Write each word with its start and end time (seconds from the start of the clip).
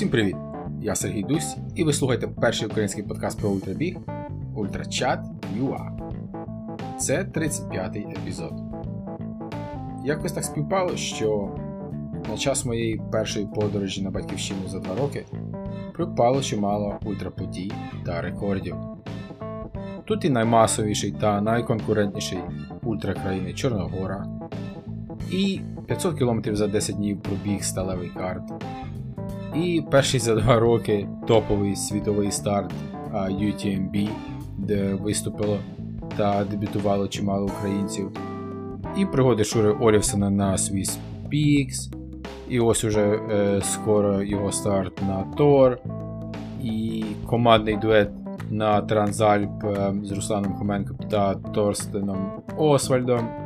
Всім 0.00 0.10
привіт! 0.10 0.36
Я 0.80 0.94
Сергій 0.94 1.22
Дусь, 1.22 1.56
і 1.74 1.84
ви 1.84 1.92
слухаєте 1.92 2.28
перший 2.28 2.68
український 2.68 3.04
подкаст 3.04 3.40
про 3.40 3.50
ультрабіг 3.50 3.96
Ультрачат 4.54 5.20
UA. 5.58 5.90
Це 6.98 7.22
35-й 7.22 8.00
епізод. 8.00 8.52
Якось 10.04 10.32
так 10.32 10.44
співпало, 10.44 10.96
що 10.96 11.54
на 12.30 12.36
час 12.36 12.64
моєї 12.64 13.00
першої 13.12 13.46
подорожі 13.46 14.02
на 14.02 14.10
батьківщину 14.10 14.60
за 14.68 14.78
два 14.78 14.94
роки 14.94 15.26
припало 15.92 16.42
чимало 16.42 16.98
ультраподій 17.04 17.72
та 18.06 18.22
рекордів. 18.22 18.76
Тут 20.04 20.24
і 20.24 20.30
наймасовіший 20.30 21.10
та 21.10 21.40
найконкурентніший 21.40 22.38
ультра 22.82 23.14
країни 23.14 23.52
Чорногора, 23.52 24.26
і 25.32 25.60
500 25.86 26.18
км 26.18 26.54
за 26.54 26.66
10 26.68 26.96
днів 26.96 27.22
пробіг 27.22 27.64
сталевий 27.64 28.08
карт. 28.08 28.42
І 29.54 29.82
перший 29.90 30.20
за 30.20 30.34
два 30.34 30.58
роки 30.58 31.08
топовий 31.26 31.76
світовий 31.76 32.30
старт 32.30 32.72
UTMB, 33.14 34.08
де 34.58 34.94
виступило 34.94 35.58
та 36.16 36.44
дебютувало 36.44 37.08
чимало 37.08 37.46
українців. 37.46 38.10
І 38.96 39.06
пригоди 39.06 39.44
Шури 39.44 39.70
Олівсона 39.70 40.30
на 40.30 40.52
Swiss 40.52 40.98
Peaks. 41.32 41.94
І 42.48 42.60
ось 42.60 42.84
уже 42.84 43.20
е, 43.30 43.60
скоро 43.62 44.22
його 44.22 44.52
старт 44.52 45.02
на 45.02 45.22
Тор. 45.36 45.78
І 46.62 47.04
командний 47.26 47.76
дует 47.76 48.10
на 48.50 48.80
Трансальп 48.80 49.64
е, 49.64 49.94
з 50.04 50.12
Русланом 50.12 50.54
Хоменко 50.54 50.94
та 51.10 51.34
Торстеном 51.34 52.42
Освальдом. 52.56 53.39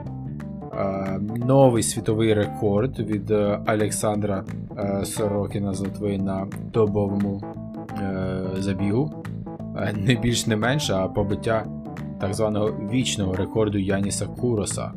Е, 0.79 1.21
новий 1.37 1.83
світовий 1.83 2.35
рекорд 2.35 2.99
від 2.99 3.31
е, 3.31 3.61
Олександра 3.69 4.45
е, 4.79 5.05
Сорокіна 5.05 5.75
з 5.75 5.81
Литви 5.81 6.19
на 6.19 6.47
добовому 6.73 7.43
забігу. 8.59 9.25
Не 9.95 10.15
більш 10.15 10.47
не 10.47 10.57
менше, 10.57 10.95
а 10.95 11.09
побиття 11.09 11.67
так 12.21 12.35
званого 12.35 12.67
вічного 12.93 13.35
рекорду 13.35 13.79
Яніса 13.79 14.27
Куроса. 14.27 14.93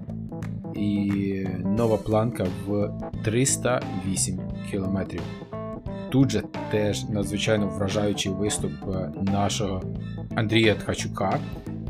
І 0.76 1.46
нова 1.66 1.98
планка 1.98 2.46
в 2.68 2.92
308 3.24 4.40
км. 4.72 4.98
Тут 6.10 6.32
же 6.32 6.44
теж 6.72 7.10
надзвичайно 7.10 7.68
вражаючий 7.68 8.32
виступ 8.32 8.72
нашого 9.22 9.82
Андрія 10.36 10.76
Ткачука 10.76 11.40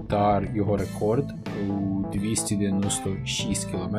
та 0.07 0.43
його 0.55 0.77
рекорд 0.77 1.25
у 1.69 2.03
296 2.13 3.71
км. 3.71 3.97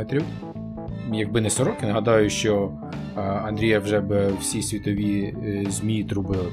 Якби 1.12 1.40
не 1.40 1.50
40, 1.50 1.82
нагадаю, 1.82 2.30
що 2.30 2.72
Андрія 3.16 3.80
вже 3.80 4.00
б 4.00 4.32
всі 4.40 4.62
світові 4.62 5.34
е, 5.44 5.64
ЗМІ 5.70 6.04
трубили. 6.04 6.52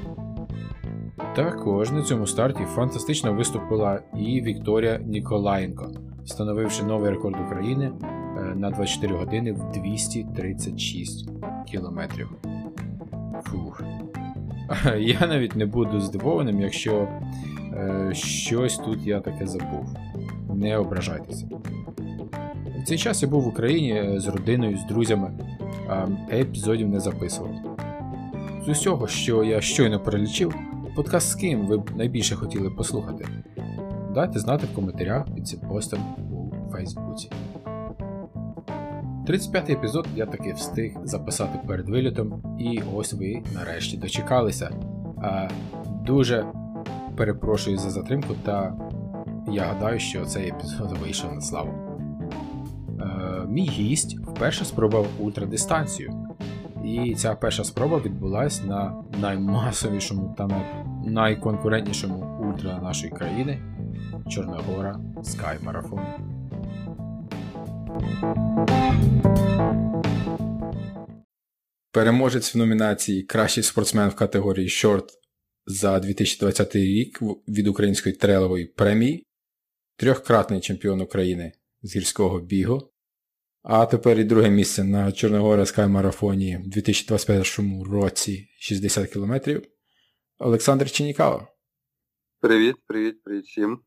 Також 1.36 1.90
на 1.90 2.02
цьому 2.02 2.26
старті 2.26 2.64
фантастично 2.64 3.34
виступила 3.34 4.00
і 4.16 4.40
Вікторія 4.40 4.98
Ніколаєнко, 4.98 5.90
встановивши 6.24 6.84
новий 6.84 7.10
рекорд 7.10 7.36
України 7.46 7.92
е, 8.38 8.54
на 8.54 8.70
24 8.70 9.16
години 9.16 9.52
в 9.52 9.72
236 9.72 11.28
км. 11.72 12.00
Фух. 13.44 13.82
Я 14.98 15.26
навіть 15.26 15.56
не 15.56 15.66
буду 15.66 16.00
здивованим, 16.00 16.60
якщо 16.60 17.08
е, 17.72 18.10
щось 18.14 18.76
тут 18.76 19.06
я 19.06 19.20
таке 19.20 19.46
забув. 19.46 19.96
Не 20.54 20.78
ображайтеся. 20.78 21.48
В 22.82 22.84
цей 22.86 22.98
час 22.98 23.22
я 23.22 23.28
був 23.28 23.42
в 23.42 23.48
Україні 23.48 23.92
е, 23.92 24.20
з 24.20 24.26
родиною, 24.26 24.78
з 24.78 24.84
друзями, 24.84 25.30
а 25.88 26.06
епізодів 26.32 26.88
не 26.88 27.00
записував. 27.00 27.50
З 28.66 28.68
усього, 28.68 29.08
що 29.08 29.44
я 29.44 29.60
щойно 29.60 30.00
перелічив, 30.00 30.54
подкаст 30.96 31.28
з 31.30 31.34
ким 31.34 31.66
ви 31.66 31.78
б 31.78 31.90
найбільше 31.96 32.36
хотіли 32.36 32.70
послухати. 32.70 33.26
Дайте 34.14 34.38
знати 34.38 34.66
в 34.72 34.74
коментарях 34.74 35.24
під 35.34 35.48
цим 35.48 35.60
постом 35.60 36.00
у 36.32 36.72
Фейсбуці. 36.72 37.30
35-й 39.26 39.72
епізод 39.72 40.06
я 40.16 40.26
таки 40.26 40.52
встиг 40.52 40.96
записати 41.04 41.58
перед 41.66 41.88
вилітом, 41.88 42.42
і 42.58 42.80
ось 42.94 43.12
ви 43.12 43.42
нарешті 43.54 43.96
дочекалися. 43.96 44.70
А, 45.22 45.48
Дуже 46.06 46.46
перепрошую 47.16 47.78
за 47.78 47.90
затримку, 47.90 48.34
та 48.44 48.74
я 49.52 49.62
гадаю, 49.62 49.98
що 49.98 50.24
цей 50.24 50.48
епізод 50.48 50.98
вийшов 51.02 51.34
на 51.34 51.40
славу. 51.40 51.70
Е, 53.00 53.46
Мій 53.48 53.68
гість 53.68 54.18
вперше 54.18 54.64
спробував 54.64 55.06
ультрадистанцію. 55.18 56.12
І 56.84 57.14
ця 57.14 57.34
перша 57.34 57.64
спроба 57.64 57.98
відбулася 57.98 58.64
на 58.66 58.94
наймасовішому 59.20 60.34
та 60.38 60.48
найконкурентнішому 61.06 62.48
ультра 62.48 62.78
нашої 62.82 63.12
країни 63.12 63.58
Чорногора 64.28 65.00
Sky 65.16 65.56
Marathon. 65.64 66.35
Переможець 71.92 72.54
в 72.54 72.58
номінації 72.58 73.22
Кращий 73.22 73.62
спортсмен 73.62 74.08
в 74.08 74.14
категорії 74.14 74.68
Short 74.68 75.08
за 75.66 76.00
2020 76.00 76.76
рік 76.76 77.22
від 77.48 77.66
Української 77.66 78.14
трейлової 78.14 78.64
премії, 78.64 79.26
трьохкратний 79.96 80.60
чемпіон 80.60 81.00
України 81.00 81.52
з 81.82 81.96
гірського 81.96 82.40
бігу, 82.40 82.92
а 83.62 83.86
тепер 83.86 84.18
і 84.18 84.24
друге 84.24 84.50
місце 84.50 84.84
на 84.84 85.12
Чорногора 85.12 85.62
Скай-марафоні 85.62 86.58
в 86.58 86.68
2021 86.68 87.82
році 87.82 88.48
60 88.58 89.10
км. 89.10 89.34
Олександр 90.38 90.90
Чинікава. 90.90 91.48
Привіт, 92.40 92.76
привіт, 92.86 93.22
привіт 93.22 93.44
всім. 93.44 93.85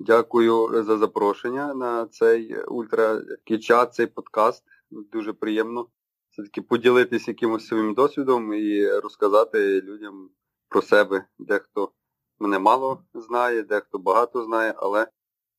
Дякую 0.00 0.84
за 0.84 0.98
запрошення 0.98 1.74
на 1.74 2.06
цей 2.06 2.62
ультракічат, 2.62 3.94
цей 3.94 4.06
подкаст. 4.06 4.64
Дуже 4.90 5.32
приємно 5.32 5.86
все-таки 6.30 6.62
поділитися 6.62 7.30
якимось 7.30 7.66
своїм 7.66 7.94
досвідом 7.94 8.54
і 8.54 8.88
розказати 8.88 9.80
людям 9.80 10.30
про 10.68 10.82
себе. 10.82 11.24
Дехто 11.38 11.92
мене 12.38 12.58
мало 12.58 13.02
знає, 13.14 13.62
дехто 13.62 13.98
багато 13.98 14.44
знає, 14.44 14.74
але 14.76 15.06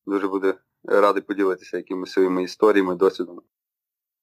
дуже 0.05 0.27
буде 0.27 0.53
радий 0.83 1.21
поділитися 1.21 1.77
якимись 1.77 2.11
своїми 2.11 2.43
історіями, 2.43 2.95
досвідом. 2.95 3.41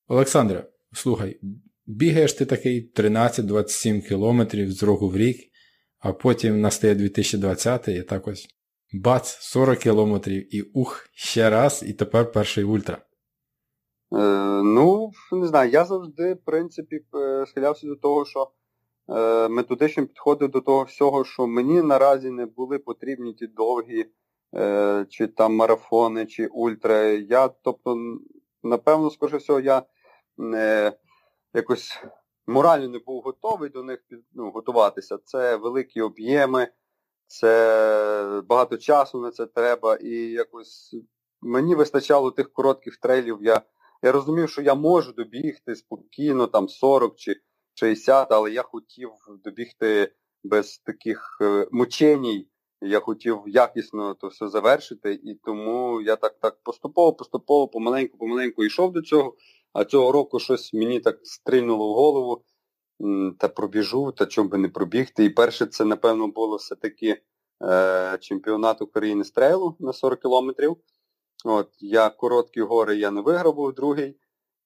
Олександре, 0.09 0.67
слухай, 0.93 1.41
бігаєш 1.87 2.33
ти 2.33 2.47
такий 2.47 2.93
13-27 2.97 4.09
кілометрів 4.09 4.73
з 4.73 4.83
року 4.83 5.09
в 5.09 5.17
рік, 5.17 5.37
а 5.99 6.13
потім 6.13 6.61
настає 6.61 6.95
2020 6.95 7.89
і 7.89 8.03
так 8.03 8.29
ось 8.29 8.58
бац, 8.93 9.37
40 9.41 9.79
кілометрів 9.79 10.55
і 10.55 10.63
ух, 10.63 11.09
ще 11.13 11.51
раз, 11.51 11.85
і 11.87 11.93
тепер 11.93 12.33
перший 12.33 12.65
ультра. 12.65 12.99
Е, 14.13 14.39
Ну, 14.63 15.11
не 15.33 15.47
знаю, 15.47 15.71
я 15.71 15.85
завжди, 15.85 16.35
в 16.35 16.45
принципі, 16.45 17.01
е, 17.15 17.47
схилявся 17.47 17.87
до 17.87 17.97
того, 17.97 18.25
що 18.25 18.51
е, 19.09 19.49
методично 19.49 20.07
підходив 20.07 20.51
до 20.51 20.61
того 20.61 20.83
всього, 20.83 21.25
що 21.25 21.47
мені 21.47 21.83
наразі 21.83 22.31
не 22.31 22.47
були 22.47 22.79
потрібні 22.79 23.35
ті 23.35 23.47
довгі 23.47 24.07
е, 24.57 25.07
чи 25.09 25.27
там 25.27 25.57
марафони, 25.57 26.27
чи 26.27 26.47
ультра. 26.47 27.03
Я, 27.13 27.49
тобто, 27.49 27.97
напевно, 28.63 29.11
скоріше 29.11 29.37
всього, 29.37 29.61
я 29.61 29.83
не 30.37 30.93
якось 31.55 32.03
морально 32.47 32.89
не 32.89 32.99
був 32.99 33.23
готовий 33.23 33.71
до 33.71 33.83
них 33.83 33.99
ну, 34.33 34.51
готуватися. 34.51 35.19
Це 35.25 35.57
великі 35.57 36.01
об'єми, 36.01 36.69
це 37.29 38.43
багато 38.49 38.77
часу 38.77 39.21
на 39.21 39.31
це 39.31 39.47
треба. 39.47 39.97
І 39.97 40.11
якось 40.15 40.95
мені 41.41 41.75
вистачало 41.75 42.31
тих 42.31 42.53
коротких 42.53 42.97
трейлів. 42.97 43.39
Я 43.43 43.63
я 44.03 44.13
розумів, 44.13 44.51
що 44.51 44.63
я 44.63 44.75
можу 44.75 45.13
добігти 45.13 45.77
спокійно, 45.77 46.47
там 46.47 46.69
40 46.69 47.17
чи 47.17 47.37
60, 47.75 48.33
але 48.33 48.51
я 48.51 48.63
хотів 48.63 49.11
добігти 49.45 50.13
без 50.45 50.79
таких 50.79 51.39
е, 51.41 51.69
мученій. 51.73 52.49
Я 52.81 53.01
хотів 53.01 53.43
якісно 53.47 54.15
то 54.15 54.29
все 54.29 54.49
завершити, 54.49 55.21
і 55.25 55.35
тому 55.35 56.01
я 56.01 56.17
так 56.17 56.39
так 56.41 56.59
поступово, 56.63 57.13
поступово, 57.13 57.69
помаленьку, 57.69 58.19
помаленьку 58.19 58.65
йшов 58.65 58.93
до 58.93 59.03
цього. 59.03 59.37
А 59.73 59.85
цього 59.85 60.13
року 60.13 60.39
щось 60.39 60.75
мені 60.75 61.01
так 61.01 61.19
стрільнуло 61.23 61.93
в 61.93 61.95
голову 61.95 62.45
та 63.39 63.49
пробіжу, 63.49 64.13
та 64.13 64.27
чому 64.27 64.49
би 64.49 64.59
не 64.59 64.69
пробігти. 64.69 65.25
І 65.25 65.31
перше 65.31 65.67
це, 65.67 65.85
напевно, 65.85 66.29
було 66.29 66.57
все-таки 66.57 67.23
е, 67.63 68.19
чемпіонат 68.21 68.83
України 68.83 69.25
з 69.25 69.31
трейлу 69.31 69.77
на 69.79 69.93
40 69.93 70.21
кілометрів. 70.21 70.77
От, 71.45 71.69
Я 71.81 72.11
короткі 72.11 72.61
гори 72.61 72.97
я 72.97 73.11
не 73.11 73.21
виграв, 73.21 73.55
був 73.55 73.75
другий. 73.75 74.17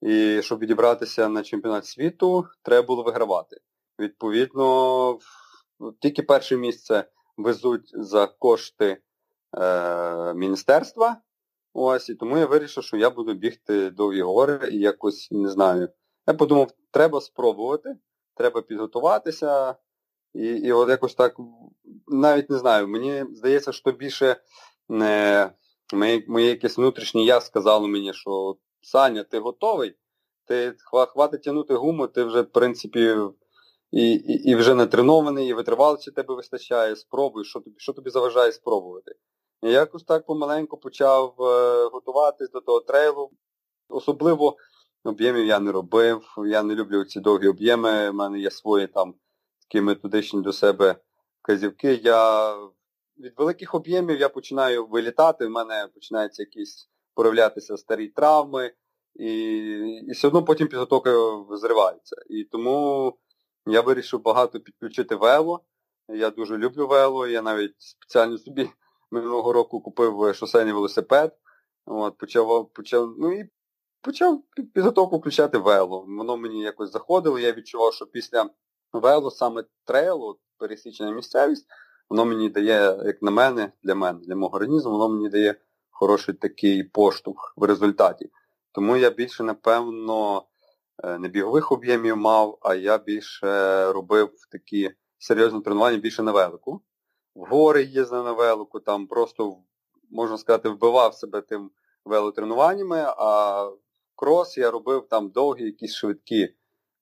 І 0.03 0.43
щоб 0.43 0.59
відібратися 0.59 1.29
на 1.29 1.43
чемпіонат 1.43 1.87
світу, 1.87 2.47
треба 2.63 2.87
було 2.87 3.03
вигравати. 3.03 3.57
Відповідно, 3.99 5.19
тільки 6.01 6.23
перше 6.23 6.57
місце 6.57 7.05
везуть 7.37 7.91
за 7.95 8.27
кошти 8.27 9.03
е, 9.59 10.35
міністерства. 10.35 11.17
Ось, 11.75 12.09
і 12.09 12.15
тому 12.15 12.39
я 12.39 12.47
вирішив, 12.47 12.85
що 12.85 12.97
я 12.97 13.11
буду 13.11 13.35
бігти 13.35 13.91
довгі 13.91 14.23
гори 14.23 14.69
і 14.73 14.79
якось 14.79 15.29
не 15.31 15.49
знаю. 15.49 15.89
Я 16.27 16.35
подумав, 16.35 16.71
треба 16.91 17.21
спробувати. 17.21 17.97
Треба 18.35 18.63
підготуватися. 18.63 19.77
І 20.35 20.47
і 20.47 20.73
от 20.73 20.89
якось 20.89 21.15
так, 21.15 21.37
навіть 22.07 22.51
не 22.51 22.59
знаю, 22.59 22.89
мені 22.89 23.25
здається, 23.33 23.73
що 23.73 23.93
більше 23.93 24.37
не, 24.89 25.51
моє, 25.93 26.25
моє 26.29 26.49
якесь 26.49 26.79
внутрішнє 26.79 27.23
я 27.23 27.41
сказало 27.41 27.89
мені, 27.89 28.13
що 28.13 28.57
Саня, 28.83 29.25
ти 29.25 29.39
готовий, 29.39 29.97
ти 30.47 30.75
хватить 31.09 31.43
тягнути 31.43 31.75
гуму, 31.75 32.07
ти 32.07 32.25
вже, 32.25 32.43
в 32.43 32.53
принципі, 32.53 33.17
і 33.91 34.13
і, 34.13 34.51
і 34.51 34.55
вже 34.55 34.75
натренований, 34.75 35.49
і 35.49 35.55
витривалості 35.55 36.11
тебе 36.11 36.35
вистачає, 36.35 36.97
спробуй, 36.97 37.45
що 37.45 37.61
тобі 37.61 37.77
що 37.79 37.93
тобі 37.93 38.11
заважає 38.11 38.53
спробувати. 38.53 39.15
І 39.63 39.71
якось 39.71 40.05
так 40.05 40.27
помаленьку 40.27 40.77
почав 40.77 41.35
е, 41.41 41.89
готуватись 41.93 42.51
до 42.51 42.61
того 42.61 42.81
трейлу. 42.81 43.31
Особливо 43.89 44.57
об'ємів 45.05 45.47
я 45.47 45.61
не 45.61 45.73
робив, 45.73 46.25
я 46.47 46.63
не 46.63 46.75
люблю 46.75 47.05
ці 47.05 47.21
довгі 47.21 47.49
об'єми, 47.49 48.11
в 48.11 48.15
мене 48.15 48.39
є 48.39 48.51
свої 48.51 48.87
там 48.87 49.15
такі 49.61 49.81
методичні 49.81 50.43
до 50.43 50.53
себе 50.53 50.97
вказівки. 51.43 51.95
Я 51.95 52.53
від 53.19 53.33
великих 53.37 53.75
об'ємів 53.75 54.21
я 54.21 54.29
починаю 54.29 54.87
вилітати, 54.87 55.47
в 55.47 55.51
мене 55.51 55.89
починаються 55.95 56.43
якісь 56.43 56.89
проявлятися 57.15 57.77
старі 57.77 58.09
травми, 58.09 58.73
і 59.15 59.33
і 60.09 60.13
все 60.13 60.29
одно 60.29 60.45
потім 60.45 60.69
підготовка 60.69 61.11
зривається. 61.57 62.17
І 62.31 62.45
тому 62.45 63.13
я 63.67 63.81
вирішив 63.81 64.23
багато 64.23 64.61
підключити 64.61 65.15
вело. 65.15 65.65
Я 66.09 66.31
дуже 66.31 66.59
люблю 66.59 66.87
вело, 66.87 67.27
я 67.27 67.43
навіть 67.43 67.75
спеціально 67.79 68.39
собі 68.39 68.71
минулого 69.11 69.53
року 69.53 69.81
купив 69.81 70.35
шосейний 70.35 70.73
велосипед. 70.73 71.37
От, 71.87 72.19
Почав 72.19 72.71
почав, 72.73 73.15
ну 73.19 73.33
і 73.33 73.51
почав 74.03 74.43
підготовку 74.75 75.19
включати 75.19 75.59
вело. 75.59 76.05
Воно 76.09 76.37
мені 76.37 76.63
якось 76.63 76.93
заходило, 76.93 77.39
я 77.39 77.53
відчував, 77.53 77.95
що 77.95 78.07
після 78.07 78.51
вело 78.93 79.31
саме 79.31 79.65
трейлу, 79.85 80.39
пересічена 80.59 81.11
місцевість, 81.11 81.67
воно 82.11 82.25
мені 82.25 82.49
дає, 82.51 82.99
як 83.05 83.23
на 83.23 83.31
мене, 83.31 83.73
для 83.83 83.95
мене, 83.95 84.19
для 84.23 84.37
мого 84.37 84.55
організму, 84.57 84.93
воно 84.93 85.09
мені 85.09 85.29
дає 85.29 85.55
хороший 85.91 86.35
такий 86.35 86.85
поштовх 86.85 87.55
в 87.57 87.65
результаті. 87.65 88.31
Тому 88.73 88.97
я 88.97 89.11
більше, 89.11 89.43
напевно, 89.43 90.45
е, 91.05 91.19
не 91.19 91.29
бігових 91.29 91.73
об'ємів 91.73 92.17
мав, 92.17 92.59
а 92.63 92.75
я 92.75 92.99
більше 92.99 93.93
робив 93.93 94.31
такі 94.51 94.91
серйозні 95.19 95.61
тренування 95.61 95.99
більше 95.99 96.23
на 96.23 96.33
велику. 96.33 96.83
В 97.35 97.45
гори 97.45 97.83
їздив 97.83 98.25
на 98.25 98.33
велику, 98.33 98.81
там 98.81 99.07
просто, 99.07 99.57
можна 100.11 100.39
сказати, 100.39 100.69
вбивав 100.69 101.15
себе 101.15 101.41
тим 101.41 101.71
велотренуваннями, 102.05 103.05
а 103.07 103.71
крос 104.23 104.59
я 104.59 104.71
робив 104.71 105.07
там 105.09 105.31
довгі, 105.31 105.65
якісь 105.65 105.95
швидкі 105.95 106.55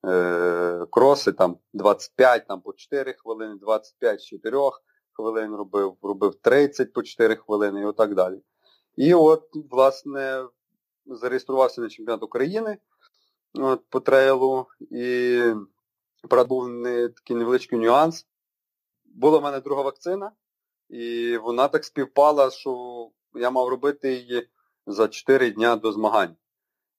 е, 0.07 0.87
кроси, 0.91 1.33
там 1.33 1.59
25 1.73 2.47
там, 2.47 2.61
по 2.61 2.73
4 2.73 3.13
хвилини, 3.13 3.57
25 3.61 4.21
з 4.21 4.25
4 4.25 4.59
хвилин 5.13 5.55
робив, 5.55 5.97
робив 6.03 6.35
30 6.35 6.93
по 6.93 7.03
4 7.03 7.37
хвилини 7.37 7.81
і 7.81 7.85
отак 7.85 8.15
далі. 8.15 8.43
І 8.97 9.15
от, 9.15 9.43
власне, 9.71 10.45
зареєструвався 11.07 11.81
на 11.81 11.89
чемпіонат 11.89 12.23
України 12.23 12.79
от, 13.55 13.81
по 13.89 14.01
трейлу. 14.01 14.67
І 14.91 15.43
правда, 16.29 16.49
був 16.49 16.69
не, 16.69 17.09
такий 17.09 17.37
невеличкий 17.37 17.79
нюанс. 17.79 18.27
Була 19.05 19.39
в 19.39 19.43
мене 19.43 19.61
друга 19.61 19.83
вакцина, 19.83 20.33
і 20.89 21.37
вона 21.37 21.69
так 21.69 21.85
співпала, 21.85 22.51
що 22.51 23.11
я 23.35 23.51
мав 23.51 23.69
робити 23.69 24.13
її 24.13 24.49
за 24.87 25.09
4 25.09 25.51
дня 25.51 25.77
до 25.77 25.93
змагань. 25.93 26.37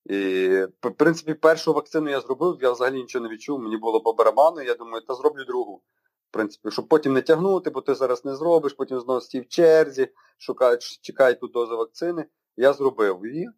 І, 0.06 0.48
в 0.84 0.92
принципі, 0.98 1.34
першу 1.34 1.74
вакцину 1.74 2.10
я 2.10 2.22
зробив, 2.22 2.58
я 2.62 2.72
взагалі 2.72 2.96
нічого 2.96 3.24
не 3.24 3.34
відчув, 3.34 3.60
мені 3.60 3.78
було 3.78 4.02
по 4.02 4.14
барабану, 4.14 4.62
я 4.62 4.76
думаю, 4.76 5.06
та 5.08 5.14
зроблю 5.14 5.44
другу. 5.46 5.82
В 6.30 6.34
принципі, 6.34 6.72
щоб 6.72 6.88
потім 6.88 7.14
не 7.14 7.22
тягнути, 7.22 7.70
бо 7.70 7.82
ти 7.82 7.96
зараз 7.96 8.26
не 8.26 8.36
зробиш, 8.36 8.74
потім 8.74 9.00
знову 9.00 9.22
стій 9.22 9.40
в 9.40 9.48
черзі, 9.48 10.08
шукай, 10.38 10.78
чекай 11.02 11.40
ту 11.40 11.48
дозу 11.48 11.78
вакцини. 11.78 12.26
Я 12.58 12.74
зробив 12.74 13.26
її. 13.26 13.50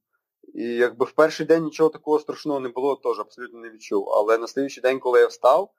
І 0.54 0.64
якби 0.64 1.06
в 1.06 1.12
перший 1.12 1.46
день 1.46 1.64
нічого 1.64 1.90
такого 1.90 2.20
страшного 2.20 2.60
не 2.60 2.70
було, 2.70 2.96
теж 2.96 3.20
абсолютно 3.20 3.60
не 3.60 3.70
відчув. 3.70 4.10
Але 4.10 4.38
на 4.38 4.48
слідчий 4.48 4.82
день, 4.84 5.00
коли 5.00 5.20
я 5.20 5.28
встав, 5.28 5.72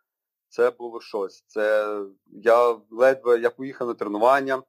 це 0.49 0.71
було 0.71 1.01
щось. 1.01 1.45
Це 1.47 1.97
я 2.27 2.77
ледве 2.91 3.39
я 3.39 3.51
поїхав 3.51 3.89
на 3.89 3.95
тренування. 3.95 4.63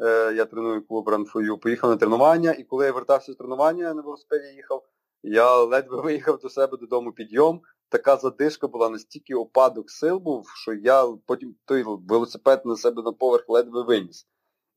Е, 0.00 0.32
я 0.34 0.44
треную 0.44 0.86
клуб 0.86 1.08
Run4U, 1.08 1.58
поїхав 1.58 1.90
на 1.90 1.96
тренування, 1.96 2.52
і 2.52 2.64
коли 2.64 2.86
я 2.86 2.92
вертався 2.92 3.32
з 3.32 3.36
тренування, 3.36 3.84
я 3.84 3.94
на 3.94 4.02
велосипеді 4.02 4.46
їхав, 4.46 4.84
я 5.22 5.56
ледве 5.56 6.02
виїхав 6.02 6.38
до 6.38 6.48
себе 6.48 6.76
додому 6.76 7.12
підйом. 7.12 7.60
Така 7.88 8.16
задишка 8.16 8.68
була, 8.68 8.88
настільки 8.88 9.34
опадок 9.34 9.90
сил 9.90 10.18
був, 10.18 10.48
що 10.54 10.72
я 10.72 11.06
потім 11.26 11.54
той 11.64 11.84
велосипед 11.86 12.62
на 12.64 12.76
себе 12.76 13.02
на 13.02 13.12
поверх 13.12 13.48
ледве 13.48 13.82
виніс. 13.82 14.26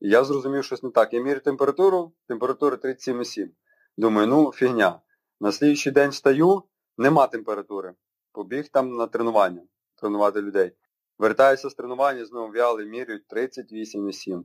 І 0.00 0.08
я 0.08 0.24
зрозумів, 0.24 0.64
що 0.64 0.76
щось 0.76 0.82
не 0.82 0.90
так. 0.90 1.12
Я 1.12 1.22
мірю 1.22 1.40
температуру, 1.40 2.12
температура 2.28 2.76
37,7. 2.76 3.48
Думаю, 3.96 4.26
ну 4.26 4.52
фігня. 4.52 5.00
На 5.40 5.52
слідчий 5.52 5.92
день 5.92 6.10
встаю, 6.10 6.62
нема 6.98 7.26
температури. 7.26 7.94
Побіг 8.32 8.68
там 8.68 8.96
на 8.96 9.06
тренування, 9.06 9.62
тренувати 9.94 10.42
людей. 10.42 10.72
Вертаюся 11.18 11.70
з 11.70 11.74
тренування, 11.74 12.26
знову 12.26 12.52
в'яли, 12.52 12.84
міряють 12.84 13.24
38,7. 13.32 14.42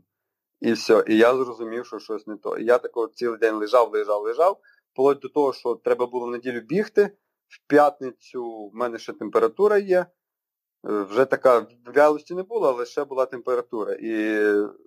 І 0.62 0.74
все. 0.74 1.04
І 1.08 1.18
я 1.18 1.36
зрозумів, 1.36 1.86
що 1.86 2.00
щось 2.00 2.28
не 2.28 2.38
то. 2.38 2.58
І 2.58 2.66
я 2.66 2.78
такого 2.78 3.08
цілий 3.08 3.40
день 3.40 3.56
лежав, 3.56 3.92
лежав, 3.92 4.22
лежав, 4.22 4.60
вплоть 4.94 5.20
до 5.20 5.30
того, 5.30 5.54
що 5.54 5.76
треба 5.76 6.06
було 6.08 6.26
в 6.28 6.32
неділю 6.32 6.60
бігти. 6.62 7.18
В 7.48 7.68
п'ятницю 7.68 8.68
в 8.68 8.76
мене 8.76 8.98
ще 8.98 9.14
температура 9.14 9.78
є. 9.78 10.00
Е, 10.00 11.04
вже 11.04 11.26
така 11.26 11.68
вялості 11.96 12.34
не 12.34 12.44
було, 12.44 12.70
але 12.70 12.86
ще 12.86 13.04
була 13.04 13.26
температура. 13.26 13.94
І 13.94 14.44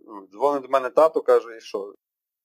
ну, 0.07 0.29
дзвонить 0.33 0.63
до 0.63 0.69
мене 0.69 0.91
тато, 0.91 1.23
каже, 1.23 1.57
і 1.57 1.61
що, 1.61 1.95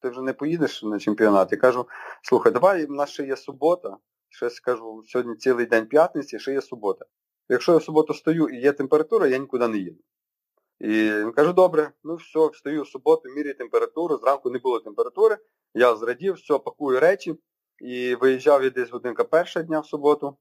ти 0.02 0.10
вже 0.10 0.22
не 0.22 0.34
поїдеш 0.34 0.84
на 0.84 1.00
чемпіонат? 1.00 1.52
Я 1.52 1.58
кажу, 1.58 1.88
слухай, 2.24 2.52
давай, 2.52 2.86
в 2.86 2.92
нас 2.92 3.10
ще 3.10 3.24
є 3.24 3.38
субота. 3.38 3.98
Ще 4.30 4.50
скажу, 4.50 5.04
сьогодні 5.06 5.36
цілий 5.36 5.66
день 5.66 5.86
п'ятниці, 5.86 6.40
ще 6.40 6.54
є 6.54 6.62
субота. 6.62 7.06
Якщо 7.50 7.72
я 7.72 7.78
в 7.78 7.84
суботу 7.84 8.14
стою 8.14 8.50
і 8.50 8.58
є 8.58 8.72
температура, 8.72 9.28
я 9.28 9.38
нікуди 9.38 9.68
не 9.68 9.78
їду. 9.78 10.02
І 10.80 10.88
він 11.12 11.32
каже, 11.32 11.54
добре, 11.54 11.92
ну 12.04 12.16
все, 12.16 12.48
встаю 12.48 12.84
в 12.84 12.88
суботу, 12.88 13.30
міряю 13.30 13.58
температуру, 13.58 14.18
зранку 14.18 14.50
не 14.50 14.60
було 14.60 14.80
температури, 14.80 15.38
я 15.74 15.96
зрадів, 15.96 16.34
все, 16.34 16.60
пакую 16.60 17.00
речі. 17.00 17.36
І 17.82 18.16
виїжджав 18.16 18.64
я 18.64 18.70
десь 18.70 18.90
годинка 18.90 19.24
перша 19.24 19.62
дня 19.62 19.80
в 19.80 19.86
суботу. 19.86 20.38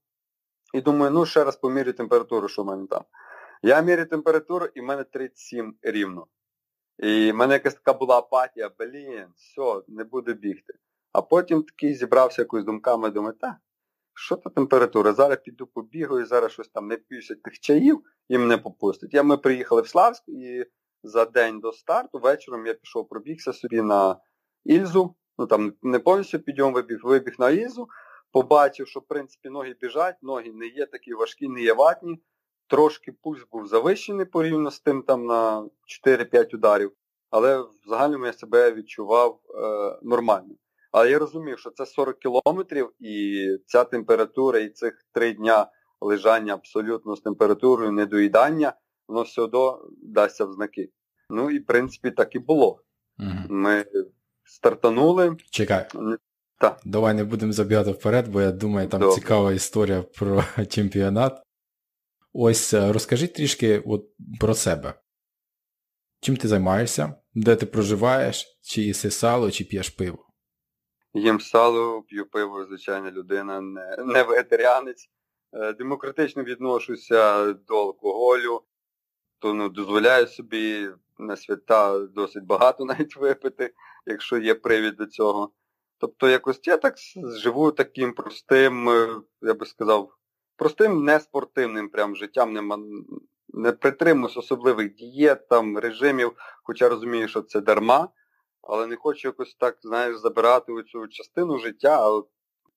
І 0.74 0.80
думаю, 0.80 1.10
ну 1.10 1.26
ще 1.26 1.44
раз 1.44 1.56
помірю 1.56 1.92
температуру, 1.92 2.48
що 2.48 2.62
в 2.62 2.66
мене 2.66 2.86
там. 2.86 3.04
Я 3.62 3.80
мірю 3.80 4.04
температуру 4.04 4.66
і 4.74 4.80
в 4.80 4.84
мене 4.84 5.04
37 5.04 5.76
рівно. 5.82 6.26
І 6.98 7.32
в 7.32 7.34
мене 7.34 7.54
якась 7.54 7.74
така 7.74 7.92
була 7.92 8.18
апатія, 8.18 8.70
блін, 8.78 9.26
все, 9.36 9.82
не 9.88 10.04
буду 10.04 10.34
бігти. 10.34 10.74
А 11.12 11.22
потім 11.22 11.62
такий 11.62 11.94
зібрався 11.94 12.42
якось 12.42 12.64
думками, 12.64 13.10
думаю, 13.10 13.34
та, 13.40 13.58
що 14.14 14.36
та 14.36 14.50
температура? 14.50 15.12
Зараз 15.12 15.38
піду 15.44 15.66
побігаю, 15.66 16.26
зараз 16.26 16.52
щось 16.52 16.68
там 16.68 16.88
не 16.88 16.96
п'юся 16.96 17.34
тих 17.34 17.60
чаїв 17.60 18.02
і 18.28 18.38
мене 18.38 18.58
попустить. 18.58 19.14
Я, 19.14 19.22
Ми 19.22 19.36
приїхали 19.36 19.82
в 19.82 19.88
Славськ 19.88 20.22
і 20.28 20.64
за 21.02 21.24
день 21.24 21.60
до 21.60 21.72
старту 21.72 22.18
вечором 22.18 22.66
я 22.66 22.74
пішов 22.74 23.08
пробігся 23.08 23.52
собі 23.52 23.82
на 23.82 24.16
Ільзу 24.64 25.14
ну 25.38 25.46
там 25.46 25.72
не 25.82 25.98
повністю 25.98 26.38
підйом 26.38 26.72
вибіг, 26.72 26.98
вибіг 27.02 27.34
на 27.38 27.50
Ізу, 27.50 27.88
побачив, 28.32 28.88
що 28.88 29.00
в 29.00 29.06
принципі 29.06 29.48
ноги 29.48 29.76
біжать, 29.80 30.16
ноги 30.22 30.52
не 30.52 30.66
є 30.66 30.86
такі 30.86 31.14
важкі, 31.14 31.48
не 31.48 31.62
є 31.62 31.72
ватні. 31.72 32.18
Трошки 32.66 33.12
пульс 33.12 33.46
був 33.52 33.66
завищений 33.66 34.26
порівняно 34.26 34.70
з 34.70 34.80
тим 34.80 35.02
там 35.02 35.26
на 35.26 35.68
4-5 36.06 36.54
ударів, 36.54 36.92
але 37.30 37.58
в 37.58 37.70
загальному 37.86 38.26
я 38.26 38.32
себе 38.32 38.72
відчував 38.72 39.40
е, 39.54 39.98
нормально. 40.02 40.54
Але 40.92 41.10
я 41.10 41.18
розумів, 41.18 41.58
що 41.58 41.70
це 41.70 41.86
40 41.86 42.18
кілометрів 42.18 42.92
і 42.98 43.46
ця 43.66 43.84
температура 43.84 44.58
і 44.58 44.68
цих 44.68 45.04
3 45.12 45.32
дня 45.32 45.70
лежання 46.00 46.54
абсолютно 46.54 47.16
з 47.16 47.20
температурою 47.20 47.92
недоїдання, 47.92 48.72
воно 49.08 49.22
все 49.22 49.42
одно 49.42 49.88
дасться 50.02 50.44
в 50.44 50.52
знаки. 50.52 50.90
Ну 51.30 51.50
і 51.50 51.58
в 51.58 51.66
принципі 51.66 52.10
так 52.10 52.34
і 52.34 52.38
було. 52.38 52.80
Ми 53.48 53.84
стартанули. 54.48 55.36
Чекай. 55.50 55.88
Так. 56.58 56.80
Давай 56.84 57.14
не 57.14 57.24
будемо 57.24 57.52
забігати 57.52 57.90
вперед, 57.90 58.28
бо 58.28 58.40
я 58.40 58.52
думаю, 58.52 58.88
там 58.88 59.00
Добре. 59.00 59.14
цікава 59.14 59.52
історія 59.52 60.02
про 60.02 60.44
чемпіонат. 60.68 61.42
Ось 62.32 62.74
е, 62.74 62.92
розкажи 62.92 63.26
трішки 63.26 63.82
от 63.86 64.06
про 64.40 64.54
себе. 64.54 64.94
Чим 66.20 66.36
ти 66.36 66.48
займаєшся? 66.48 67.14
Де 67.34 67.56
ти 67.56 67.66
проживаєш? 67.66 68.58
Чи 68.62 68.82
їси 68.82 69.10
сало, 69.10 69.50
чи 69.50 69.64
п'єш 69.64 69.90
пиво? 69.90 70.26
Їм 71.14 71.40
сало, 71.40 72.02
п'ю 72.02 72.26
пиво, 72.26 72.64
звичайна 72.64 73.10
людина, 73.10 73.60
не, 73.60 73.96
не 74.06 74.22
вегетаріанець. 74.22 75.10
Е, 75.52 75.72
демократично 75.72 76.42
відношуся 76.42 77.52
до 77.52 77.80
алкоголю, 77.80 78.62
то 79.38 79.54
ну, 79.54 79.68
дозволяю 79.68 80.26
собі 80.26 80.88
на 81.18 81.36
свята 81.36 81.98
досить 81.98 82.44
багато 82.44 82.84
навіть 82.84 83.16
випити 83.16 83.74
якщо 84.08 84.38
є 84.38 84.54
привід 84.54 84.96
до 84.96 85.06
цього. 85.06 85.52
Тобто 85.98 86.28
якось 86.28 86.60
я 86.64 86.76
так 86.76 86.94
живу 87.42 87.72
таким 87.72 88.12
простим, 88.12 88.88
е, 88.88 89.20
я 89.42 89.54
би 89.54 89.66
сказав, 89.66 90.12
простим 90.56 91.04
неспортивним 91.04 91.88
прям 91.88 92.16
життям, 92.16 92.52
не, 92.52 92.62
не 93.48 93.72
притримуюсь 93.72 94.36
особливих 94.36 94.94
дієт, 94.94 95.48
там, 95.48 95.78
режимів, 95.78 96.32
хоча 96.62 96.88
розумію, 96.88 97.28
що 97.28 97.42
це 97.42 97.60
дарма, 97.60 98.08
але 98.62 98.86
не 98.86 98.96
хочу 98.96 99.28
якось 99.28 99.54
так, 99.54 99.78
знаєш, 99.82 100.16
забирати 100.16 100.72
цю 100.82 101.08
частину 101.08 101.58
життя, 101.58 102.08
а 102.08 102.22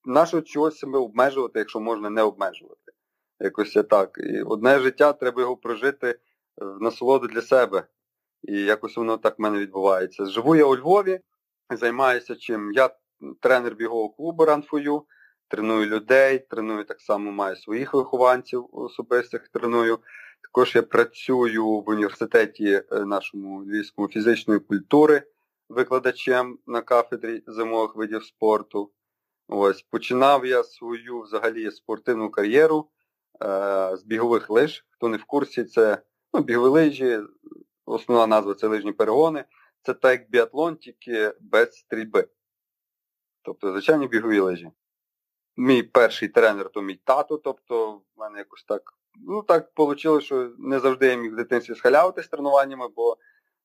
нашого 0.05 0.41
чогось 0.41 0.77
себе 0.77 0.99
обмежувати, 0.99 1.59
якщо 1.59 1.79
можна 1.79 2.09
не 2.09 2.21
обмежувати. 2.21 2.91
Якось 3.39 3.77
так. 3.89 4.17
І 4.17 4.41
одне 4.41 4.79
життя 4.79 5.13
треба 5.13 5.41
його 5.41 5.57
прожити 5.57 6.19
в 6.57 6.81
насолоду 6.81 7.27
для 7.27 7.41
себе. 7.41 7.87
І 8.43 8.61
якось 8.61 8.97
воно 8.97 9.17
так 9.17 9.39
в 9.39 9.41
мене 9.41 9.59
відбувається. 9.59 10.25
Живу 10.25 10.55
я 10.55 10.65
у 10.65 10.75
Львові, 10.75 11.19
займаюся 11.69 12.35
чим. 12.35 12.71
Я 12.71 12.89
тренер 13.39 13.75
бігового 13.75 14.09
клубу 14.09 14.45
Ранфою, 14.45 15.05
треную 15.47 15.85
людей, 15.85 16.39
треную 16.39 16.83
так 16.83 17.01
само 17.01 17.31
маю 17.31 17.55
своїх 17.55 17.93
вихованців 17.93 18.69
особистих 18.71 19.47
треную. 19.47 19.99
Також 20.41 20.75
я 20.75 20.81
працюю 20.81 21.67
в 21.67 21.89
університеті 21.89 22.83
е, 22.91 23.05
нашому 23.05 23.63
львівському 23.63 24.07
фізичної 24.07 24.59
культури 24.59 25.23
викладачем 25.69 26.59
на 26.67 26.81
кафедрі 26.81 27.43
зимових 27.47 27.95
видів 27.95 28.23
спорту. 28.23 28.91
Ось, 29.47 29.81
Починав 29.81 30.45
я 30.45 30.63
свою 30.63 31.21
взагалі 31.21 31.71
спортивну 31.71 32.31
кар'єру 32.31 32.89
е, 33.43 33.97
з 33.97 34.03
бігових 34.03 34.49
лиж. 34.49 34.85
Хто 34.89 35.07
не 35.07 35.17
в 35.17 35.23
курсі, 35.23 35.63
це 35.63 36.01
ну, 36.33 36.41
бігові 36.41 36.69
лижі, 36.69 37.19
основна 37.85 38.27
назва 38.27 38.53
це 38.53 38.67
лижні 38.67 38.91
перегони. 38.91 39.45
Це 39.81 39.93
так 39.93 40.11
як 40.11 40.29
біатлон, 40.29 40.75
тільки 40.75 41.33
без 41.39 41.73
стрільби. 41.73 42.27
Тобто, 43.41 43.71
звичайні 43.71 44.07
бігові 44.07 44.39
лижі. 44.39 44.71
Мій 45.57 45.83
перший 45.83 46.29
тренер 46.29 46.69
то 46.69 46.81
мій 46.81 47.01
тато, 47.03 47.37
тобто 47.37 47.91
в 47.93 48.03
мене 48.15 48.37
якось 48.37 48.63
так 48.63 48.93
ну 49.15 49.43
так 49.43 49.71
вийшло, 49.77 50.21
що 50.21 50.51
не 50.57 50.79
завжди 50.79 51.07
я 51.07 51.15
міг 51.15 51.33
в 51.33 51.35
дитинстві 51.35 51.75
схалявати 51.75 52.23
з 52.23 52.27
тренуваннями, 52.27 52.87
бо 52.95 53.17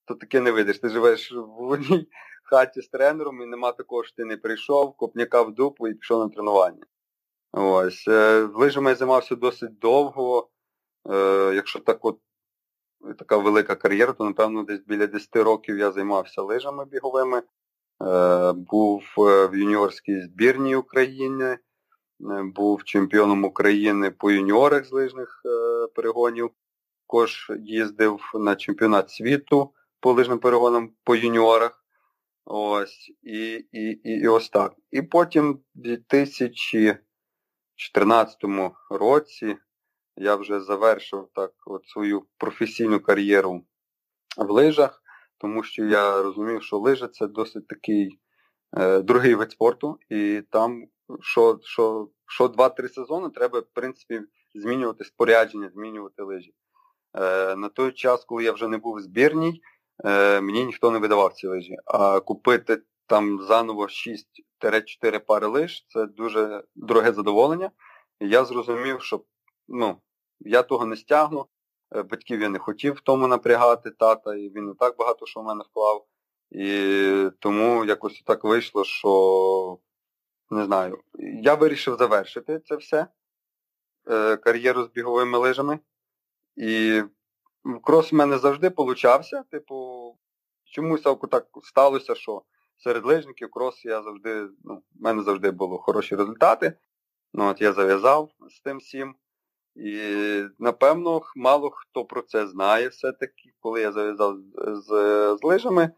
то 0.04 0.14
таке 0.14 0.40
не 0.40 0.50
видиш. 0.50 0.78
Ти 0.78 0.88
живеш 0.88 1.32
в 1.32 1.68
одній 1.68 2.08
хаті 2.44 2.82
з 2.82 2.88
тренером 2.88 3.42
і 3.42 3.46
нема 3.46 3.72
такого, 3.72 4.04
що 4.04 4.16
ти 4.16 4.24
не 4.24 4.36
прийшов, 4.36 4.96
копняка 4.96 5.42
в 5.42 5.54
дупу 5.54 5.88
і 5.88 5.94
пішов 5.94 6.20
на 6.20 6.28
тренування. 6.28 6.86
Ось. 7.52 8.08
Е, 8.08 8.40
лижами 8.54 8.90
я 8.90 8.96
займався 8.96 9.36
досить 9.36 9.78
довго. 9.78 10.48
Е, 11.10 11.52
якщо 11.54 11.78
так 11.78 12.04
от 12.04 12.18
така 13.18 13.36
велика 13.36 13.74
кар'єра, 13.74 14.12
то 14.12 14.24
напевно 14.24 14.62
десь 14.62 14.84
біля 14.86 15.06
10 15.06 15.36
років 15.36 15.78
я 15.78 15.92
займався 15.92 16.42
лижами 16.42 16.84
біговими. 16.84 17.42
Е, 18.02 18.52
був 18.52 19.02
в 19.16 19.50
юніорській 19.54 20.20
збірній 20.20 20.76
України, 20.76 21.58
був 22.54 22.84
чемпіоном 22.84 23.44
України 23.44 24.10
по 24.10 24.30
юніорах 24.30 24.84
з 24.84 24.92
лижних 24.92 25.42
перегонів. 25.94 26.50
Також 27.06 27.52
їздив 27.58 28.20
на 28.34 28.56
чемпіонат 28.56 29.10
світу 29.10 29.72
по 30.00 30.12
лижним 30.12 30.38
перегонам 30.38 30.90
по 31.04 31.16
юніорах. 31.16 31.84
Ось, 32.44 33.12
і 33.22 33.64
і, 33.72 33.90
і, 33.90 34.10
і 34.10 34.28
ось 34.28 34.48
так. 34.48 34.74
І 34.90 35.02
потім 35.02 35.52
в 35.52 35.60
2014 35.74 38.36
році 38.90 39.56
я 40.16 40.36
вже 40.36 40.60
завершив 40.60 41.28
так 41.34 41.52
от 41.66 41.86
свою 41.86 42.26
професійну 42.38 43.00
кар'єру 43.00 43.64
в 44.36 44.50
лижах, 44.50 45.02
тому 45.38 45.62
що 45.62 45.84
я 45.84 46.22
розумів, 46.22 46.62
що 46.62 46.78
лижа 46.78 47.08
це 47.08 47.26
досить 47.26 47.68
такий 47.68 48.18
е, 48.78 49.00
другий 49.00 49.34
вид 49.34 49.50
спорту, 49.52 49.98
і 50.10 50.42
там 50.50 50.84
що 51.20 51.58
що, 51.62 52.08
що 52.26 52.46
2-3 52.46 52.88
сезони 52.88 53.30
треба, 53.30 53.60
в 53.60 53.66
принципі, 53.72 54.20
змінювати 54.54 55.04
спорядження, 55.04 55.70
змінювати 55.74 56.22
лижі. 56.22 56.54
Е, 57.18 57.56
На 57.56 57.68
той 57.68 57.92
час, 57.92 58.24
коли 58.24 58.44
я 58.44 58.52
вже 58.52 58.68
не 58.68 58.78
був 58.78 59.00
збірній, 59.00 59.60
е, 60.04 60.40
мені 60.40 60.64
ніхто 60.64 60.90
не 60.90 60.98
видавав 60.98 61.32
ці 61.32 61.46
лижі. 61.46 61.76
А 61.84 62.20
купити 62.20 62.82
там 63.06 63.42
заново 63.42 63.88
6-4 64.62 65.18
пари 65.26 65.46
лиж 65.46 65.86
це 65.88 66.06
дуже 66.06 66.64
дороге 66.74 67.12
задоволення. 67.12 67.70
Я 68.20 68.44
зрозумів, 68.44 69.02
що 69.02 69.24
ну, 69.68 70.00
я 70.40 70.62
того 70.62 70.86
не 70.86 70.96
стягну. 70.96 71.46
Е, 71.94 72.02
батьків 72.02 72.40
я 72.40 72.48
не 72.48 72.58
хотів 72.58 72.92
в 72.92 73.00
тому 73.00 73.26
напрягати 73.26 73.90
тата, 73.90 74.34
і 74.34 74.48
він 74.48 74.66
не 74.66 74.74
так 74.74 74.96
багато 74.96 75.26
що 75.26 75.40
в 75.40 75.44
мене 75.44 75.64
вклав. 75.70 76.06
І 76.50 77.30
тому 77.38 77.84
якось 77.84 78.22
так 78.26 78.44
вийшло, 78.44 78.84
що 78.84 79.78
не 80.50 80.64
знаю, 80.64 81.02
я 81.42 81.54
вирішив 81.54 81.96
завершити 81.96 82.60
це 82.64 82.76
все, 82.76 83.06
е, 84.10 84.36
кар'єру 84.36 84.84
з 84.84 84.88
біговими 84.88 85.38
лижами. 85.38 85.78
І 86.56 87.02
крос 87.82 88.12
в 88.12 88.14
мене 88.14 88.38
завжди 88.38 88.70
получався. 88.70 89.42
Типу, 89.50 90.18
чомусь 90.64 91.02
так 91.02 91.46
сталося, 91.62 92.14
що 92.14 92.42
серед 92.76 93.04
лижників 93.04 93.50
крос 93.50 93.84
я 93.84 94.02
завжди, 94.02 94.48
ну, 94.64 94.76
в 94.76 95.02
мене 95.02 95.22
завжди 95.22 95.50
були 95.50 95.78
хороші 95.78 96.16
результати. 96.16 96.78
Ну, 97.32 97.48
от 97.48 97.60
Я 97.60 97.72
зав'язав 97.72 98.30
з 98.50 98.60
тим 98.60 98.78
всім. 98.78 99.14
І, 99.76 100.00
напевно, 100.58 101.22
мало 101.36 101.70
хто 101.70 102.04
про 102.04 102.22
це 102.22 102.46
знає 102.46 102.88
все-таки. 102.88 103.50
Коли 103.60 103.80
я 103.80 103.92
зав'язав 103.92 104.36
з, 104.38 104.80
з, 104.80 104.88
з 105.40 105.44
лижами, 105.44 105.90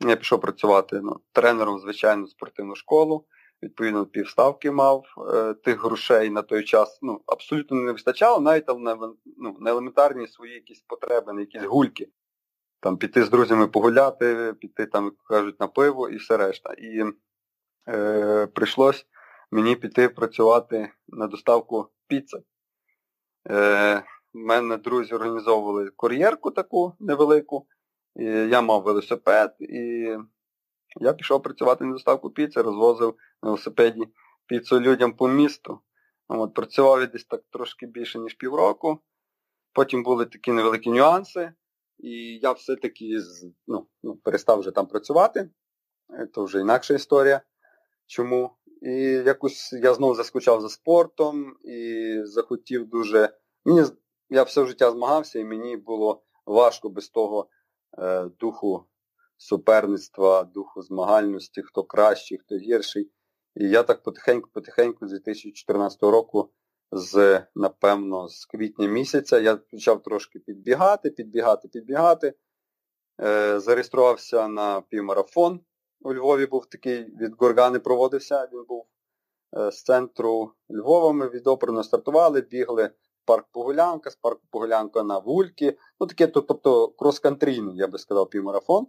я 0.00 0.16
пішов 0.16 0.40
працювати 0.40 1.00
ну, 1.02 1.20
тренером, 1.32 1.78
звичайно, 1.78 2.26
спортивну 2.26 2.74
школу. 2.74 3.26
Відповідно, 3.62 4.06
півставки 4.06 4.70
мав 4.70 5.04
е, 5.34 5.54
тих 5.54 5.84
грошей 5.84 6.30
на 6.30 6.42
той 6.42 6.64
час 6.64 6.98
ну, 7.02 7.20
абсолютно 7.26 7.76
не 7.76 7.92
вистачало, 7.92 8.40
навіть 8.40 8.68
на 8.68 9.14
ну, 9.36 9.56
на 9.60 9.70
елементарні 9.70 10.26
свої 10.26 10.54
якісь 10.54 10.84
потреби, 10.86 11.32
на 11.32 11.40
якісь 11.40 11.62
гульки. 11.62 12.08
Там 12.80 12.96
Піти 12.96 13.24
з 13.24 13.30
друзями 13.30 13.66
погуляти, 13.66 14.54
піти, 14.60 14.86
там, 14.86 15.04
як 15.04 15.14
кажуть, 15.28 15.60
на 15.60 15.66
пиво 15.66 16.08
і 16.08 16.16
все 16.16 16.36
решта. 16.36 16.72
І 16.72 17.04
е, 17.88 18.46
прийшлось 18.46 19.06
мені 19.50 19.76
піти 19.76 20.08
працювати 20.08 20.92
на 21.08 21.26
доставку 21.26 21.88
піци. 22.08 22.42
Е, 23.50 24.04
мене 24.32 24.76
друзі 24.76 25.14
організовували 25.14 25.90
кур'єрку 25.90 26.50
таку 26.50 26.92
невелику. 27.00 27.66
і 28.16 28.24
Я 28.24 28.60
мав 28.60 28.82
велосипед 28.82 29.56
і 29.60 30.08
я 31.00 31.12
пішов 31.12 31.42
працювати 31.42 31.84
на 31.84 31.92
доставку 31.92 32.30
піци, 32.30 32.62
розвозив 32.62 33.16
на 33.42 33.48
велосипеді 33.48 34.02
піцу 34.46 34.80
людям 34.80 35.12
по 35.12 35.28
місту. 35.28 35.80
От, 36.28 36.54
Працював 36.54 37.00
я 37.00 37.06
десь 37.06 37.24
так 37.24 37.42
трошки 37.50 37.86
більше, 37.86 38.18
ніж 38.18 38.34
півроку. 38.34 39.00
Потім 39.72 40.02
були 40.02 40.26
такі 40.26 40.52
невеликі 40.52 40.90
нюанси, 40.90 41.52
і 41.98 42.10
я 42.42 42.52
все-таки 42.52 43.18
ну, 43.66 43.86
ну, 44.02 44.16
перестав 44.16 44.60
вже 44.60 44.70
там 44.70 44.86
працювати. 44.86 45.50
Це 46.34 46.42
вже 46.42 46.60
інакша 46.60 46.94
історія. 46.94 47.40
Чому? 48.06 48.50
І 48.82 48.92
якось 49.02 49.72
я 49.72 49.94
знову 49.94 50.14
заскучав 50.14 50.60
за 50.60 50.68
спортом 50.68 51.56
і 51.64 52.16
захотів 52.24 52.88
дуже. 52.88 53.36
Мені 53.64 53.82
Я 54.30 54.42
все 54.42 54.66
життя 54.66 54.90
змагався, 54.90 55.38
і 55.38 55.44
мені 55.44 55.76
було 55.76 56.22
важко 56.46 56.88
без 56.88 57.08
того 57.08 57.48
е, 57.98 58.24
духу 58.40 58.84
суперництва, 59.36 60.44
духу 60.44 60.82
змагальності, 60.82 61.62
хто 61.62 61.84
кращий, 61.84 62.38
хто 62.38 62.56
гірший. 62.56 63.10
І 63.56 63.68
я 63.68 63.82
так 63.82 64.02
потихеньку-потихеньку 64.02 65.06
з 65.06 65.10
2014 65.10 66.02
року, 66.02 66.50
з, 66.92 67.42
напевно, 67.54 68.28
з 68.28 68.46
квітня 68.46 68.88
місяця 68.88 69.38
я 69.38 69.56
почав 69.56 70.02
трошки 70.02 70.38
підбігати, 70.38 71.10
підбігати, 71.10 71.68
підбігати. 71.68 72.34
Е, 73.20 73.60
Зареєструвався 73.60 74.48
на 74.48 74.80
півмарафон. 74.80 75.60
У 76.04 76.14
Львові 76.14 76.46
був 76.46 76.66
такий, 76.66 77.04
від 77.04 77.34
Горгани 77.38 77.78
проводився, 77.78 78.48
він 78.52 78.64
був 78.68 78.86
е, 79.56 79.70
з 79.70 79.82
центру 79.82 80.52
Львова. 80.70 81.12
Ми 81.12 81.28
від 81.28 81.46
опорно 81.46 81.82
стартували, 81.82 82.40
бігли 82.40 82.86
в 82.86 83.26
парк 83.26 83.46
Погулянка, 83.52 84.10
з 84.10 84.16
парку 84.16 84.42
Погулянка 84.50 85.02
на 85.02 85.18
Вульки. 85.18 85.78
Ну 86.00 86.06
таке, 86.06 86.26
тобто 86.26 86.86
крос-кантрійний, 86.98 87.76
я 87.76 87.86
би 87.86 87.98
сказав, 87.98 88.30
півмарафон. 88.30 88.86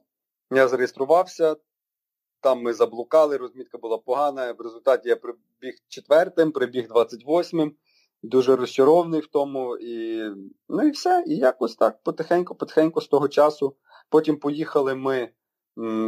Я 0.51 0.67
зареєструвався, 0.67 1.55
там 2.41 2.62
ми 2.62 2.74
заблукали, 2.74 3.38
розмітка 3.38 3.77
була 3.77 3.98
погана. 3.98 4.51
В 4.51 4.62
результаті 4.62 5.10
я 5.10 5.15
прибіг 5.15 5.79
четвертим, 5.88 6.51
прибіг 6.51 6.88
28-м, 6.91 7.72
дуже 8.24 8.55
розчарований 8.55 9.22
в 9.22 9.27
тому. 9.27 9.77
І, 9.77 10.24
Ну 10.70 10.88
і 10.88 10.91
все. 10.91 11.24
І 11.27 11.36
якось 11.36 11.75
так 11.75 12.00
потихеньку-потихеньку 12.03 13.01
з 13.01 13.08
того 13.08 13.27
часу. 13.27 13.75
Потім 14.10 14.38
поїхали 14.38 14.96
ми. 14.96 15.29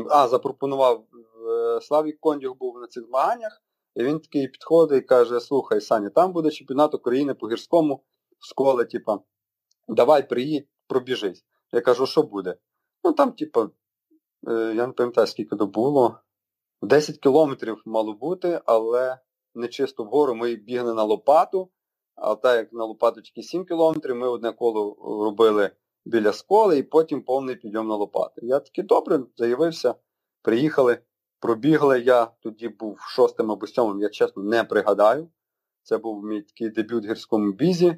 А, 0.09 0.27
запропонував 0.27 1.05
е, 1.49 1.81
Славік 1.81 2.19
Кондюх 2.19 2.57
був 2.57 2.79
на 2.79 2.87
цих 2.87 3.03
змаганнях, 3.05 3.61
і 3.95 4.03
він 4.03 4.19
такий 4.19 4.47
підходить 4.47 5.03
і 5.03 5.05
каже, 5.05 5.39
слухай, 5.39 5.81
Саня, 5.81 6.09
там 6.09 6.33
буде 6.33 6.51
чемпіонат 6.51 6.93
України 6.93 7.33
по 7.33 7.49
гірському 7.49 8.03
в 8.39 8.49
школи, 8.49 8.85
типа, 8.85 9.19
давай 9.87 10.29
приїдь, 10.29 10.67
пробіжись. 10.87 11.45
Я 11.71 11.81
кажу, 11.81 12.05
що 12.05 12.23
буде? 12.23 12.57
Ну 13.03 13.13
там, 13.13 13.31
типа, 13.31 13.69
Е, 14.47 14.73
я 14.75 14.87
не 14.87 14.93
пам'ятаю, 14.93 15.27
скільки 15.27 15.55
то 15.55 15.67
було. 15.67 16.19
10 16.81 17.17
кілометрів 17.17 17.81
мало 17.85 18.13
бути, 18.13 18.61
але 18.65 19.17
не 19.55 19.67
чисто 19.67 20.03
вгору. 20.03 20.35
Ми 20.35 20.55
бігли 20.55 20.93
на 20.93 21.03
лопату. 21.03 21.69
А 22.15 22.35
так 22.35 22.57
як 22.57 22.73
на 22.73 22.85
лопаточки 22.85 23.43
7 23.43 23.65
кілометрів, 23.65 24.15
ми 24.15 24.27
одне 24.27 24.51
коло 24.51 24.97
робили 25.25 25.71
біля 26.05 26.33
сколи 26.33 26.77
і 26.77 26.83
потім 26.83 27.21
повний 27.21 27.55
підйом 27.55 27.87
на 27.87 27.95
лопати. 27.95 28.41
Я 28.43 28.59
такий 28.59 28.83
добре, 28.83 29.19
заявився, 29.37 29.95
приїхали, 30.41 30.99
пробігли. 31.39 31.99
Я 31.99 32.25
тоді 32.25 32.67
був 32.67 32.99
шостим 32.99 33.51
або 33.51 33.67
сьомим, 33.67 34.01
я 34.01 34.09
чесно 34.09 34.43
не 34.43 34.63
пригадаю. 34.63 35.29
Це 35.83 35.97
був 35.97 36.23
мій 36.23 36.41
такий 36.41 36.69
дебют 36.69 37.05
в 37.05 37.09
гірському 37.09 37.51
бізі. 37.51 37.97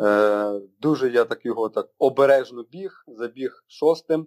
Е, 0.00 0.60
Дуже 0.80 1.10
я 1.10 1.24
так 1.24 1.46
його 1.46 1.68
так 1.68 1.90
обережно 1.98 2.62
біг, 2.62 3.04
забіг 3.06 3.64
шостим. 3.66 4.26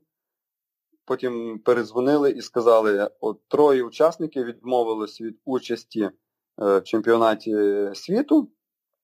Потім 1.05 1.59
передзвонили 1.59 2.31
і 2.31 2.41
сказали, 2.41 3.09
от 3.19 3.47
троє 3.47 3.83
учасників 3.83 4.45
відмовились 4.45 5.21
від 5.21 5.39
участі 5.45 6.01
е, 6.01 6.11
в 6.57 6.83
чемпіонаті 6.83 7.55
світу. 7.93 8.51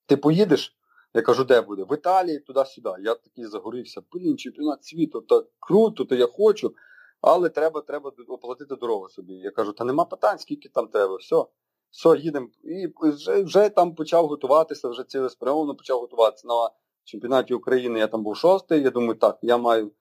Ти 0.05 0.17
поїдеш? 0.17 0.77
Я 1.13 1.21
кажу, 1.21 1.43
де 1.43 1.61
буде? 1.61 1.83
В 1.83 1.93
Італії, 1.93 2.39
туди-сюди. 2.39 2.89
Я 2.99 3.15
такий 3.15 3.45
загорівся, 3.45 4.01
блін, 4.11 4.37
чемпіонат 4.37 4.85
світу, 4.85 5.21
так 5.21 5.45
круто, 5.59 6.05
то 6.05 6.15
я 6.15 6.27
хочу, 6.27 6.75
але 7.21 7.49
треба 7.49 7.81
треба 7.81 8.11
оплатити 8.27 8.75
дорогу 8.75 9.09
собі. 9.09 9.33
Я 9.33 9.51
кажу, 9.51 9.73
та 9.73 9.83
нема 9.83 10.05
питань, 10.05 10.39
скільки 10.39 10.69
там 10.69 10.87
треба, 10.87 11.15
все, 11.15 11.45
все, 11.91 12.17
їдемо. 12.17 12.47
І 12.63 12.87
вже 13.01 13.43
вже 13.43 13.69
там 13.69 13.95
почав 13.95 14.27
готуватися, 14.27 14.89
вже 14.89 15.03
цілеспрямовано 15.03 15.75
почав 15.75 15.99
готуватися. 15.99 16.47
На 16.47 16.69
чемпіонаті 17.03 17.53
України 17.53 17.99
я 17.99 18.07
там 18.07 18.23
був 18.23 18.37
шостий, 18.37 18.81
я 18.81 18.89
думаю, 18.89 19.15
так, 19.15 19.39
я 19.41 19.57
маю 19.57 19.91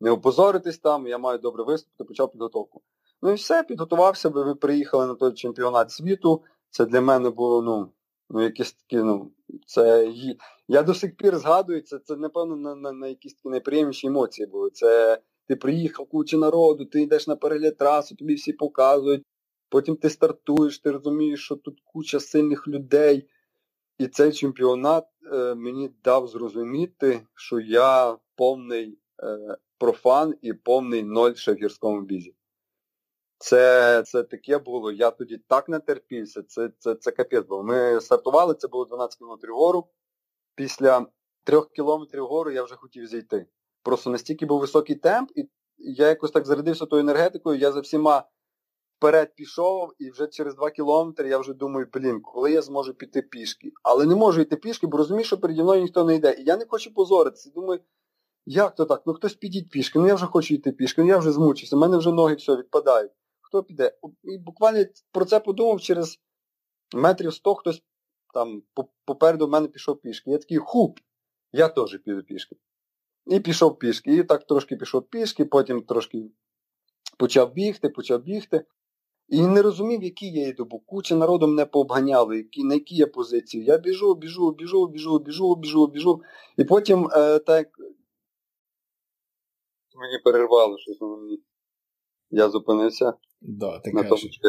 не 0.00 0.10
опозоритись 0.10 0.78
там, 0.78 1.06
я 1.06 1.18
маю 1.18 1.38
добре 1.38 1.64
виступити, 1.64 2.04
почав 2.04 2.32
підготовку. 2.32 2.82
Ну 3.22 3.30
і 3.30 3.34
все, 3.34 3.62
підготувався, 3.62 4.30
ми 4.30 4.54
приїхали 4.54 5.06
на 5.06 5.14
той 5.14 5.32
чемпіонат 5.32 5.90
світу. 5.90 6.42
Це 6.70 6.84
для 6.84 7.00
мене 7.00 7.30
було, 7.30 7.62
ну, 7.62 7.92
ну 8.30 8.42
якісь 8.42 8.72
такі, 8.72 8.96
ну, 8.96 9.32
це 9.66 10.12
я 10.68 10.82
до 10.82 10.94
сих 10.94 11.16
пір 11.16 11.38
згадую, 11.38 11.80
це, 11.80 11.98
це 11.98 12.16
напевно, 12.16 12.56
на, 12.56 12.74
на, 12.74 12.92
на 12.92 13.08
якісь 13.08 13.34
такі 13.34 13.48
найприємніші 13.48 14.06
емоції 14.06 14.46
були. 14.46 14.70
Це 14.70 15.18
ти 15.48 15.56
приїхав, 15.56 16.08
куча 16.08 16.36
народу, 16.36 16.84
ти 16.84 17.02
йдеш 17.02 17.26
на 17.26 17.36
перегляд 17.36 17.76
трасу, 17.76 18.16
тобі 18.16 18.34
всі 18.34 18.52
показують, 18.52 19.22
потім 19.68 19.96
ти 19.96 20.10
стартуєш, 20.10 20.78
ти 20.78 20.90
розумієш, 20.90 21.44
що 21.44 21.56
тут 21.56 21.80
куча 21.84 22.20
сильних 22.20 22.68
людей. 22.68 23.28
І 23.98 24.06
цей 24.06 24.32
чемпіонат 24.32 25.04
е, 25.32 25.54
мені 25.54 25.90
дав 26.04 26.28
зрозуміти, 26.28 27.26
що 27.34 27.60
я 27.60 28.16
повний 28.36 28.98
е, 29.22 29.56
профан 29.78 30.34
і 30.42 30.52
повний 30.52 31.02
ноль 31.02 31.34
ще 31.34 31.52
в 31.52 31.56
гірському 31.56 32.00
бізі. 32.00 32.34
Це 33.42 34.02
це 34.06 34.22
таке 34.22 34.58
було. 34.58 34.92
Я 34.92 35.10
тоді 35.10 35.38
так 35.48 35.68
натерпівся, 35.68 36.42
це 36.42 36.70
це, 36.78 36.94
це 36.94 37.10
капець 37.10 37.46
було. 37.46 37.62
Ми 37.62 38.00
стартували, 38.00 38.54
це 38.54 38.68
було 38.68 38.84
12 38.84 39.18
кілометрів 39.18 39.50
вгору. 39.50 39.88
Після 40.54 41.06
трьох 41.44 41.70
кілометрів 41.70 42.22
вгору 42.22 42.50
я 42.50 42.62
вже 42.62 42.74
хотів 42.74 43.06
зійти. 43.06 43.46
Просто 43.82 44.10
настільки 44.10 44.46
був 44.46 44.60
високий 44.60 44.96
темп, 44.96 45.30
і 45.34 45.48
я 45.78 46.08
якось 46.08 46.30
так 46.30 46.46
зарядився 46.46 46.86
тою 46.86 47.02
енергетикою, 47.02 47.58
я 47.58 47.72
за 47.72 47.80
всіма 47.80 48.24
вперед 48.98 49.34
пішов, 49.34 49.92
і 49.98 50.10
вже 50.10 50.26
через 50.26 50.54
два 50.54 50.70
кілометри 50.70 51.28
я 51.28 51.38
вже 51.38 51.54
думаю, 51.54 51.88
блін, 51.92 52.20
коли 52.20 52.52
я 52.52 52.62
зможу 52.62 52.94
піти 52.94 53.22
пішки. 53.22 53.72
Але 53.82 54.06
не 54.06 54.14
можу 54.14 54.40
йти 54.40 54.56
пішки, 54.56 54.86
бо 54.86 54.98
розумію, 54.98 55.24
що 55.24 55.38
переді 55.38 55.62
мною 55.62 55.82
ніхто 55.82 56.04
не 56.04 56.14
йде. 56.14 56.36
І 56.38 56.44
я 56.44 56.56
не 56.56 56.66
хочу 56.66 56.94
позоритися. 56.94 57.50
Думаю, 57.54 57.80
як 58.46 58.74
то 58.74 58.84
так? 58.84 59.02
Ну 59.06 59.14
хтось 59.14 59.34
підіть 59.34 59.70
пішки, 59.70 59.98
ну 59.98 60.06
я 60.06 60.14
вже 60.14 60.26
хочу 60.26 60.54
йти 60.54 60.72
пішки, 60.72 61.02
ну 61.02 61.08
я 61.08 61.18
вже 61.18 61.32
змучився, 61.32 61.76
у 61.76 61.78
мене 61.78 61.96
вже 61.96 62.12
ноги 62.12 62.34
все 62.34 62.56
відпадають. 62.56 63.12
Хто 63.50 63.62
піде? 63.62 63.92
І 64.22 64.38
буквально 64.38 64.84
про 65.12 65.24
це 65.24 65.40
подумав 65.40 65.80
через 65.80 66.20
метрів 66.94 67.34
сто 67.34 67.54
хтось 67.54 67.82
там 68.34 68.62
попереду 69.04 69.48
мене 69.48 69.68
пішов 69.68 70.00
пішки. 70.00 70.30
Я 70.30 70.38
такий 70.38 70.58
хуп, 70.58 70.98
я 71.52 71.68
теж 71.68 71.98
піду 71.98 72.22
пішки. 72.22 72.56
І 73.26 73.40
пішов 73.40 73.78
пішки. 73.78 74.14
І 74.14 74.24
так 74.24 74.46
трошки 74.46 74.76
пішов 74.76 75.02
пішки, 75.02 75.44
потім 75.44 75.82
трошки 75.82 76.30
почав 77.18 77.52
бігти, 77.52 77.88
почав 77.88 78.22
бігти. 78.22 78.64
І 79.28 79.46
не 79.46 79.62
розумів, 79.62 80.02
який 80.02 80.32
я 80.32 80.48
йду, 80.48 80.64
бо 80.64 80.78
куча 80.78 81.14
народу 81.14 81.46
мене 81.46 81.66
пообганяли, 81.66 82.36
які, 82.36 82.64
на 82.64 82.74
якій 82.74 82.96
я 82.96 83.06
позиції. 83.06 83.64
Я 83.64 83.78
біжу, 83.78 84.14
біжу, 84.14 84.50
біжу, 84.50 84.86
біжу, 84.86 85.18
біжу, 85.18 85.56
біжу, 85.56 85.86
біжу. 85.86 86.22
І 86.56 86.64
потім 86.64 87.08
е, 87.12 87.38
так 87.38 87.68
мені 89.94 90.18
перервало 90.24 90.78
щось. 90.78 90.98
Я 92.30 92.48
зупинився. 92.48 93.14
Да, 93.40 93.78
ти, 93.78 93.92
кажеш, 93.92 94.40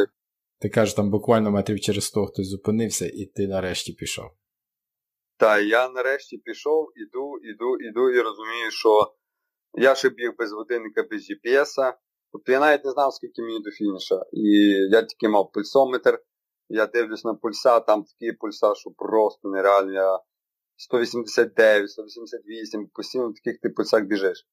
ти 0.60 0.70
кажеш, 0.70 0.94
там 0.94 1.12
буквально 1.12 1.52
метрів 1.52 1.80
через 1.80 2.04
100 2.04 2.26
хтось 2.26 2.48
зупинився, 2.48 3.06
і 3.06 3.26
ти 3.26 3.48
нарешті 3.48 3.94
пішов. 3.94 4.26
Так, 5.38 5.64
я 5.64 5.90
нарешті 5.90 6.38
пішов, 6.38 6.92
іду, 6.96 7.38
іду, 7.44 7.78
іду 7.78 8.10
і 8.10 8.22
розумію, 8.22 8.72
що 8.72 9.14
я 9.74 9.96
ще 9.96 10.10
біг 10.10 10.32
без 10.38 10.54
годинника, 10.54 11.04
без 11.04 11.22
GPS. 11.22 11.94
Тобто 12.32 12.52
я 12.52 12.60
навіть 12.60 12.86
не 12.86 12.92
знав, 12.92 13.14
скільки 13.14 13.42
мені 13.42 13.60
до 13.60 13.72
фініша. 13.72 14.26
І 14.32 14.44
я 14.92 15.04
тільки 15.04 15.30
мав 15.30 15.52
пульсометр. 15.52 16.24
Я 16.70 16.86
дивлюсь 16.86 17.26
на 17.26 17.34
пульса, 17.34 17.80
там 17.80 18.04
такі 18.04 18.32
пульса, 18.32 18.76
що 18.76 18.92
просто 18.92 19.50
нереально. 19.50 19.94
Я 19.94 20.20
189, 20.76 21.90
188, 21.90 22.88
постійно 22.94 23.30
в 23.30 23.34
таких 23.34 23.62
ти 23.62 23.70
пульсах 23.70 24.04
біжиш. 24.04 24.48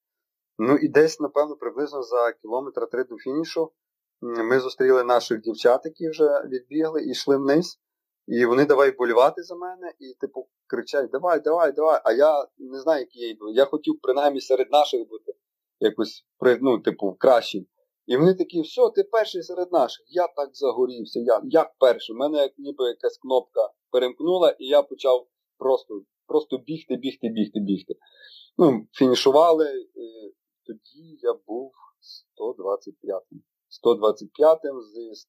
Ну 0.59 0.77
і 0.77 0.88
десь, 0.88 1.20
напевно, 1.20 1.57
приблизно 1.57 2.03
за 2.03 2.33
кілометра 2.33 2.87
три 2.87 3.05
до 3.05 3.16
фінішу 3.16 3.72
ми 4.21 4.61
зустріли 4.61 5.05
наших 5.05 5.41
дівчат, 5.41 5.81
які 5.85 6.09
вже 6.09 6.43
відбігли, 6.45 7.03
і 7.03 7.11
йшли 7.11 7.37
вниз. 7.37 7.81
І 8.27 8.45
вони 8.47 8.65
давай 8.65 8.91
болівати 8.91 9.43
за 9.43 9.55
мене, 9.55 9.93
і, 9.99 10.15
типу, 10.21 10.49
кричать, 10.67 11.11
давай, 11.11 11.41
давай, 11.41 11.73
давай. 11.73 12.01
А 12.05 12.13
я 12.13 12.47
не 12.59 12.81
знаю, 12.81 13.01
як 13.01 13.17
я 13.17 13.29
йду. 13.29 13.51
Я 13.51 13.65
хотів 13.65 13.99
принаймні 14.03 14.41
серед 14.41 14.71
наших 14.71 15.09
бути 15.09 15.33
якось, 15.81 16.25
ну, 16.61 16.79
типу, 16.79 17.17
кращим. 17.19 17.67
І 18.07 18.17
вони 18.17 18.35
такі, 18.35 18.61
все, 18.61 18.91
ти 18.91 19.05
перший 19.05 19.43
серед 19.43 19.73
наших. 19.73 20.07
Я 20.09 20.29
так 20.29 20.51
загорівся. 20.53 21.21
Я 21.21 21.41
як 21.45 21.75
перший. 21.79 22.17
У 22.17 22.19
мене 22.19 22.39
як 22.39 22.53
ніби 22.59 22.89
якась 22.89 23.19
кнопка 23.19 23.71
перемкнула, 23.91 24.51
і 24.59 24.67
я 24.67 24.83
почав 24.83 25.27
просто 25.59 26.03
просто 26.27 26.59
бігти, 26.59 26.97
бігти, 26.97 27.29
бігти, 27.29 27.61
бігти. 27.61 27.95
Ну, 28.59 28.87
Фінішували. 28.93 29.89
Тоді 30.67 31.19
я 31.21 31.35
був 31.47 31.73
125-м. 32.39 33.43
125-м 33.85 34.81
з 34.81 35.21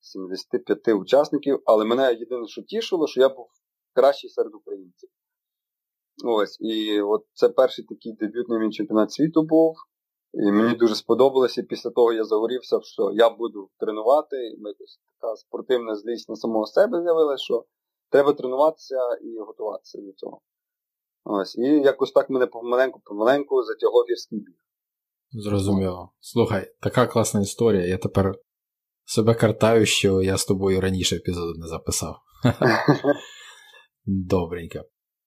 175 0.00 0.88
учасників, 0.88 1.62
але 1.64 1.84
мене 1.84 2.14
єдине, 2.14 2.48
що 2.48 2.62
тішило, 2.62 3.06
що 3.06 3.20
я 3.20 3.28
був 3.28 3.46
кращий 3.94 4.30
серед 4.30 4.54
українців. 4.54 5.10
Ось, 6.24 6.60
І 6.60 7.00
от 7.00 7.24
це 7.32 7.48
перший 7.48 7.84
такий 7.84 8.12
дебютний 8.12 8.58
мій 8.58 8.70
чемпіонат 8.70 9.12
світу 9.12 9.42
був. 9.42 9.76
І 10.34 10.52
мені 10.52 10.74
дуже 10.74 10.94
сподобалося. 10.94 11.62
Після 11.62 11.90
того 11.90 12.12
я 12.12 12.24
загорівся, 12.24 12.80
що 12.82 13.10
я 13.12 13.30
буду 13.30 13.70
тренувати. 13.78 14.36
І 14.36 14.60
якось 14.60 15.00
така 15.20 15.36
спортивна 15.36 15.96
злість 15.96 16.28
на 16.28 16.36
самого 16.36 16.66
себе 16.66 17.02
з'явилася, 17.02 17.44
що 17.44 17.64
треба 18.10 18.32
тренуватися 18.32 19.14
і 19.22 19.38
готуватися 19.38 19.98
до 20.00 20.12
цього. 20.12 20.40
Ось, 21.24 21.56
І 21.56 21.62
якось 21.62 22.12
так 22.12 22.30
мене 22.30 22.46
помаленьку-помаленьку 22.46 23.62
затягло 23.62 24.04
гірський 24.08 24.38
біг. 24.38 24.56
Зрозуміло. 25.32 26.12
Слухай, 26.20 26.72
така 26.80 27.06
класна 27.06 27.40
історія. 27.40 27.86
Я 27.86 27.98
тепер 27.98 28.34
себе 29.04 29.34
картаю, 29.34 29.86
що 29.86 30.22
я 30.22 30.36
з 30.36 30.44
тобою 30.44 30.80
раніше 30.80 31.16
епізоду 31.16 31.58
не 31.58 31.66
записав. 31.66 32.16
Добренько. 34.04 34.78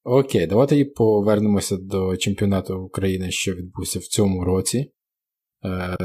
Окей, 0.04 0.48
давайте 0.48 0.86
повернемося 0.86 1.78
до 1.78 2.18
чемпіонату 2.18 2.80
України, 2.80 3.32
що 3.32 3.54
відбувся 3.54 4.00
в 4.00 4.04
цьому 4.04 4.44
році. 4.44 4.92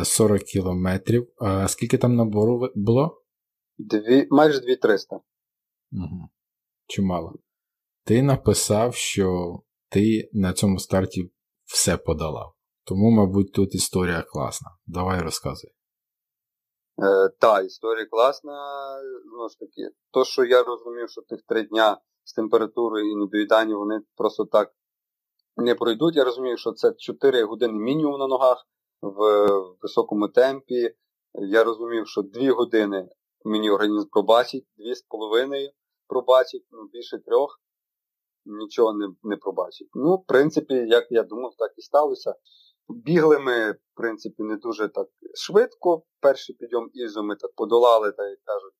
40 0.05 0.41
е, 0.41 0.45
кілометрів. 0.45 1.29
А 1.37 1.69
скільки 1.69 1.99
там 1.99 2.17
набору 2.17 2.69
було? 2.75 3.23
Дві, 3.79 4.27
Майже 4.31 4.61
2300. 4.61 5.17
Угу. 5.93 6.29
Чимало. 6.87 7.39
Ти 8.05 8.23
написав, 8.23 8.95
що 8.95 9.59
ти 9.89 10.31
на 10.33 10.53
цьому 10.53 10.79
старті 10.79 11.31
все 11.65 11.97
подолав. 11.97 12.55
Тому, 12.90 13.11
мабуть, 13.11 13.53
тут 13.53 13.74
історія 13.74 14.22
класна. 14.22 14.68
Давай 14.87 15.20
розказуй. 15.20 15.70
Е, 17.03 17.29
Так, 17.40 17.66
історія 17.66 18.07
класна. 18.07 18.53
Знову 19.33 19.48
ж 19.48 19.59
таки, 19.59 19.90
то, 20.11 20.24
що 20.24 20.44
я 20.44 20.62
розумів, 20.62 21.11
що 21.11 21.22
тих 21.22 21.40
три 21.48 21.62
дня 21.62 22.00
з 22.24 22.33
температурою 22.33 23.11
і 23.11 23.16
недоїданням 23.16 23.79
вони 23.79 24.00
просто 24.16 24.44
так 24.44 24.72
не 25.57 25.74
пройдуть. 25.74 26.16
Я 26.16 26.24
розумію, 26.24 26.57
що 26.57 26.72
це 26.72 26.92
4 26.98 27.44
години 27.44 27.72
мінімум 27.72 28.18
на 28.18 28.26
ногах 28.26 28.66
в 29.03 29.48
високому 29.83 30.29
темпі. 30.29 30.94
Я 31.35 31.64
розумів, 31.64 32.09
що 32.09 32.22
2 32.22 32.53
години 32.53 33.09
мені 33.44 33.70
організм 33.70 34.09
пробачить, 34.09 34.66
2,5 34.79 35.68
пробачить, 36.07 36.66
ну 36.70 36.88
більше 36.92 37.18
трьох 37.18 37.61
нічого 38.44 38.92
не 38.92 39.09
не 39.22 39.37
пробачить. 39.37 39.88
Ну, 39.94 40.16
в 40.16 40.26
принципі, 40.26 40.74
як 40.74 41.07
я 41.11 41.22
думав, 41.22 41.53
так 41.59 41.72
і 41.76 41.83
сталося. 41.83 42.35
Бігли 42.94 43.38
ми, 43.38 43.72
в 43.72 43.76
принципі, 43.94 44.42
не 44.42 44.57
дуже 44.57 44.88
так 44.88 45.09
швидко. 45.35 46.03
Перший 46.20 46.57
підйом 46.57 46.90
ізу 46.92 47.22
ми 47.22 47.37
так 47.37 47.50
подолали, 47.55 48.12
так 48.12 48.26
як 48.29 48.38
кажуть, 48.44 48.74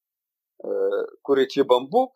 е, 0.65 1.07
курячий 1.23 1.63
бамбук. 1.63 2.11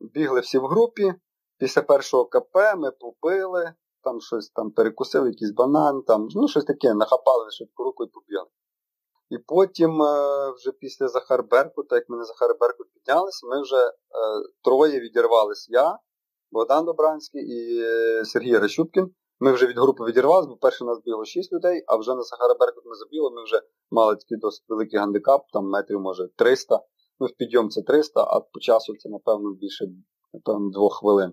Бігли 0.00 0.40
всі 0.40 0.58
в 0.58 0.66
групі. 0.66 1.14
після 1.58 1.82
першого 1.82 2.24
КП 2.24 2.56
ми 2.76 2.90
попили, 2.90 3.72
там 4.02 4.20
щось 4.20 4.50
там 4.50 4.70
перекусили, 4.70 5.28
якийсь 5.28 5.50
банан, 5.50 6.02
там, 6.02 6.28
ну 6.30 6.48
щось 6.48 6.64
таке, 6.64 6.94
нахапали 6.94 7.50
швидку 7.50 7.84
руку 7.84 8.04
і 8.04 8.08
побігли. 8.08 8.48
І 9.30 9.38
потім, 9.38 10.02
е, 10.02 10.50
вже 10.50 10.72
після 10.72 11.08
Захар 11.08 11.44
Беркута, 11.50 11.96
як 11.96 12.08
ми 12.08 12.16
на 12.16 12.24
Захар 12.24 12.56
Беркут 12.60 12.86
піднялися, 12.94 13.46
ми 13.46 13.62
вже 13.62 13.76
е, 13.76 13.92
троє 14.62 15.00
відірвались. 15.00 15.66
Я, 15.70 15.98
Богдан 16.50 16.84
Добранський 16.84 17.42
і 17.42 17.84
Сергій 18.24 18.58
Ращупкін. 18.58 19.14
Ми 19.40 19.52
вже 19.52 19.66
від 19.66 19.78
групи 19.78 20.04
відірвалися, 20.04 20.48
бо 20.48 20.56
перше 20.56 20.84
нас 20.84 21.00
бігло 21.04 21.24
6 21.24 21.52
людей, 21.52 21.84
а 21.86 21.96
вже 21.96 22.14
на 22.14 22.22
Сахара 22.22 22.54
Беркут 22.54 22.84
ми 22.86 22.94
забігли, 22.94 23.30
ми 23.30 23.44
вже 23.44 23.62
мали 23.90 24.16
такий 24.16 24.38
досить 24.38 24.64
великий 24.68 24.98
гандикап, 24.98 25.42
там 25.52 25.64
метрів, 25.68 26.00
може, 26.00 26.28
300. 26.36 26.80
Ну, 27.20 27.26
в 27.26 27.36
підйом 27.36 27.70
це 27.70 27.82
300, 27.82 28.20
а 28.20 28.40
по 28.40 28.60
часу 28.60 28.94
це, 28.96 29.08
напевно, 29.08 29.50
більше 29.50 29.84
напевно, 30.32 30.70
двох 30.70 30.98
хвилин. 30.98 31.32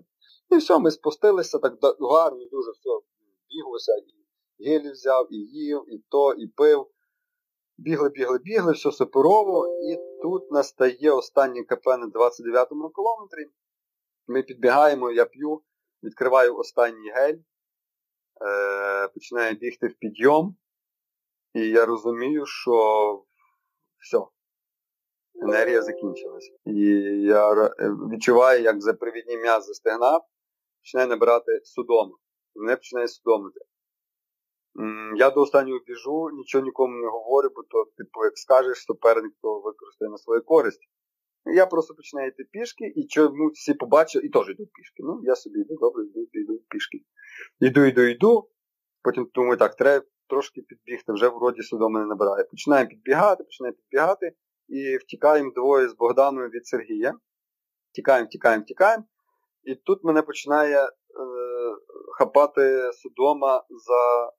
І 0.50 0.56
все, 0.56 0.78
ми 0.78 0.90
спустилися 0.90 1.58
так 1.58 1.78
гарно, 2.00 2.38
дуже 2.50 2.70
все 2.70 2.90
біглося, 3.48 3.92
і 3.96 4.68
гелі 4.68 4.90
взяв, 4.90 5.32
і 5.32 5.36
їв, 5.36 5.84
і 5.88 5.98
то, 6.08 6.32
і 6.32 6.46
пив. 6.46 6.86
Бігли, 7.78 8.08
бігли, 8.08 8.38
бігли, 8.38 8.72
все 8.72 8.92
суперово, 8.92 9.66
і 9.66 9.96
тут 10.22 10.50
настає 10.50 11.10
останній 11.10 11.64
КП 11.64 11.86
на 11.86 12.06
29-му 12.06 12.90
кілометрі. 12.90 13.50
Ми 14.26 14.42
підбігаємо, 14.42 15.10
я 15.10 15.24
п'ю, 15.24 15.62
відкриваю 16.02 16.56
останній 16.56 17.10
гель, 17.14 17.38
е, 18.40 19.08
починаю 19.08 19.54
бігти 19.54 19.86
в 19.86 19.94
підйом, 19.98 20.56
і 21.54 21.60
я 21.60 21.86
розумію, 21.86 22.46
що 22.46 23.24
все, 23.98 24.18
енергія 25.42 25.82
закінчилась. 25.82 26.52
І 26.64 26.80
я 27.22 27.54
відчуваю, 28.12 28.62
як 28.62 28.82
за 28.82 28.94
привідні 28.94 29.36
м'язи 29.36 29.74
стегна 29.74 30.20
починає 30.82 31.08
набирати 31.08 31.60
судому. 31.64 32.16
І 32.56 32.58
мене 32.58 32.76
починає 32.76 33.08
судомити. 33.08 33.60
Я 35.16 35.30
до 35.30 35.40
останнього 35.40 35.80
біжу, 35.86 36.30
нічого 36.32 36.64
нікому 36.64 36.98
не 36.98 37.08
говорю, 37.08 37.48
бо 37.54 37.62
то, 37.62 37.84
типу, 37.96 38.24
як 38.24 38.38
скажеш, 38.38 38.78
суперник 38.78 39.32
то 39.42 39.60
використає 39.60 40.10
на 40.10 40.18
свою 40.18 40.44
користь. 40.44 40.80
Я 41.44 41.66
просто 41.66 41.94
починаю 41.94 42.28
йти 42.28 42.44
пішки, 42.50 42.92
і 42.96 43.06
чому 43.06 43.48
всі 43.48 43.74
побачили, 43.74 44.24
і 44.24 44.28
теж 44.28 44.48
йдуть 44.48 44.72
пішки. 44.72 45.02
Ну, 45.02 45.20
я 45.22 45.36
собі 45.36 45.60
йду, 45.60 45.76
добре, 45.80 46.04
йду, 46.04 46.28
йду 46.32 46.60
пішки. 46.68 46.98
Йду, 47.60 47.84
йду, 47.84 48.02
йду. 48.02 48.48
Потім 49.02 49.30
думаю, 49.34 49.56
так, 49.56 49.76
треба 49.76 50.04
трошки 50.28 50.62
підбігти, 50.62 51.12
вже 51.12 51.28
вроді 51.28 51.62
судомо 51.62 51.98
не 51.98 52.06
набирає. 52.06 52.44
Починаємо 52.44 52.90
підбігати, 52.90 53.44
починаємо 53.44 53.76
підбігати, 53.76 54.32
і 54.68 54.96
втікаємо 54.96 55.52
двоє 55.54 55.88
з 55.88 55.94
Богданом 55.94 56.44
від 56.44 56.66
Сергія. 56.66 57.14
Втікаємо, 57.92 58.26
втікаємо, 58.26 58.62
втікаємо. 58.62 59.04
І 59.62 59.74
тут 59.74 60.04
мене 60.04 60.22
починає 60.22 60.84
е, 60.84 60.90
хапати 62.18 62.90
судома 62.92 63.64
за 63.70 64.32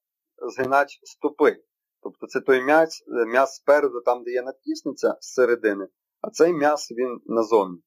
згинач 0.50 1.00
стопи. 1.04 1.58
Тобто 2.02 2.28
це 2.28 2.42
той 2.42 2.64
м'яс, 2.64 3.04
м'яс 3.28 3.56
спереду, 3.56 4.02
там, 4.02 4.24
де 4.24 4.32
є 4.32 4.42
надтісниця 4.42 5.18
з 5.20 5.34
середини, 5.34 5.88
а 6.24 6.30
цей 6.30 6.54
м'яс 6.54 6.92
він 6.92 7.22
назовні. 7.26 7.78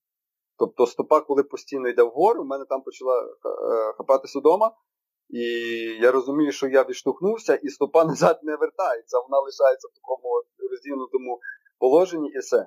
Тобто 0.59 0.87
стопа, 0.87 1.21
коли 1.21 1.43
постійно 1.43 1.89
йде 1.89 2.03
вгору, 2.03 2.43
в 2.43 2.47
мене 2.47 2.65
там 2.65 2.83
почала 2.83 3.23
е, 3.23 3.27
хапати 3.93 4.29
судома, 4.29 4.73
і 5.29 5.43
я 6.03 6.13
розумію, 6.13 6.53
що 6.53 6.69
я 6.69 6.83
відштовхнувся, 6.83 7.55
і 7.55 7.69
стопа 7.69 8.05
назад 8.11 8.41
не 8.43 8.57
вертається, 8.57 9.21
вона 9.21 9.41
лишається 9.41 9.89
в 9.89 9.95
такому 9.95 10.43
роздінутому 10.71 11.41
положенні 11.79 12.29
і 12.29 12.39
все. 12.39 12.67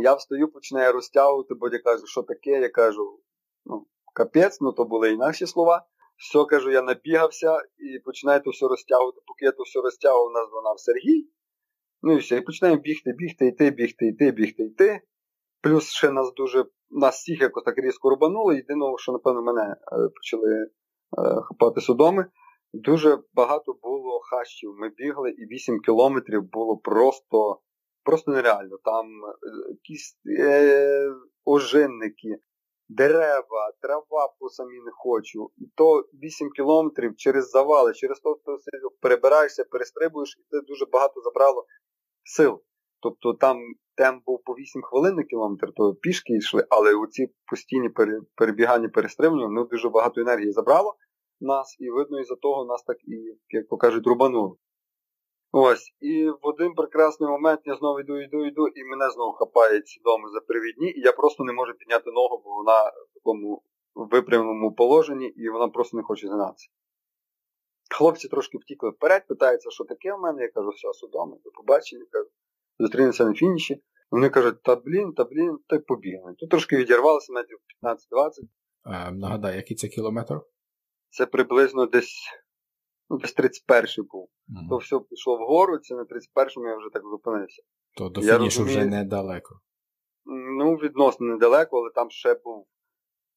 Я 0.00 0.14
встаю, 0.14 0.48
починаю 0.48 0.92
розтягувати, 0.92 1.54
бо 1.54 1.68
я 1.68 1.78
кажу, 1.78 2.06
що 2.06 2.22
таке, 2.22 2.50
я 2.50 2.68
кажу, 2.68 3.20
ну, 3.64 3.86
капець, 4.14 4.60
ну 4.60 4.72
то 4.72 4.84
були 4.84 5.10
інакші 5.10 5.46
слова. 5.46 5.86
Все, 6.16 6.44
кажу, 6.44 6.70
я 6.70 6.82
набігався 6.82 7.58
і 7.78 7.98
починаю 7.98 8.40
то 8.40 8.50
все 8.50 8.68
розтягувати, 8.68 9.20
поки 9.26 9.44
я 9.44 9.52
то 9.52 9.62
все 9.62 9.80
розтягував, 9.80 10.32
нас 10.32 10.48
звонав 10.50 10.80
Сергій. 10.80 11.28
Ну 12.02 12.12
і 12.12 12.16
все, 12.16 12.36
і 12.36 12.40
починаємо 12.40 12.82
бігти, 12.82 13.12
бігти, 13.12 13.46
йти, 13.46 13.70
бігти, 13.70 14.06
йти, 14.06 14.30
бігти, 14.30 14.62
йти. 14.62 15.00
Плюс 15.60 15.84
ще 15.84 16.10
нас 16.10 16.32
дуже, 16.34 16.64
нас 16.90 17.14
всіх 17.14 17.40
якось 17.40 17.64
так 17.64 17.78
різко 17.78 18.10
рубануло. 18.10 18.52
Єдиного, 18.52 18.98
що, 18.98 19.12
напевно, 19.12 19.42
мене 19.42 19.62
е, 19.62 19.76
почали 20.14 20.52
е, 20.62 20.68
хапати 21.18 21.80
судоми. 21.80 22.26
Дуже 22.72 23.18
багато 23.34 23.78
було 23.82 24.20
хащів. 24.20 24.74
Ми 24.78 24.88
бігли, 24.88 25.30
і 25.30 25.46
8 25.46 25.80
кілометрів 25.80 26.42
було 26.42 26.76
просто 26.76 27.60
просто 28.04 28.30
нереально. 28.30 28.76
Там 28.84 29.06
е, 29.06 29.70
якісь 29.70 30.18
е, 30.40 31.08
ожинники, 31.44 32.36
дерева, 32.88 33.72
трава 33.80 34.34
по 34.38 34.48
самі 34.48 34.80
не 34.80 34.90
хочу. 34.90 35.50
І 35.56 35.64
то 35.74 36.04
8 36.22 36.50
кілометрів 36.50 37.16
через 37.16 37.50
завали, 37.50 37.92
через 37.94 38.20
то, 38.20 38.38
що 38.44 38.90
перебираєшся, 39.00 39.64
перестрибуєш, 39.64 40.38
і 40.40 40.42
це 40.50 40.60
дуже 40.60 40.86
багато 40.92 41.20
забрало 41.20 41.66
сил. 42.24 42.62
Тобто 43.00 43.34
там 43.34 43.58
темп 43.96 44.24
був 44.24 44.42
по 44.44 44.52
8 44.52 44.82
хвилин 44.82 45.14
на 45.14 45.22
кілометр, 45.22 45.72
то 45.76 45.94
пішки 45.94 46.36
йшли, 46.36 46.66
але 46.70 46.94
оці 46.94 47.32
постійні 47.50 47.90
перебігання, 48.34 48.88
перестрибування, 48.88 49.46
вони 49.46 49.64
дуже 49.64 49.88
багато 49.88 50.20
енергії 50.20 50.52
забрало 50.52 50.94
нас, 51.40 51.76
і 51.78 51.90
видно, 51.90 52.20
із-за 52.20 52.36
того 52.36 52.64
нас 52.64 52.82
так 52.82 52.96
і, 53.04 53.38
як 53.48 53.68
то 53.68 53.76
кажуть, 53.76 54.06
рубануло. 54.06 54.56
Ось, 55.52 55.94
і 56.00 56.30
в 56.30 56.38
один 56.42 56.74
прекрасний 56.74 57.30
момент 57.30 57.60
я 57.64 57.76
знову 57.76 58.00
йду, 58.00 58.20
йду, 58.20 58.46
йду, 58.46 58.68
і 58.68 58.84
мене 58.84 59.10
знову 59.10 59.32
хапають 59.32 59.88
свідомо 59.88 60.28
за 60.28 60.40
привідні, 60.40 60.90
і 60.90 61.00
я 61.00 61.12
просто 61.12 61.44
не 61.44 61.52
можу 61.52 61.72
підняти 61.74 62.10
ногу, 62.10 62.42
бо 62.44 62.54
вона 62.54 62.88
в 62.88 63.14
такому 63.14 63.62
випрямленому 63.94 64.74
положенні, 64.74 65.26
і 65.26 65.48
вона 65.48 65.68
просто 65.68 65.96
не 65.96 66.02
хоче 66.02 66.26
згинатися. 66.26 66.68
Хлопці 67.92 68.28
трошки 68.28 68.58
втікли 68.58 68.90
вперед, 68.90 69.26
питаються, 69.28 69.70
що 69.70 69.84
таке 69.84 70.14
в 70.14 70.18
мене. 70.18 70.42
Я 70.42 70.48
кажу, 70.48 70.68
все, 70.68 70.92
судомо, 70.92 71.38
до 71.44 71.50
побачення, 71.50 72.04
кажу, 72.10 72.28
зустрінемося 72.78 73.24
на 73.24 73.34
фініші. 73.34 73.82
Вони 74.10 74.30
кажуть, 74.30 74.62
та 74.62 74.76
блін, 74.76 75.12
та 75.12 75.24
блін, 75.24 75.58
так 75.66 75.86
побігли. 75.86 76.34
Тут 76.38 76.50
трошки 76.50 76.76
відірвалося 76.76 77.32
метрів 77.32 77.58
15-20. 77.82 77.96
Е, 78.86 79.12
нагадай, 79.12 79.56
який 79.56 79.76
це 79.76 79.88
кілометр? 79.88 80.40
Це 81.10 81.26
приблизно 81.26 81.86
десь 81.86 82.16
ну, 83.10 83.18
десь 83.18 83.36
31-й 83.36 84.02
був. 84.02 84.28
Mm-hmm. 84.28 84.68
То 84.68 84.76
все 84.76 85.00
пішло 85.10 85.36
вгору, 85.36 85.78
це 85.78 85.94
на 85.94 86.02
31-му 86.02 86.68
я 86.68 86.76
вже 86.76 86.88
так 86.92 87.02
зупинився. 87.02 87.62
То 87.96 88.08
до 88.08 88.22
фінішу 88.22 88.64
вже 88.64 88.84
недалеко. 88.84 89.60
Ну, 90.58 90.74
відносно 90.74 91.26
недалеко, 91.26 91.78
але 91.78 91.90
там 91.94 92.10
ще 92.10 92.34
був 92.44 92.66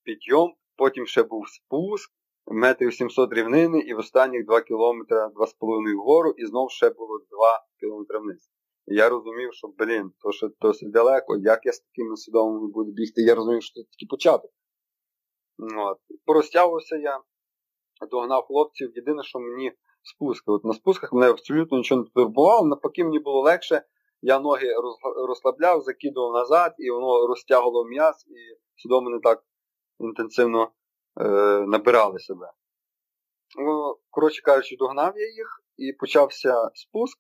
підйом, 0.04 0.54
потім 0.76 1.06
ще 1.06 1.24
був 1.24 1.50
спуск, 1.50 2.12
метрів 2.48 2.94
700 2.94 3.34
рівнини, 3.34 3.80
і 3.80 3.94
в 3.94 3.98
останніх 3.98 4.46
2 4.46 4.62
кілометри 4.62 5.18
2,5 5.18 5.96
вгору, 5.96 6.32
і 6.38 6.46
знов 6.46 6.72
ще 6.72 6.90
було 6.90 7.20
2 7.32 7.66
кілометри 7.80 8.20
вниз. 8.20 8.50
І 8.88 8.96
я 8.96 9.10
розумів, 9.10 9.54
що, 9.54 9.68
блін, 9.68 10.12
то 10.20 10.32
ще 10.32 10.50
досить 10.62 10.92
далеко, 10.92 11.38
як 11.38 11.66
я 11.66 11.72
з 11.72 11.80
такими 11.80 12.18
свідомими 12.18 12.68
буду 12.68 12.92
бігти, 12.92 13.22
я 13.22 13.36
розумів, 13.36 13.64
що 13.64 13.74
це 13.74 13.88
тільки 13.90 14.10
початок. 14.10 14.52
От. 15.78 15.98
Порозтягувався 16.26 16.96
я, 16.96 17.20
догнав 18.12 18.44
хлопців. 18.44 18.92
Єдине, 18.96 19.24
що 19.24 19.40
мені 19.40 19.72
спуски. 20.04 20.52
От 20.52 20.66
На 20.66 20.74
спусках 20.74 21.14
мене 21.14 21.30
абсолютно 21.30 21.78
нічого 21.78 22.02
не 22.02 22.08
турбувало, 22.10 22.68
навпаки, 22.68 23.04
мені 23.04 23.20
було 23.20 23.42
легше. 23.42 23.82
Я 24.22 24.40
ноги 24.40 24.68
розслабляв, 25.28 25.82
закидував 25.82 26.34
назад, 26.34 26.76
і 26.78 26.92
воно 26.92 27.28
розтягувало 27.28 27.86
м'яз, 27.86 28.26
і 28.28 28.58
судоми 28.82 29.12
не 29.12 29.20
так 29.20 29.44
інтенсивно 30.00 30.72
набирали 31.68 32.20
себе. 32.20 32.52
Ну, 33.58 33.98
Коротше 34.10 34.42
кажучи, 34.42 34.76
догнав 34.80 35.14
я 35.18 35.28
їх 35.28 35.62
і 35.78 35.94
почався 35.94 36.70
спуск. 36.74 37.18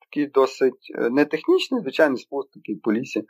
Такий 0.00 0.26
досить 0.26 0.92
е, 0.94 1.10
не 1.10 1.24
технічний, 1.24 1.80
звичайний 1.80 2.18
спуск, 2.18 2.50
такий 2.52 2.76
по 2.76 2.92
лісі. 2.92 3.24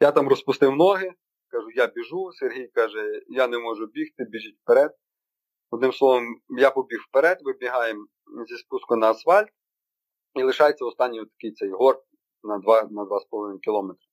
Я 0.00 0.12
там 0.12 0.28
розпустив 0.28 0.76
ноги, 0.76 1.12
кажу, 1.48 1.70
я 1.74 1.86
біжу. 1.86 2.30
Сергій 2.32 2.68
каже, 2.68 3.22
я 3.28 3.48
не 3.48 3.58
можу 3.58 3.86
бігти, 3.86 4.24
біжіть 4.28 4.58
вперед. 4.62 4.90
Одним 5.70 5.92
словом, 5.92 6.24
я 6.48 6.70
побіг 6.70 6.98
вперед, 7.08 7.38
вибігаємо 7.42 8.06
зі 8.48 8.56
спуску 8.56 8.96
на 8.96 9.10
асфальт, 9.10 9.48
і 10.34 10.42
лишається 10.42 10.84
останній 10.84 11.24
такий 11.24 11.52
цей 11.52 11.70
гор 11.70 12.02
на 12.42 12.54
2,5 12.54 12.86
на 12.90 13.02
2,5 13.02 13.58
кілометри. 13.60 14.06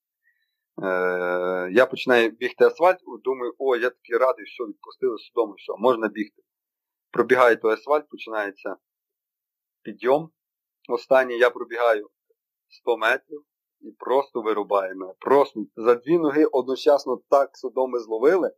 Е, 0.82 1.70
Я 1.72 1.86
починаю 1.86 2.30
бігти 2.30 2.66
асфальт, 2.66 3.00
думаю, 3.24 3.54
о, 3.58 3.76
я 3.76 3.90
такий 3.90 4.18
радий, 4.18 4.46
все, 4.46 4.64
відпустили 4.64 5.18
судому, 5.18 5.54
все, 5.54 5.74
можна 5.78 6.08
бігти. 6.08 6.42
Пробігаю 7.12 7.58
той 7.58 7.74
асфальт, 7.74 8.10
починається 8.10 8.76
підйом. 9.82 10.30
Останній 10.90 11.38
я 11.38 11.50
пробігаю 11.50 12.10
100 12.70 12.98
метрів 12.98 13.44
і 13.82 13.92
просто 13.92 14.42
вирубає 14.42 14.96
мене. 14.96 15.14
Просто 15.20 15.66
за 15.76 15.96
дві 15.96 16.18
ноги 16.18 16.46
одночасно 16.46 17.22
так 17.30 17.58
судоми 17.58 18.00
зловили, 18.00 18.52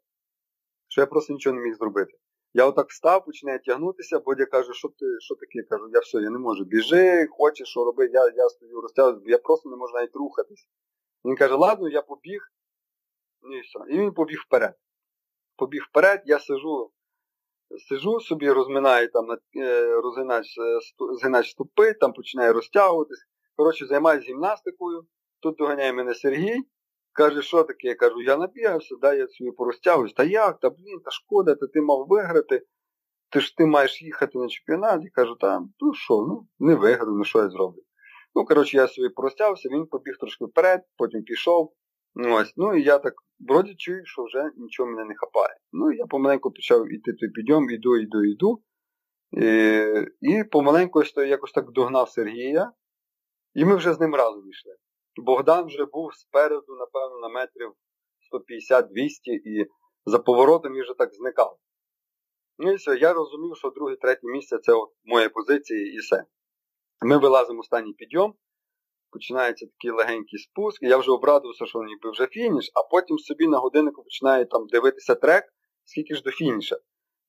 що 0.88 1.02
я 1.02 1.08
просто 1.08 1.34
нічого 1.34 1.56
не 1.56 1.62
міг 1.62 1.76
зробити. 1.76 2.18
Я 2.54 2.66
отак 2.66 2.90
встав, 2.90 3.26
починаю 3.26 3.60
тягнутися, 3.60 4.20
Бодя 4.20 4.46
каже, 4.46 4.74
що 4.74 4.88
ти 4.88 5.06
що 5.20 5.36
таке? 5.36 5.64
Кажу, 5.70 5.90
я 5.94 6.00
все, 6.00 6.18
я 6.18 6.30
не 6.30 6.40
можу. 6.40 6.64
Біжи, 6.66 7.28
хочеш, 7.30 7.68
що 7.68 7.84
роби, 7.84 8.10
я 8.14 8.32
я 8.36 8.50
стою 8.50 8.82
розтягую, 8.82 9.22
я 9.26 9.38
просто 9.38 9.70
не 9.70 9.76
можу 9.76 9.94
навіть 9.94 10.16
рухатись. 10.16 10.68
Він 11.26 11.36
каже, 11.36 11.56
ладно, 11.56 11.90
я 11.90 12.02
побіг. 12.02 12.42
Ну 13.42 13.58
і 13.58 13.62
все. 13.62 13.80
І 13.90 14.00
він 14.00 14.14
побіг 14.14 14.38
вперед. 14.48 14.76
побіг 15.56 15.86
вперед, 15.90 16.22
я 16.26 16.40
сижу 16.40 16.92
сижу 17.90 18.20
собі, 18.20 18.52
розминаю 18.52 19.12
там 19.12 19.26
е, 19.58 19.96
розгинач, 19.96 20.46
е, 21.38 21.44
ступи, 21.44 21.94
там 21.94 22.14
починаю 22.14 22.54
розтягуватись. 22.54 23.26
Коротше, 23.56 23.86
займаюся 23.86 24.28
гімнастикою. 24.28 25.08
Тут 25.40 25.56
доганяє 25.58 25.94
мене 25.94 26.16
Сергій. 26.16 26.64
Каже, 27.14 27.42
що 27.42 27.64
таке? 27.64 27.88
Я 27.88 27.96
кажу, 27.96 28.22
я 28.22 28.38
набігався, 28.38 28.96
дай 29.02 29.18
я 29.18 29.28
собі 29.28 29.52
порозтягуюсь. 29.52 30.14
Та 30.14 30.24
як? 30.24 30.60
Та 30.60 30.70
блін, 30.70 31.00
та 31.06 31.12
шкода, 31.12 31.56
та 31.56 31.68
ти 31.68 31.82
мав 31.82 32.08
виграти. 32.08 32.66
Ти 33.30 33.42
ж 33.42 33.58
ти 33.58 33.66
маєш 33.66 34.02
їхати 34.02 34.38
на 34.38 34.48
чемпіонат. 34.48 35.04
Я 35.04 35.10
кажу, 35.14 35.36
та 35.36 35.62
ну 35.80 35.94
що, 35.94 36.14
ну 36.14 36.48
не 36.60 36.76
виграю, 36.76 37.12
ну 37.12 37.24
що 37.24 37.40
я 37.40 37.50
зроблю. 37.50 37.82
Ну, 38.36 38.46
коротше, 38.46 38.78
я 38.78 38.88
собі 38.88 39.10
порозтягався, 39.10 39.70
він 39.70 39.86
побіг 39.86 40.18
трошки 40.20 40.46
вперед, 40.46 40.82
потім 40.98 41.24
пішов. 41.24 41.74
Ось, 42.16 42.54
Ну 42.58 42.76
і 42.76 42.84
я 42.84 42.98
так 42.98 43.14
вроді 43.40 43.76
чую, 43.76 44.06
що 44.06 44.24
вже 44.24 44.52
нічого 44.58 44.90
мене 44.90 45.06
не 45.06 45.16
хапає. 45.16 45.58
Ну 45.72 45.92
і 45.92 45.98
я 45.98 46.06
помаленьку 46.06 46.52
почав 46.52 46.94
іти 46.94 47.14
той 47.14 47.30
підйом, 47.30 47.70
іду, 47.70 47.98
іду, 47.98 48.24
іду. 48.24 48.62
І 49.32 49.82
і 50.22 50.44
помаленьку 50.44 51.04
якось 51.28 51.52
так 51.52 51.72
догнав 51.72 52.10
Сергія, 52.10 52.72
і 53.54 53.66
ми 53.66 53.76
вже 53.76 53.94
з 53.94 54.00
ним 54.00 54.16
разом 54.16 54.50
йшли. 54.50 54.76
Богдан 55.16 55.66
вже 55.66 55.86
був 55.86 56.16
спереду, 56.16 56.76
напевно, 56.80 57.20
на 57.20 57.30
метрів 57.30 57.72
150-200 58.34 58.88
і 59.26 59.66
за 60.06 60.20
поворотом 60.20 60.74
він 60.74 60.82
вже 60.82 60.94
так 60.94 61.14
зникав. 61.14 61.58
Ну 62.58 62.72
і 62.72 62.76
все, 62.76 62.98
я 62.98 63.14
розумів, 63.14 63.58
що 63.58 63.70
друге, 63.70 63.96
третє 63.96 64.28
місце 64.28 64.58
це 64.58 64.74
от 64.74 64.90
моя 65.06 65.30
позиція 65.30 65.94
і 65.94 65.98
все. 65.98 66.24
Ми 67.02 67.18
вилазимо 67.18 67.60
останній 67.60 67.94
підйом, 67.94 68.34
починається 69.12 69.66
такий 69.66 69.92
легенький 69.92 70.40
спуск, 70.40 70.84
я 70.84 70.98
вже 70.98 71.12
обрадувався, 71.12 71.66
що 71.66 71.84
ніби 71.84 72.12
вже 72.12 72.28
фініш, 72.28 72.72
а 72.74 72.84
потім 72.84 73.18
собі 73.20 73.48
на 73.48 73.58
годиннику 73.58 74.04
починаю 74.04 74.46
там 74.46 74.68
дивитися 74.68 75.16
трек, 75.16 75.44
скільки 75.84 76.16
ж 76.16 76.24
до 76.24 76.32
фініша. 76.32 76.78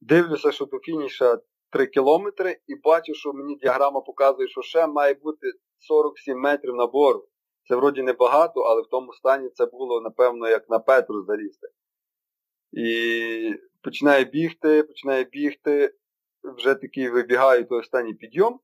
Дивлюся, 0.01 0.53
що 0.53 0.65
до 0.65 0.79
фініша 0.79 1.39
3 1.71 1.87
кілометри, 1.87 2.59
і 2.67 2.75
бачу, 2.75 3.15
що 3.15 3.33
мені 3.33 3.57
діаграма 3.57 4.01
показує, 4.01 4.49
що 4.49 4.63
ще 4.63 4.87
має 4.87 5.15
бути 5.15 5.53
47 5.79 6.39
метрів 6.41 6.75
набору. 6.75 7.29
Це 7.69 7.77
вроді 7.77 8.03
небагато, 8.03 8.61
але 8.61 8.83
в 8.83 8.87
тому 8.87 9.13
стані 9.13 9.49
це 9.55 9.67
було, 9.67 10.01
напевно, 10.01 10.49
як 10.49 10.71
на 10.71 10.79
Петру 10.79 11.25
залізти. 11.25 11.69
І 12.73 13.55
починає 13.83 14.25
бігти, 14.25 14.83
починає 14.83 15.25
бігти, 15.25 15.95
вже 16.43 16.75
такий 16.75 17.11
вибігаю 17.11 17.65
той 17.65 17.79
останній 17.79 18.15
підйом 18.15 18.61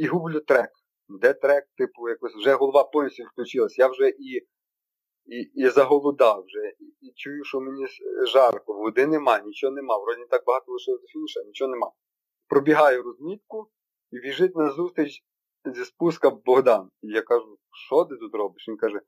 і 0.00 0.06
гублю 0.06 0.40
трек. 0.40 0.70
Де 1.08 1.34
трек, 1.34 1.64
типу, 1.76 2.08
якось 2.08 2.34
вже 2.36 2.54
голова 2.54 2.84
повністю 2.84 3.24
включилась. 3.24 3.78
Я 3.78 3.88
вже 3.88 4.08
і 4.08 4.46
і, 5.26 5.40
і 5.54 5.68
заголодав 5.68 6.44
вже, 6.46 6.68
і, 6.78 7.06
і 7.06 7.12
чую, 7.14 7.44
що 7.44 7.60
мені 7.60 7.86
жарко, 8.26 8.72
води 8.72 9.06
нема, 9.06 9.40
нічого 9.40 9.72
нема. 9.72 9.98
Вроді 9.98 10.24
так 10.30 10.44
багато 10.46 10.72
лишилося 10.72 11.02
до 11.02 11.06
фініша, 11.08 11.40
нічого 11.42 11.70
нема. 11.70 11.92
Пробігаю 12.48 13.02
розмітку 13.02 13.70
і 14.10 14.20
біжить 14.20 14.56
на 14.56 14.70
зустріч 14.70 15.24
зі 15.64 15.84
спуска 15.84 16.30
Богдан. 16.30 16.90
І 17.02 17.08
я 17.08 17.22
кажу, 17.22 17.58
що 17.86 18.04
ти 18.04 18.16
тут 18.16 18.34
робиш? 18.34 18.68
Він 18.68 18.76
каже, 18.76 19.00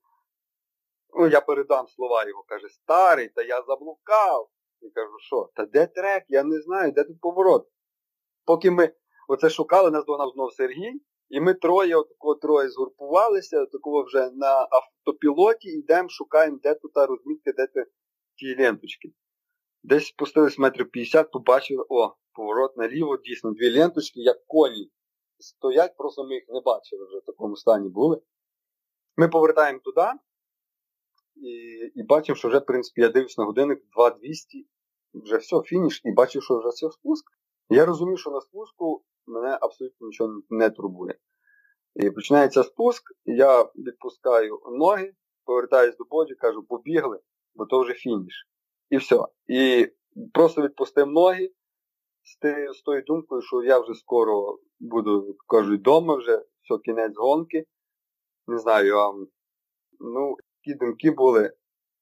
ну 1.18 1.26
я 1.26 1.40
передам 1.40 1.88
слова 1.88 2.28
його, 2.28 2.42
каже, 2.42 2.68
старий, 2.68 3.28
та 3.28 3.42
я 3.42 3.62
заблукав. 3.62 4.48
І 4.80 4.90
кажу, 4.90 5.18
що? 5.18 5.50
Та 5.54 5.66
де 5.66 5.86
трек? 5.86 6.24
Я 6.28 6.44
не 6.44 6.60
знаю, 6.60 6.92
де 6.92 7.04
тут 7.04 7.20
поворот. 7.20 7.68
Поки 8.44 8.70
ми 8.70 8.94
оце 9.28 9.50
шукали, 9.50 9.90
нас 9.90 10.04
догнав 10.04 10.30
знов 10.34 10.52
Сергій, 10.52 11.00
і 11.28 11.40
ми 11.40 11.54
троє, 11.54 11.96
отако 11.96 12.34
троє 12.34 12.68
згурпувалися, 12.68 13.66
такого 13.66 14.02
вже 14.02 14.30
на 14.30 14.68
автопілоті 14.70 15.68
йдемо, 15.68 16.08
шукаємо, 16.08 16.58
де 16.62 16.74
тут 16.74 16.92
та 16.92 17.06
розмітка, 17.06 17.52
де 17.52 17.66
ті 18.36 18.62
ленточки. 18.62 19.12
Десь 19.82 20.06
спустились 20.06 20.58
метрів 20.58 20.90
50, 20.90 21.30
побачили, 21.30 21.84
о, 21.88 22.14
поворот 22.32 22.76
наліво, 22.76 23.16
дійсно, 23.16 23.52
дві 23.52 23.78
ленточки, 23.78 24.20
як 24.20 24.46
коні. 24.46 24.90
Стоять, 25.38 25.96
просто 25.96 26.24
ми 26.24 26.34
їх 26.34 26.44
не 26.48 26.60
бачили 26.60 27.06
вже 27.06 27.18
в 27.18 27.24
такому 27.24 27.56
стані 27.56 27.88
були. 27.88 28.20
Ми 29.16 29.28
повертаємо 29.28 29.78
туди 29.84 30.06
і 31.36 31.50
і 31.94 32.02
бачимо, 32.02 32.36
що 32.36 32.48
вже, 32.48 32.58
в 32.58 32.66
принципі, 32.66 33.00
я 33.00 33.08
дивлюсь 33.08 33.38
на 33.38 33.44
годинник 33.44 33.78
2200, 33.96 34.66
вже 35.14 35.36
все, 35.36 35.60
фініш, 35.60 36.00
і 36.04 36.12
бачив, 36.12 36.42
що 36.42 36.58
вже 36.58 36.68
все 36.68 36.90
спуск. 36.90 37.24
Я 37.68 37.86
розумію, 37.86 38.16
що 38.16 38.30
на 38.30 38.40
спуску 38.40 39.04
мене 39.26 39.58
абсолютно 39.60 40.06
нічого 40.06 40.42
не 40.50 40.70
турбує. 40.70 41.14
І 41.94 42.10
починається 42.10 42.62
спуск, 42.62 43.02
я 43.24 43.62
відпускаю 43.62 44.60
ноги, 44.78 45.12
повертаюсь 45.44 45.96
до 45.96 46.04
боді, 46.04 46.34
кажу, 46.34 46.62
побігли, 46.62 47.20
бо 47.54 47.66
то 47.66 47.80
вже 47.80 47.92
фініш. 47.94 48.48
І 48.90 48.96
все. 48.96 49.18
І 49.46 49.88
просто 50.34 50.62
відпустив 50.62 51.06
ноги 51.06 51.52
з, 52.74 52.82
тою 52.82 53.02
думкою, 53.02 53.42
що 53.42 53.62
я 53.62 53.78
вже 53.78 53.94
скоро 53.94 54.58
буду, 54.80 55.36
кажу, 55.46 55.74
вдома 55.74 56.16
вже, 56.16 56.44
все, 56.62 56.78
кінець 56.84 57.16
гонки. 57.16 57.64
Не 58.46 58.58
знаю, 58.58 58.98
а, 58.98 59.12
ну, 60.00 60.36
які 60.64 60.78
думки 60.78 61.10
були. 61.10 61.52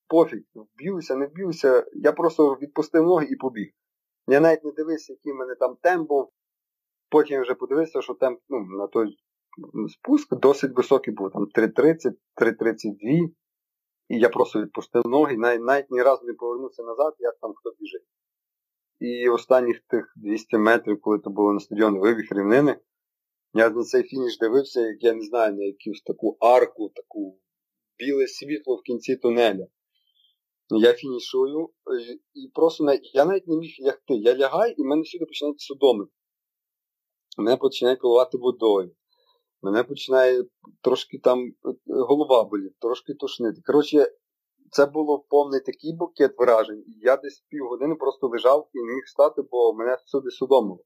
Пофіг, 0.09 0.43
вб'юся, 0.55 1.17
не 1.17 1.27
вб'юся. 1.27 1.87
Я 1.93 2.13
просто 2.13 2.55
відпустив 2.55 3.03
ноги 3.03 3.27
і 3.27 3.37
побіг. 3.37 3.71
Я 4.27 4.41
навіть 4.41 4.65
не 4.65 4.73
дивився, 4.73 5.13
який 5.13 5.33
в 5.33 5.37
мене 5.37 5.55
там 5.55 5.77
темп 5.83 6.09
був. 6.09 6.33
Потім 7.11 7.43
вже 7.43 7.55
подивився, 7.55 8.03
що 8.03 8.15
темп 8.15 8.41
ну, 8.49 8.61
на 8.61 8.87
той 8.87 9.17
спуск 9.89 10.35
досить 10.37 10.77
високий 10.77 11.15
був, 11.15 11.31
там 11.33 11.47
3.30, 11.55 11.95
3.32. 12.37 13.31
І 14.09 14.19
я 14.19 14.29
просто 14.29 14.63
відпустив 14.63 15.07
ноги, 15.07 15.37
навіть, 15.37 15.63
навіть 15.63 15.91
ні 15.91 16.03
разу 16.03 16.27
не 16.27 16.35
повернувся 16.35 16.83
назад, 16.83 17.15
як 17.19 17.39
там 17.41 17.53
хто 17.57 17.71
біжить. 17.79 18.07
І 19.01 19.29
останніх 19.29 19.81
тих 19.81 20.13
200 20.17 20.59
метрів, 20.59 21.01
коли 21.01 21.19
це 21.19 21.31
було 21.31 21.53
на 21.53 21.61
стадіоні 21.61 21.99
вибіг 21.99 22.29
рівнини, 22.31 22.77
я 23.55 23.71
на 23.71 23.83
цей 23.83 24.03
фініш 24.03 24.39
дивився, 24.39 24.81
як 24.81 25.03
я 25.03 25.15
не 25.15 25.25
знаю, 25.25 25.55
на 25.55 25.65
якусь 25.65 26.03
таку 26.03 26.37
арку, 26.41 26.89
таку 26.95 27.39
біле 27.99 28.27
світло 28.27 28.77
в 28.77 28.83
кінці 28.83 29.17
тунеля. 29.17 29.67
Я 30.71 30.93
фінішую 30.93 31.69
і 32.35 32.51
просто 32.55 32.85
я 33.15 33.25
навіть 33.25 33.49
не 33.49 33.57
міг 33.57 33.71
лягти. 33.87 34.15
Я 34.15 34.37
лягаю 34.37 34.75
і 34.79 34.83
в 34.83 34.85
мене 34.85 35.03
всюди 35.03 35.25
починають 35.25 35.61
судоми. 35.61 36.07
Мене 37.41 37.57
починає 37.57 37.97
коливати 37.97 38.39
водою. 38.39 38.91
Мене 39.63 39.85
починає 39.85 40.45
трошки 40.81 41.19
там 41.19 41.39
е, 41.49 41.53
голова 41.87 42.45
боліти, 42.45 42.75
трошки 42.81 43.15
тошнити. 43.15 43.61
Коротше, 43.65 44.07
це 44.71 44.87
було 44.87 45.19
повний 45.19 45.61
такий 45.61 45.97
букет 45.97 46.35
вражень. 46.39 46.85
Я 46.87 47.17
десь 47.17 47.45
півгодини 47.49 47.95
просто 47.95 48.29
лежав 48.29 48.69
і 48.73 48.79
не 48.79 48.93
міг 48.93 49.07
стати, 49.07 49.43
бо 49.51 49.75
мене 49.75 49.97
всюди 50.07 50.31
судомило. 50.31 50.81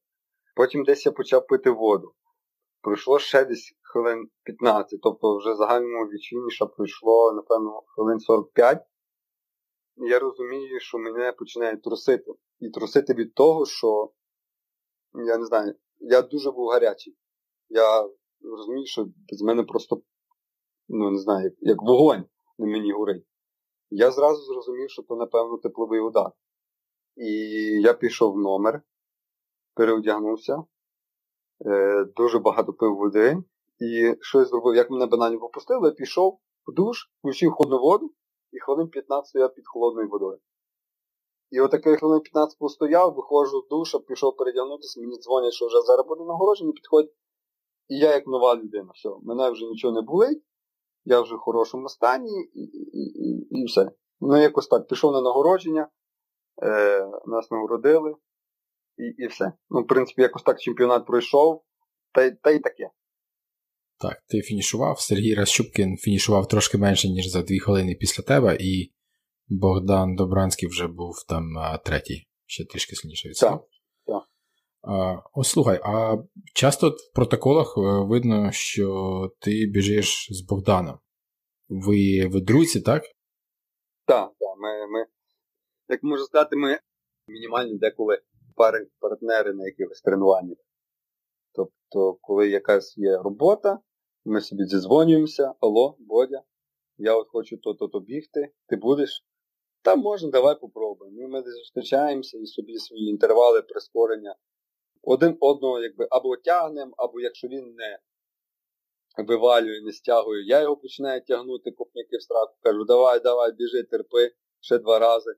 Потім 0.57 0.85
десь 0.85 1.07
я 1.07 1.12
почав 1.12 1.47
пити 1.47 1.71
воду. 1.71 2.12
Пройшло 2.83 3.19
ще 3.19 3.45
десь 3.45 3.75
хвилин 3.83 4.29
15, 4.43 5.01
тобто 5.03 5.37
вже 5.37 5.55
загальному 5.55 6.05
від 6.05 6.21
фініша 6.21 6.67
пройшло, 6.67 7.33
напевно, 7.33 7.83
хвилин 7.87 8.21
45. 8.21 8.83
Я 9.97 10.19
розумію, 10.19 10.81
що 10.81 10.99
мене 10.99 11.33
починає 11.33 11.77
трусити. 11.77 12.33
І 12.61 12.71
трусити 12.71 13.14
від 13.14 13.35
того, 13.35 13.67
що 13.67 14.11
я 15.14 15.38
не 15.38 15.47
знаю, 15.47 15.75
я 16.05 16.23
дуже 16.23 16.51
був 16.51 16.69
гарячий. 16.69 17.17
Я 17.69 18.09
розумію, 18.43 18.87
що 18.87 19.07
з 19.29 19.43
мене 19.43 19.62
просто, 19.62 20.03
ну 20.88 21.11
не 21.11 21.19
знаю, 21.19 21.53
як, 21.61 21.83
вогонь 21.83 22.25
на 22.59 22.67
мені 22.67 22.93
горить. 22.93 23.27
Я 23.90 24.11
зразу 24.11 24.43
зрозумів, 24.43 24.90
що 24.90 25.03
то, 25.03 25.17
напевно, 25.17 25.59
тепловий 25.59 26.01
удар. 26.01 26.33
І 27.17 27.31
я 27.83 27.95
пішов 27.95 28.35
в 28.35 28.38
номер, 28.38 28.83
переодягнувся, 29.75 30.64
е, 31.67 32.05
дуже 32.17 32.38
багато 32.38 32.73
пив 32.73 32.97
води. 32.97 33.37
І 33.79 34.14
що 34.21 34.38
я 34.38 34.45
зробив, 34.45 34.75
як 34.75 34.90
мене 34.90 35.07
банально 35.07 35.38
попустили, 35.38 35.88
я 35.88 35.95
пішов 35.95 36.40
в 36.67 36.75
душ, 36.75 37.11
включив 37.19 37.53
холодну 37.53 37.79
воду, 37.79 38.14
і 38.53 38.61
хвилин 38.61 38.88
15 38.88 39.29
стояв 39.29 39.55
під 39.55 39.64
холодною 39.67 40.09
водою. 40.09 40.38
І 41.55 41.61
отакий 41.61 41.97
хвилин 41.97 42.21
15 42.21 42.59
постояв, 42.59 43.14
виходжу 43.14 43.61
з 43.61 43.69
душа, 43.69 43.99
пішов 43.99 44.37
передягнутися, 44.37 45.01
мені 45.01 45.19
дзвонять, 45.19 45.53
що 45.53 45.67
вже 45.67 45.83
зараз 45.83 46.07
буде 46.07 46.25
нагородження, 46.25 46.73
підходять. 46.73 47.12
І 47.88 47.99
я 47.99 48.12
як 48.12 48.27
нова 48.27 48.57
людина, 48.57 48.90
все, 48.95 49.09
мене 49.23 49.51
вже 49.51 49.67
нічого 49.67 49.95
не 49.95 50.03
болить, 50.03 50.43
я 51.05 51.21
вже 51.21 51.35
в 51.35 51.38
хорошому 51.38 51.88
стані 51.88 52.43
і 52.55 52.61
і, 52.61 53.03
і, 53.03 53.61
і 53.61 53.64
все. 53.64 53.90
Ну, 54.21 54.37
якось 54.37 54.67
так, 54.67 54.88
пішов 54.88 55.12
на 55.12 55.21
нагородження, 55.21 55.88
е, 56.62 57.07
нас 57.27 57.51
нагородили 57.51 58.14
і 58.97 59.23
і 59.25 59.27
все. 59.27 59.53
Ну, 59.71 59.83
в 59.83 59.87
принципі, 59.87 60.23
якось 60.23 60.43
так 60.43 60.61
чемпіонат 60.61 61.07
пройшов, 61.07 61.62
та, 62.12 62.31
та 62.31 62.51
й 62.51 62.59
таке. 62.59 62.90
Так, 63.99 64.23
ти 64.29 64.40
фінішував. 64.40 65.01
Сергій 65.01 65.35
Расчупкін 65.35 65.97
фінішував 65.97 66.49
трошки 66.49 66.79
менше, 66.79 67.09
ніж 67.09 67.27
за 67.27 67.43
дві 67.43 67.59
хвилини 67.59 67.97
після 68.01 68.23
тебе, 68.23 68.57
і 68.61 68.93
Богдан 69.48 70.16
Добранський 70.16 70.68
вже 70.68 70.87
був 70.87 71.14
там 71.28 71.44
третій, 71.85 72.26
ще 72.46 72.64
трішки 72.64 72.96
сильніше 72.96 73.28
від 73.28 73.37
Так. 73.37 73.61
Ось 75.35 75.48
слухай, 75.48 75.80
а 75.85 76.16
часто 76.54 76.88
в 76.90 77.14
протоколах 77.14 77.74
е, 77.78 77.80
видно, 77.80 78.52
що 78.52 79.30
ти 79.40 79.66
біжиш 79.66 80.28
з 80.30 80.40
Богданом. 80.40 80.98
Ви 81.68 82.26
ви 82.26 82.40
друзі, 82.40 82.80
так? 82.80 83.02
Так, 84.07 84.33
так. 84.40 84.54
Ми 84.59 84.87
ми, 84.87 85.07
як 85.88 86.02
можна 86.02 86.26
сказати, 86.26 86.57
ми 86.57 86.78
мінімальні 87.28 87.78
деколи 87.78 88.22
пари 88.57 88.87
партнери 89.00 89.52
на 89.54 89.64
якихось 89.64 90.00
тренуваннях. 90.00 90.59
Тобто, 91.52 92.18
коли 92.20 92.48
якась 92.48 92.98
є 92.98 93.16
робота, 93.16 93.78
ми 94.24 94.40
собі 94.40 94.64
зізвонюємося, 94.64 95.54
алло, 95.61 95.96
Бодя, 95.98 96.42
я 96.96 97.14
от 97.14 97.28
хочу 97.28 97.57
то-то-то 97.57 98.00
бігти, 98.00 98.52
ти 98.68 98.76
будеш? 98.76 99.24
Та 99.85 99.97
можна, 99.97 100.31
давай 100.31 100.61
попробуємо. 100.61 101.23
І 101.23 101.27
ми 101.27 101.42
десь 101.42 101.55
зустрічаємося 101.55 102.38
і 102.38 102.47
собі 102.47 102.79
свої 102.79 103.07
інтервали 103.07 103.62
прискорення 103.62 104.37
один 105.03 105.37
одного 105.40 105.81
якби 105.81 106.07
або 106.11 106.37
тягнемо, 106.37 106.94
або 106.97 107.20
якщо 107.20 107.49
він 107.49 107.75
не 107.75 107.99
вивалює, 109.25 109.81
не 109.81 109.92
стягує, 109.92 110.47
я 110.47 110.62
його 110.62 110.77
починаю 110.77 111.20
тягнути 111.25 111.70
копняки 111.70 112.16
в 112.16 112.23
страху, 112.23 112.55
кажу, 112.62 112.85
давай, 112.85 113.20
давай, 113.20 113.53
біжи, 113.53 113.83
терпи, 113.83 114.33
ще 114.61 114.79
два 114.79 114.99
рази. 114.99 115.31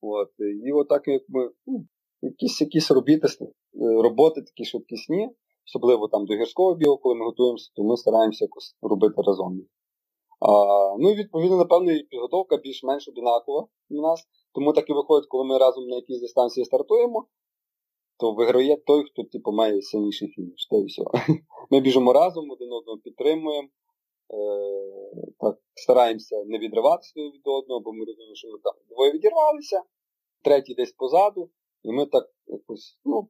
От. 0.00 0.30
І 0.66 0.72
отак 0.72 1.08
як 1.08 1.22
ми 1.28 1.50
ну, 1.66 1.86
якісь 2.22 2.60
якісь 2.60 2.90
робіти, 2.90 3.28
роботи 4.02 4.42
такі 4.42 4.64
швидкісні, 4.64 5.30
особливо 5.66 6.08
там 6.08 6.26
до 6.26 6.34
гірського 6.34 6.74
бігу, 6.74 6.98
коли 6.98 7.14
ми 7.14 7.24
готуємося, 7.24 7.70
то 7.74 7.82
ми 7.82 7.96
стараємося 7.96 8.44
якось 8.44 8.76
робити 8.82 9.14
разом. 9.26 9.66
А, 10.40 10.48
Ну 10.98 11.10
і 11.10 11.14
відповідно, 11.14 11.56
напевно, 11.56 11.92
і 11.92 12.02
підготовка 12.02 12.56
більш-менш 12.56 13.08
одинакова 13.08 13.66
у 13.90 14.00
нас. 14.00 14.24
Тому 14.54 14.72
так 14.72 14.90
і 14.90 14.92
виходить, 14.92 15.28
коли 15.28 15.44
ми 15.44 15.58
разом 15.58 15.88
на 15.88 15.96
якійсь 15.96 16.20
дистанції 16.20 16.64
стартуємо, 16.66 17.26
то 18.18 18.32
виграє 18.32 18.76
той, 18.76 19.04
хто 19.04 19.24
типу, 19.24 19.52
має 19.52 19.82
сильніший 19.82 20.28
фініш. 20.28 20.66
Та 20.70 20.76
і 20.76 20.84
все. 20.84 21.02
Ми 21.70 21.80
біжимо 21.80 22.12
разом, 22.12 22.50
один 22.50 22.72
одного 22.72 22.98
підтримуємо. 22.98 23.68
Е, 24.30 25.32
так, 25.38 25.58
Стараємося 25.74 26.44
не 26.44 26.58
відриватися 26.58 27.20
від 27.20 27.42
одного, 27.44 27.80
бо 27.80 27.92
ми 27.92 28.04
розуміємо, 28.04 28.34
що 28.34 28.48
ми 28.48 28.58
там 28.64 28.72
двоє 28.88 29.12
відірвалися, 29.12 29.82
третій 30.44 30.74
десь 30.74 30.92
позаду, 30.92 31.50
і 31.82 31.92
ми 31.92 32.06
так 32.06 32.30
якось, 32.46 32.98
ну, 33.04 33.28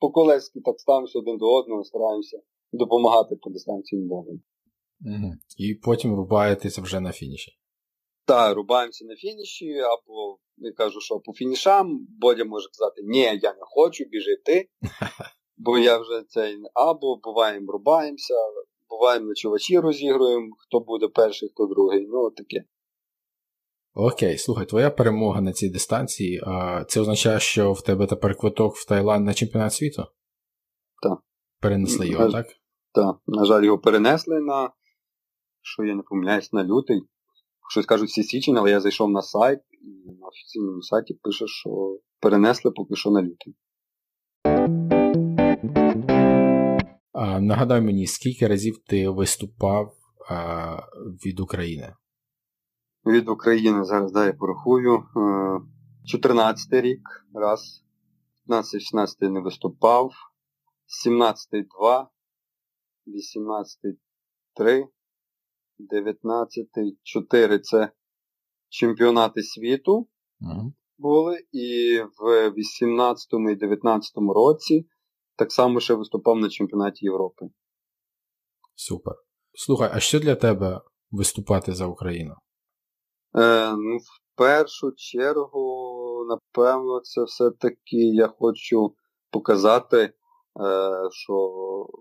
по 0.00 0.10
колески 0.10 0.60
так 0.60 0.80
ставимося 0.80 1.18
один 1.18 1.38
до 1.38 1.54
одного, 1.54 1.84
стараємося 1.84 2.40
допомагати 2.72 3.36
по 3.36 3.50
дистанції. 3.50 4.08
Угу. 5.04 5.32
І 5.56 5.74
потім 5.74 6.14
рубаєтеся 6.14 6.82
вже 6.82 7.00
на 7.00 7.12
фініші. 7.12 7.52
Так, 8.26 8.56
рубаємося 8.56 9.04
на 9.04 9.16
фініші, 9.16 9.78
або 9.78 10.38
я 10.56 10.72
кажу, 10.72 11.00
що 11.00 11.20
по 11.20 11.32
фінішам 11.32 12.06
Бодя 12.20 12.44
може 12.44 12.68
казати, 12.78 13.02
ні, 13.04 13.20
я 13.20 13.52
не 13.52 13.60
хочу, 13.60 14.04
біжи 14.04 14.36
ти. 14.44 14.68
Бо 15.56 15.78
я 15.78 15.98
вже 15.98 16.22
цей 16.28 16.58
або 16.74 17.16
буваємо, 17.16 17.72
рубаємося, 17.72 18.34
буваємо 18.90 19.26
на 19.26 19.34
чувачі 19.34 19.78
розігруємо, 19.78 20.56
хто 20.58 20.80
буде 20.80 21.08
перший, 21.08 21.48
хто 21.48 21.66
другий. 21.66 22.06
Ну, 22.06 22.30
таке. 22.30 22.64
Окей, 23.94 24.38
слухай, 24.38 24.66
твоя 24.66 24.90
перемога 24.90 25.40
на 25.40 25.52
цій 25.52 25.68
дистанції, 25.68 26.42
а 26.46 26.84
це 26.84 27.00
означає, 27.00 27.40
що 27.40 27.72
в 27.72 27.82
тебе 27.82 28.06
тепер 28.06 28.36
квиток 28.36 28.76
в 28.76 28.88
Таїланд 28.88 29.26
на 29.26 29.34
чемпіонат 29.34 29.72
світу? 29.72 30.04
Так. 31.02 31.18
Перенесли 31.60 32.08
його, 32.08 32.24
на, 32.24 32.32
так? 32.32 32.46
Так. 32.92 33.16
На 33.26 33.44
жаль, 33.44 33.62
його 33.62 33.78
перенесли 33.78 34.40
на, 34.40 34.70
що 35.64 35.84
я 35.84 35.94
не 35.94 36.02
помиляюсь, 36.02 36.52
на 36.52 36.64
лютий. 36.64 37.02
Щось 37.70 37.86
кажуть 37.86 38.08
всі 38.08 38.22
січень, 38.22 38.56
але 38.56 38.70
я 38.70 38.80
зайшов 38.80 39.10
на 39.10 39.22
сайт 39.22 39.60
і 39.72 40.10
на 40.20 40.26
офіційному 40.26 40.82
сайті 40.82 41.14
пише, 41.22 41.46
що 41.46 41.98
перенесли 42.20 42.70
поки 42.70 42.96
що 42.96 43.10
на 43.10 43.22
лютий. 43.22 43.56
А, 47.12 47.40
Нагадай 47.40 47.80
мені, 47.80 48.06
скільки 48.06 48.48
разів 48.48 48.78
ти 48.86 49.08
виступав 49.08 49.94
а, 50.30 50.76
від 51.26 51.40
України? 51.40 51.94
Від 53.06 53.28
України 53.28 53.84
зараз 53.84 54.12
дай 54.12 54.26
я 54.26 54.32
порахую. 54.32 55.04
14 56.06 56.72
е, 56.72 56.80
рік, 56.80 57.00
раз. 57.34 57.84
15-16 58.48 59.30
не 59.30 59.40
виступав. 59.40 60.12
17 60.86 61.48
2, 61.78 62.10
18 65.80 66.70
3, 66.72 66.82
19 66.82 66.98
4 67.02 67.58
це 67.58 67.90
чемпіонати 68.68 69.42
світу 69.42 70.08
uh 70.40 70.72
були. 70.98 71.38
І 71.52 72.00
в 72.18 72.50
18 72.50 73.28
і 73.52 73.54
19 73.54 74.12
році 74.34 74.86
так 75.36 75.52
само 75.52 75.80
ще 75.80 75.94
виступав 75.94 76.36
на 76.36 76.48
чемпіонаті 76.48 77.04
Європи. 77.04 77.46
Супер. 78.74 79.14
Слухай, 79.54 79.90
а 79.92 80.00
що 80.00 80.20
для 80.20 80.34
тебе 80.34 80.80
виступати 81.10 81.72
за 81.74 81.86
Україну? 81.86 82.34
Е, 83.36 83.72
Ну, 83.76 83.96
в 83.96 84.36
першу 84.36 84.92
чергу, 84.96 86.26
напевно, 86.28 87.00
це 87.00 87.24
все-таки 87.24 87.96
я 87.96 88.28
хочу 88.28 88.94
показати, 89.30 89.96
е, 89.98 90.12
що 91.10 91.50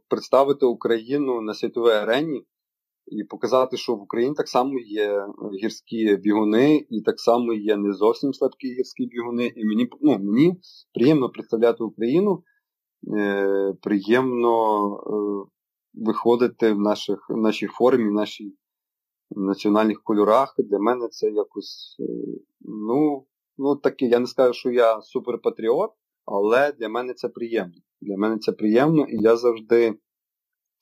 представити 0.07 0.65
Україну 0.65 1.41
на 1.41 1.53
світовій 1.53 1.91
арені 1.91 2.45
і 3.07 3.23
показати, 3.23 3.77
що 3.77 3.95
в 3.95 4.01
Україні 4.01 4.35
так 4.35 4.47
само 4.47 4.79
є 4.79 5.25
гірські 5.63 6.15
бігуни, 6.15 6.85
і 6.89 7.01
так 7.01 7.19
само 7.19 7.53
є 7.53 7.77
не 7.77 7.93
зовсім 7.93 8.33
слабкі 8.33 8.67
гірські 8.67 9.05
бігуни. 9.05 9.53
І 9.55 9.65
мені 9.65 9.89
ну, 10.01 10.19
мені 10.19 10.59
приємно 10.93 11.29
представляти 11.29 11.83
Україну, 11.83 12.43
е, 13.17 13.73
приємно 13.81 14.85
е, 14.95 15.49
виходити 15.93 16.73
в 16.73 16.79
наших, 16.79 17.29
в 17.29 17.37
нашій 17.37 17.67
формі, 17.67 18.09
в 18.09 18.13
нашій 18.13 18.55
національних 19.31 20.03
кольорах. 20.03 20.55
Для 20.57 20.79
мене 20.79 21.07
це 21.07 21.29
якось, 21.29 21.97
е, 21.99 22.03
ну, 22.61 23.25
ну 23.57 23.75
таке, 23.75 24.05
я 24.05 24.19
не 24.19 24.27
скажу, 24.27 24.53
що 24.53 24.71
я 24.71 25.01
суперпатріот, 25.01 25.91
але 26.25 26.71
для 26.71 26.89
мене 26.89 27.13
це 27.13 27.29
приємно. 27.29 27.73
Для 28.01 28.17
мене 28.17 28.37
це 28.37 28.51
приємно, 28.51 29.05
і 29.09 29.17
я 29.23 29.37
завжди 29.37 29.93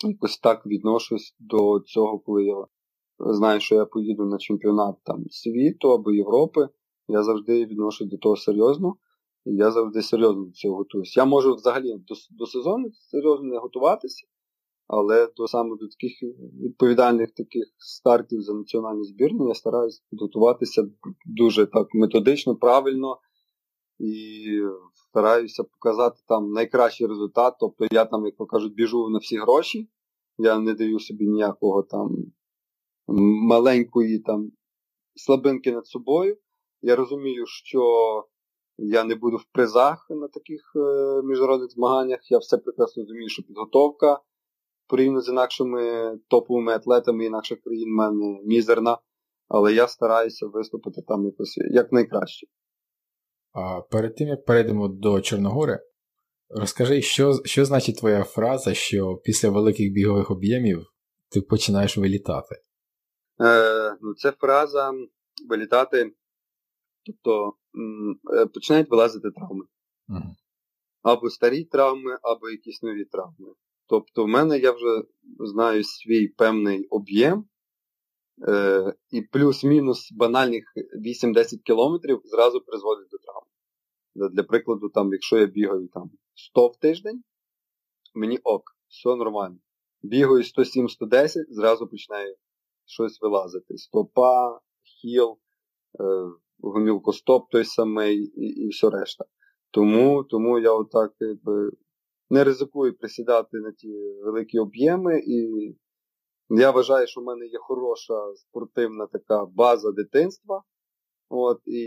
якось 0.10 0.38
так 0.38 0.66
відношусь 0.66 1.36
до 1.40 1.80
цього, 1.80 2.20
коли 2.20 2.46
я 2.46 2.66
знаю, 3.20 3.60
що 3.60 3.76
я 3.76 3.86
поїду 3.86 4.26
на 4.26 4.38
чемпіонат 4.38 4.96
там 5.04 5.26
світу 5.30 5.92
або 5.92 6.12
Європи. 6.12 6.70
Я 7.08 7.24
завжди 7.24 7.66
відношусь 7.66 8.08
до 8.08 8.18
того 8.18 8.36
серйозно. 8.36 8.96
Я 9.46 9.72
завжди 9.72 10.02
серйозно 10.02 10.46
до 10.46 10.52
цього 10.52 10.76
готуюсь. 10.76 11.18
Я 11.18 11.26
можу 11.26 11.56
взагалі 11.56 11.94
до 12.08 12.16
до 12.32 12.46
сезону 12.46 12.90
серйозно 12.92 13.48
не 13.48 13.58
готуватися, 13.58 14.28
але 14.88 15.28
до 15.38 15.48
саме 15.48 15.70
до 15.70 15.88
таких 15.88 16.12
відповідальних 16.64 17.32
таких 17.32 17.64
стартів 17.78 18.42
за 18.42 18.54
національну 18.54 19.04
збірну 19.04 19.48
я 19.48 19.54
стараюся 19.54 20.02
підготуватися 20.10 20.84
дуже 21.26 21.66
так 21.66 21.88
методично, 21.94 22.56
правильно 22.56 23.18
і 24.00 24.62
стараюся 25.12 25.64
показати 25.64 26.20
там 26.28 26.52
найкращий 26.52 27.08
результат. 27.08 27.56
Тобто 27.60 27.88
я 27.92 28.06
там, 28.06 28.26
як 28.26 28.36
кажуть, 28.50 28.74
біжу 28.74 29.10
на 29.10 29.20
всі 29.20 29.38
гроші. 29.38 29.90
Я 30.38 30.60
не 30.60 30.74
даю 30.74 31.00
собі 31.00 31.28
ніякого 31.28 31.84
там 31.84 32.10
маленької 33.48 34.20
там 34.20 34.52
слабинки 35.16 35.72
над 35.72 35.88
собою. 35.88 36.38
Я 36.82 36.96
розумію, 36.96 37.46
що 37.46 37.84
я 38.78 39.04
не 39.04 39.16
буду 39.16 39.38
в 39.38 39.46
призах 39.52 40.08
на 40.10 40.28
таких 40.28 40.72
е, 40.76 41.22
міжнародних 41.24 41.72
змаганнях. 41.72 42.32
Я 42.32 42.38
все 42.38 42.58
прекрасно 42.58 43.04
розумію, 43.04 43.30
що 43.30 43.44
підготовка 43.44 44.20
порівняно 44.88 45.22
з 45.22 45.30
інакшими 45.30 46.18
топовими 46.28 46.74
атлетами 46.74 47.26
інакших 47.26 47.62
країн 47.62 47.90
в 47.90 47.96
мене 47.96 48.40
мізерна, 48.44 48.98
але 49.48 49.74
я 49.74 49.88
стараюся 49.88 50.48
виступити 50.48 51.02
там 51.02 51.26
якось 51.26 51.58
як 51.58 51.92
найкраще. 51.92 52.48
А 53.54 53.82
перед 53.82 54.16
тим 54.16 54.28
як 54.28 54.46
перейдемо 54.46 54.88
до 54.88 55.22
Чорногори, 55.22 55.80
розкажи, 56.50 57.02
що 57.02 57.42
що 57.46 57.66
значить 57.66 57.98
твоя 57.98 58.24
фраза, 58.24 58.74
що 58.74 59.16
після 59.16 59.50
великих 59.50 59.94
бігових 59.94 60.32
об'ємів 60.32 60.88
ти 61.30 61.42
починаєш 61.42 61.98
вилітати? 61.98 62.56
Е, 63.42 63.98
ну, 64.02 64.14
Це 64.14 64.32
фраза 64.32 64.92
вилітати, 65.50 66.14
тобто 67.06 67.54
е, 68.38 68.46
починають 68.46 68.90
вилазити 68.90 69.32
травми. 69.32 69.66
Угу. 70.10 70.36
Або 71.02 71.30
старі 71.30 71.64
травми, 71.64 72.18
або 72.22 72.50
якісь 72.50 72.84
нові 72.84 73.06
травми. 73.06 73.54
Тобто, 73.88 74.24
в 74.24 74.28
мене 74.28 74.60
я 74.60 74.72
вже 74.72 75.04
знаю 75.40 75.84
свій 75.84 76.28
певний 76.28 76.88
об'єм, 76.88 77.46
е, 78.48 78.94
і 79.10 79.22
плюс-мінус 79.22 80.12
банальних 80.12 80.64
8-10 81.06 81.58
кілометрів 81.66 82.22
зразу 82.24 82.62
призводить 82.62 83.10
до 83.12 83.18
травм. 83.18 83.31
Для, 84.16 84.44
прикладу, 84.44 84.90
там, 84.90 85.12
якщо 85.12 85.38
я 85.38 85.46
бігаю 85.46 85.88
там 85.88 86.12
100 86.36 86.68
в 86.68 86.78
тиждень, 86.78 87.24
мені 88.16 88.38
ок, 88.38 88.64
все 88.88 89.16
нормально. 89.16 89.58
Бігаю 90.04 90.44
107-110, 90.44 91.28
зразу 91.50 91.88
починає 91.88 92.36
щось 92.86 93.22
вилазити. 93.22 93.78
Стопа, 93.78 94.60
хіл, 94.84 95.38
е, 96.00 96.04
гомілкостоп 96.60 97.52
той 97.52 97.66
самий 97.66 98.18
і, 98.18 98.66
і 98.66 98.70
все 98.70 98.90
решта. 98.90 99.26
Тому 99.72 100.24
тому 100.24 100.60
я 100.60 100.74
отак 100.74 101.14
якби 101.20 101.72
не 102.30 102.44
ризикую 102.44 102.98
присідати 102.98 103.58
на 103.58 103.72
ті 103.72 104.14
великі 104.24 104.60
об'єми, 104.60 105.20
і 105.20 105.50
я 106.50 106.72
вважаю, 106.72 107.08
що 107.08 107.22
в 107.22 107.24
мене 107.24 107.46
є 107.46 107.60
хороша 107.60 108.34
спортивна 108.36 109.08
така 109.08 109.46
база 109.46 109.92
дитинства. 109.92 110.64
От, 111.34 111.62
І 111.66 111.78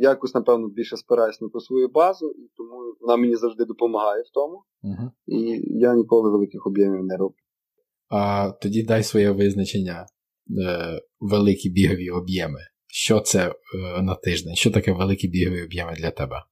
якось, 0.00 0.34
напевно, 0.34 0.68
більше 0.68 0.96
спираюсь 0.96 1.40
на 1.40 1.48
ту 1.48 1.60
свою 1.60 1.88
базу, 1.88 2.30
і 2.30 2.50
тому 2.56 2.96
вона 3.00 3.16
мені 3.16 3.36
завжди 3.36 3.64
допомагає 3.64 4.22
в 4.22 4.30
тому. 4.34 4.62
Угу. 4.82 5.10
І 5.26 5.60
я 5.66 5.94
ніколи 5.94 6.30
великих 6.30 6.66
об'ємів 6.66 7.04
не 7.04 7.16
роблю. 7.16 7.36
А 8.08 8.50
тоді 8.62 8.82
дай 8.82 9.02
своє 9.02 9.30
визначення 9.30 10.06
е, 10.66 11.00
великі 11.20 11.70
бігові 11.70 12.10
об'єми. 12.10 12.60
Що 12.86 13.20
це 13.20 13.48
е, 13.48 14.02
на 14.02 14.14
тиждень? 14.14 14.54
Що 14.54 14.70
таке 14.70 14.92
великі 14.92 15.28
бігові 15.28 15.64
об'єми 15.64 15.94
для 15.98 16.10
тебе? 16.10 16.44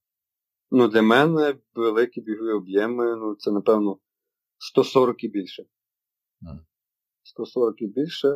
Ну, 0.71 0.89
для 0.89 1.03
мене 1.03 1.55
великі 1.75 2.21
бігові 2.21 2.53
об'єми, 2.53 3.17
ну, 3.17 3.35
це, 3.39 3.51
напевно, 3.51 3.99
140 4.59 5.25
і 5.25 5.29
більше. 5.29 5.63
Mm. 6.43 6.59
140 7.23 7.83
і 7.83 7.87
більше, 7.87 8.29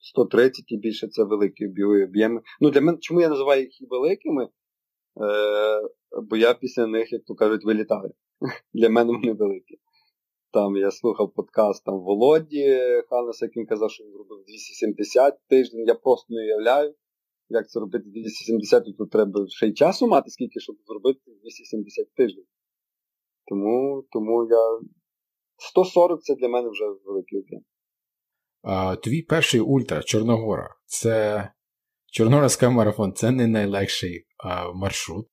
130 0.00 0.72
і 0.72 0.76
більше 0.76 1.08
це 1.08 1.24
великі 1.24 1.66
бігові 1.66 2.04
об'єми. 2.04 2.42
Ну, 2.60 2.70
для 2.70 2.80
мене, 2.80 2.98
чому 3.00 3.20
я 3.20 3.28
називаю 3.28 3.62
їх 3.62 3.72
великими? 3.90 4.44
Е, 4.44 5.82
Бо 6.30 6.36
я 6.36 6.54
після 6.54 6.86
них, 6.86 7.12
як 7.12 7.24
то 7.24 7.34
кажуть, 7.34 7.64
вилітаю. 7.64 8.12
Для 8.74 8.90
мене 8.90 9.12
вони 9.12 9.32
великі. 9.32 9.78
Там 10.52 10.76
я 10.76 10.90
слухав 10.90 11.34
подкаст 11.34 11.84
там 11.84 12.00
Володі 12.00 12.78
Ханеса, 13.08 13.44
який 13.46 13.66
казав, 13.66 13.90
що 13.90 14.04
він 14.04 14.12
зробив 14.12 14.44
270 14.46 15.34
тиждень. 15.48 15.84
Я 15.86 15.94
просто 15.94 16.26
не 16.34 16.42
уявляю, 16.42 16.94
як 17.48 17.68
це 17.68 17.80
робити 17.80 18.04
270, 18.08 18.84
то 18.98 19.06
треба 19.06 19.44
ще 19.48 19.66
й 19.66 19.72
часу 19.72 20.06
мати, 20.06 20.30
скільки, 20.30 20.60
щоб 20.60 20.76
зробити 20.86 21.20
270 21.42 22.14
тиждень. 22.14 22.46
Тому 23.46 24.04
тому 24.10 24.48
я 24.50 24.80
140 25.58 26.22
це 26.22 26.34
для 26.34 26.48
мене 26.48 26.68
вже 26.68 26.84
великий 27.04 27.38
об'єм. 27.38 27.62
Твій 29.02 29.22
перший 29.22 29.60
ультра 29.60 30.02
Чорногора. 30.02 30.68
Це 30.86 31.48
Чорногорський 32.10 32.68
марафон 32.68 33.12
це 33.12 33.30
не 33.30 33.46
найлегший 33.46 34.26
а, 34.44 34.72
маршрут. 34.72 35.26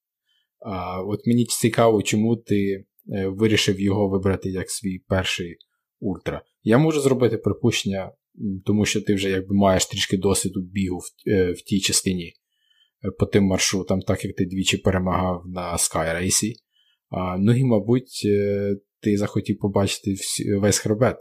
А, 0.59 1.01
От 1.01 1.27
мені 1.27 1.45
цікаво, 1.45 2.03
чому 2.03 2.35
ти 2.35 2.85
е, 3.15 3.27
вирішив 3.27 3.81
його 3.81 4.09
вибрати 4.09 4.49
як 4.49 4.71
свій 4.71 4.99
перший 5.07 5.57
ультра. 5.99 6.41
Я 6.63 6.77
можу 6.77 6.99
зробити 6.99 7.37
припущення, 7.37 8.11
тому 8.65 8.85
що 8.85 9.01
ти 9.01 9.13
вже 9.13 9.29
якби 9.29 9.55
маєш 9.55 9.85
трішки 9.85 10.17
досвіду 10.17 10.61
бігу 10.61 10.97
в, 10.97 11.29
е, 11.29 11.51
в 11.51 11.61
тій 11.61 11.79
частині 11.79 12.33
е, 13.05 13.11
по 13.19 13.25
тим 13.25 13.43
маршрутам, 13.43 14.01
так 14.01 14.25
як 14.25 14.35
ти 14.35 14.45
двічі 14.45 14.77
перемагав 14.77 15.43
на 15.47 15.73
Sky 15.73 16.53
А, 17.09 17.37
Ну 17.37 17.55
і, 17.55 17.63
мабуть, 17.63 18.27
ти 19.01 19.17
захотів 19.17 19.59
побачити 19.59 20.15
весь 20.59 20.79
хребет. 20.79 21.17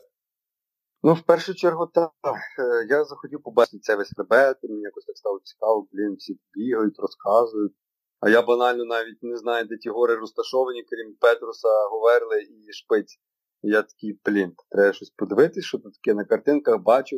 Ну, 1.07 1.15
в 1.15 1.23
першу 1.23 1.55
чергу, 1.55 1.87
так. 1.87 2.11
Е, 2.59 2.87
я 2.89 3.05
захотів 3.05 3.43
побачити 3.43 3.79
цей 3.79 3.97
весь 3.97 4.13
хребет, 4.17 4.57
мені 4.63 4.83
якось 4.83 5.05
так 5.05 5.19
стало 5.19 5.41
цікаво, 5.45 5.87
блін, 5.93 6.15
всі 6.15 6.39
бігають, 6.55 6.99
розказують. 6.99 7.73
А 8.21 8.31
я 8.31 8.43
банально 8.43 8.85
навіть 8.85 9.23
не 9.23 9.37
знаю, 9.37 9.67
де 9.67 9.77
ті 9.77 9.91
гори 9.91 10.15
розташовані, 10.17 10.83
крім 10.83 11.17
Петруса, 11.21 11.69
Говерли 11.91 12.43
і 12.43 12.73
Шпиць. 12.73 13.21
Я 13.63 13.83
такий, 13.83 14.21
блін, 14.25 14.53
треба 14.71 14.93
щось 14.93 15.11
подивитись, 15.11 15.65
що 15.65 15.79
тут 15.79 15.95
таке 15.95 16.15
на 16.15 16.25
картинках 16.25 16.83
бачу, 16.83 17.17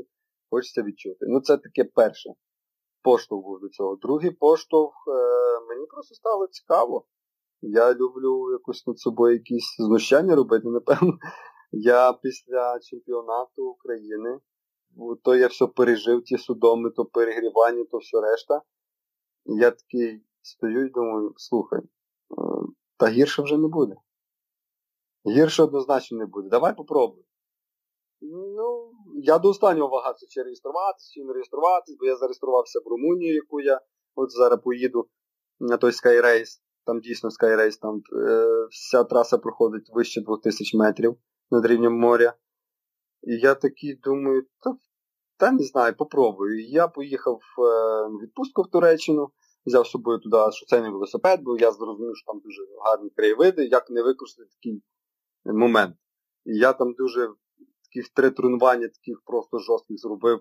хочеться 0.51 0.83
відчути. 0.83 1.27
Ну, 1.29 1.41
це 1.41 1.57
таке 1.57 1.85
перше. 1.95 2.31
Поштовх 3.03 3.45
був 3.45 3.61
до 3.61 3.69
цього. 3.69 3.97
Другий 3.97 4.31
поштовх 4.31 4.95
е, 5.09 5.11
мені 5.69 5.87
просто 5.87 6.15
стало 6.15 6.47
цікаво. 6.47 7.07
Я 7.61 7.95
люблю 7.95 8.53
якось 8.53 8.87
над 8.87 8.99
собою 8.99 9.35
якісь 9.35 9.77
знущання 9.79 10.37
робити, 10.37 10.69
напевно. 10.69 11.19
Я 11.73 12.13
після 12.13 12.79
чемпіонату 12.79 13.67
України, 13.67 14.39
то 15.23 15.35
я 15.35 15.47
все 15.47 15.67
пережив, 15.67 16.25
ті 16.25 16.39
судоми, 16.39 16.91
то 16.91 17.05
перегрівання, 17.05 17.85
то 17.91 17.99
все 17.99 18.21
решта. 18.21 18.63
Я 19.45 19.71
такий 19.71 20.25
стою 20.43 20.87
і 20.87 20.91
думаю, 20.91 21.33
слухай, 21.37 21.81
е, 21.81 21.85
та 22.97 23.07
гірше 23.09 23.43
вже 23.43 23.59
не 23.59 23.69
буде. 23.69 23.97
Гірше 25.27 25.63
однозначно 25.63 26.19
не 26.19 26.27
буде. 26.27 26.49
Давай 26.49 26.77
попробуй. 26.77 27.25
Ну, 28.21 28.93
я 29.15 29.39
до 29.39 29.49
останнього 29.49 29.89
вагався, 29.89 30.27
чи 30.31 30.43
реєструватися, 30.43 31.11
чи 31.15 31.25
не 31.25 31.33
реєструватися, 31.33 31.97
бо 32.01 32.07
я 32.07 32.17
зареєструвався 32.17 32.81
в 32.85 32.89
Румунію, 32.89 33.35
яку 33.35 33.61
я 33.61 33.81
от 34.15 34.31
зараз 34.31 34.61
поїду 34.65 35.09
на 35.61 35.77
той 35.77 35.91
Skyrace. 35.91 36.61
Там 36.85 37.01
дійсно 37.01 37.31
Skyrace, 37.31 37.81
там 37.81 38.03
е, 38.13 38.67
вся 38.71 39.05
траса 39.05 39.39
проходить 39.39 39.91
вище 39.95 40.21
2000 40.21 40.79
метрів 40.79 41.17
над 41.51 41.67
рівнем 41.67 41.99
моря. 41.99 42.35
І 43.23 43.35
я 43.35 43.55
такий 43.55 43.95
думаю, 43.95 44.47
та, 44.65 44.77
та 45.37 45.53
не 45.53 45.65
знаю, 45.65 45.97
попробую. 45.97 46.61
І 46.61 46.71
я 46.71 46.89
поїхав 46.89 47.41
в 47.59 47.63
відпустку 48.23 48.63
в 48.63 48.71
Туреччину, 48.71 49.29
взяв 49.67 49.87
з 49.87 49.91
собою 49.91 50.19
туди 50.19 50.37
шоцейний 50.53 50.91
велосипед, 50.91 51.41
бо 51.43 51.57
я 51.57 51.73
зрозумів, 51.73 52.17
що 52.17 52.33
там 52.33 52.41
дуже 52.41 52.63
гарні 52.85 53.11
краєвиди, 53.11 53.65
як 53.65 53.91
не 53.91 54.03
використати 54.03 54.49
такий 54.51 54.83
момент. 55.45 55.97
І 56.45 56.59
я 56.59 56.73
там 56.73 56.95
дуже 56.95 57.29
таких 57.85 58.09
три 58.09 58.31
тренування, 58.31 58.89
таких 58.89 59.23
просто 59.25 59.59
жорстких 59.59 59.99
зробив, 59.99 60.41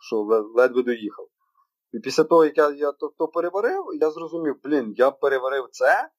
що 0.00 0.16
ледве 0.56 0.82
доїхав. 0.82 1.28
І 1.92 1.98
після 1.98 2.24
того, 2.24 2.44
як 2.44 2.58
я 2.58 2.70
я 2.70 2.92
то, 2.92 3.12
то 3.18 3.28
переварив, 3.28 3.84
я 4.00 4.10
зрозумів, 4.10 4.56
блін, 4.64 4.94
я 4.96 5.10
переварив 5.10 5.68
це, 5.70 6.10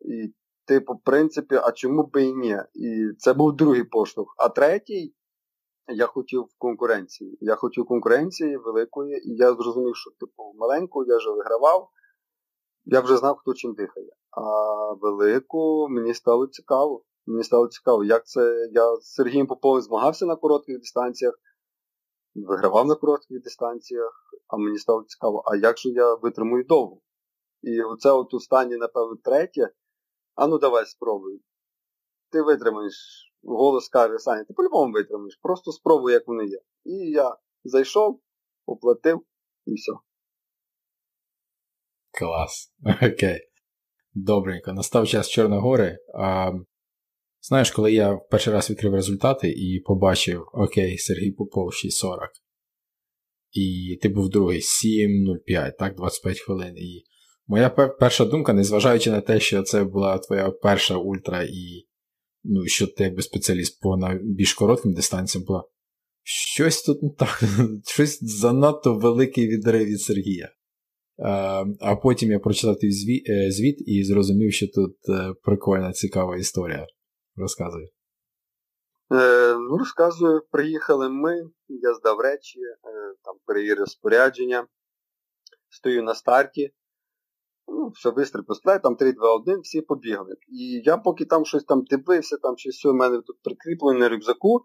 і 0.00 0.34
Типу, 0.68 0.92
в 0.92 1.02
принципі, 1.04 1.54
а 1.62 1.72
чому 1.72 2.06
би 2.06 2.22
і 2.22 2.34
ні? 2.34 2.56
І 2.74 3.08
це 3.18 3.32
був 3.32 3.56
другий 3.56 3.84
поштовх. 3.84 4.34
А 4.38 4.48
третій, 4.48 5.14
я 5.86 6.06
хотів 6.06 6.44
конкуренції. 6.58 7.38
Я 7.40 7.54
хотів 7.54 7.86
конкуренції 7.86 8.56
великої, 8.56 9.28
і 9.28 9.36
я 9.36 9.54
зрозумів, 9.54 9.96
що 9.96 10.10
типу 10.10 10.52
маленьку 10.58 11.04
я 11.04 11.16
вже 11.16 11.30
вигравав, 11.30 11.88
я 12.84 13.00
вже 13.00 13.16
знав, 13.16 13.36
хто 13.36 13.54
чим 13.54 13.74
дихає. 13.74 14.12
А 14.30 14.42
велику 14.92 15.88
мені 15.88 16.14
стало 16.14 16.46
цікаво. 16.46 17.04
Мені 17.26 17.44
стало 17.44 17.68
цікаво, 17.68 18.04
як 18.04 18.26
це. 18.26 18.68
Я 18.72 18.96
з 18.96 19.14
Сергієм 19.14 19.46
Поповим 19.46 19.82
змагався 19.82 20.26
на 20.26 20.36
коротких 20.36 20.78
дистанціях, 20.78 21.34
вигравав 22.34 22.86
на 22.86 22.94
коротких 22.94 23.42
дистанціях, 23.42 24.12
а 24.48 24.56
мені 24.56 24.78
стало 24.78 25.04
цікаво, 25.04 25.42
а 25.46 25.56
як 25.56 25.78
же 25.78 25.88
я 25.88 26.14
витримую 26.14 26.64
довго? 26.64 27.00
І 27.62 27.82
оце 27.82 28.10
от 28.10 28.34
останнє, 28.34 28.76
напевно, 28.76 29.16
третє. 29.24 29.70
А 30.38 30.46
ну 30.46 30.58
давай 30.58 30.86
спробуй. 30.86 31.40
Ти 32.30 32.42
витримаєш, 32.42 32.94
голос 33.42 33.88
каже, 33.88 34.18
Саня, 34.18 34.44
ти 34.44 34.54
по-любому 34.54 34.92
витримаєш, 34.92 35.38
просто 35.42 35.72
спробуй, 35.72 36.12
як 36.12 36.28
вони 36.28 36.44
є. 36.46 36.58
І 36.84 37.10
я 37.10 37.36
зайшов, 37.64 38.20
оплатив 38.66 39.22
і 39.66 39.74
все. 39.74 39.92
Клас. 42.18 42.72
Окей. 43.12 43.40
Добренько. 44.14 44.72
Настав 44.72 45.06
час 45.06 45.28
Чорногори. 45.28 45.98
А, 46.14 46.52
Знаєш, 47.40 47.70
коли 47.70 47.92
я 47.92 48.16
перший 48.16 48.52
раз 48.52 48.70
відкрив 48.70 48.94
результати 48.94 49.50
і 49.50 49.80
побачив, 49.80 50.44
окей, 50.52 50.98
Сергій 50.98 51.32
Попов 51.32 51.68
6.40. 51.68 52.18
І 53.50 53.98
ти 54.02 54.08
був 54.08 54.28
другий 54.28 54.60
7.05, 54.60 55.72
так, 55.78 55.96
25 55.96 56.40
хвилин. 56.40 56.76
І 56.76 57.04
Моя 57.48 57.70
перша 57.70 58.24
думка, 58.24 58.52
незважаючи 58.52 59.10
на 59.10 59.20
те, 59.20 59.40
що 59.40 59.62
це 59.62 59.84
була 59.84 60.18
твоя 60.18 60.50
перша 60.50 60.96
ультра, 60.96 61.42
і 61.42 61.86
ну, 62.44 62.66
що 62.66 62.86
ти 62.86 63.04
якби 63.04 63.22
спеціаліст 63.22 63.80
по 63.80 63.98
більш 64.22 64.54
коротким 64.54 64.94
дистанціям, 64.94 65.44
була 65.44 65.64
щось 66.22 66.82
тут 66.82 67.02
не 67.02 67.10
так, 67.10 67.42
щось 67.86 68.18
занадто 68.22 68.94
великий 68.94 69.48
відрив 69.48 69.86
від 69.86 70.00
Сергія. 70.00 70.52
А 71.24 71.64
а 71.80 71.96
потім 71.96 72.30
я 72.30 72.38
прочитав 72.38 72.78
твій 72.78 72.92
звіт, 73.50 73.80
е, 73.80 73.84
і 73.86 74.04
зрозумів, 74.04 74.52
що 74.52 74.66
тут 74.68 74.96
е, 75.08 75.34
прикольна, 75.42 75.92
цікава 75.92 76.36
історія. 76.36 76.86
Розказуй. 77.36 77.84
Е, 79.12 79.54
ну, 79.54 79.78
Розказую, 79.78 80.42
приїхали 80.50 81.08
ми, 81.08 81.34
я 81.68 81.94
здав 81.94 82.20
речі, 82.20 82.60
е, 82.60 83.14
там 83.24 83.34
перевірив 83.46 83.88
спорядження, 83.88 84.66
стою 85.68 86.02
на 86.02 86.14
старті. 86.14 86.70
Ну, 87.70 87.88
все 87.88 88.10
бистро 88.10 88.42
пускай, 88.44 88.82
там 88.82 88.96
3, 88.96 89.12
2, 89.12 89.34
1, 89.34 89.60
всі 89.60 89.80
побігли. 89.80 90.36
І 90.48 90.82
я 90.84 90.96
поки 90.96 91.24
там 91.24 91.44
щось 91.44 91.64
там 91.64 91.84
дивився, 91.84 92.36
там 92.36 92.56
щось 92.56 92.76
все 92.76 92.88
в 92.88 92.94
мене 92.94 93.20
тут 93.20 93.36
прикріплене 93.42 93.98
на 93.98 94.08
рюкзаку, 94.08 94.64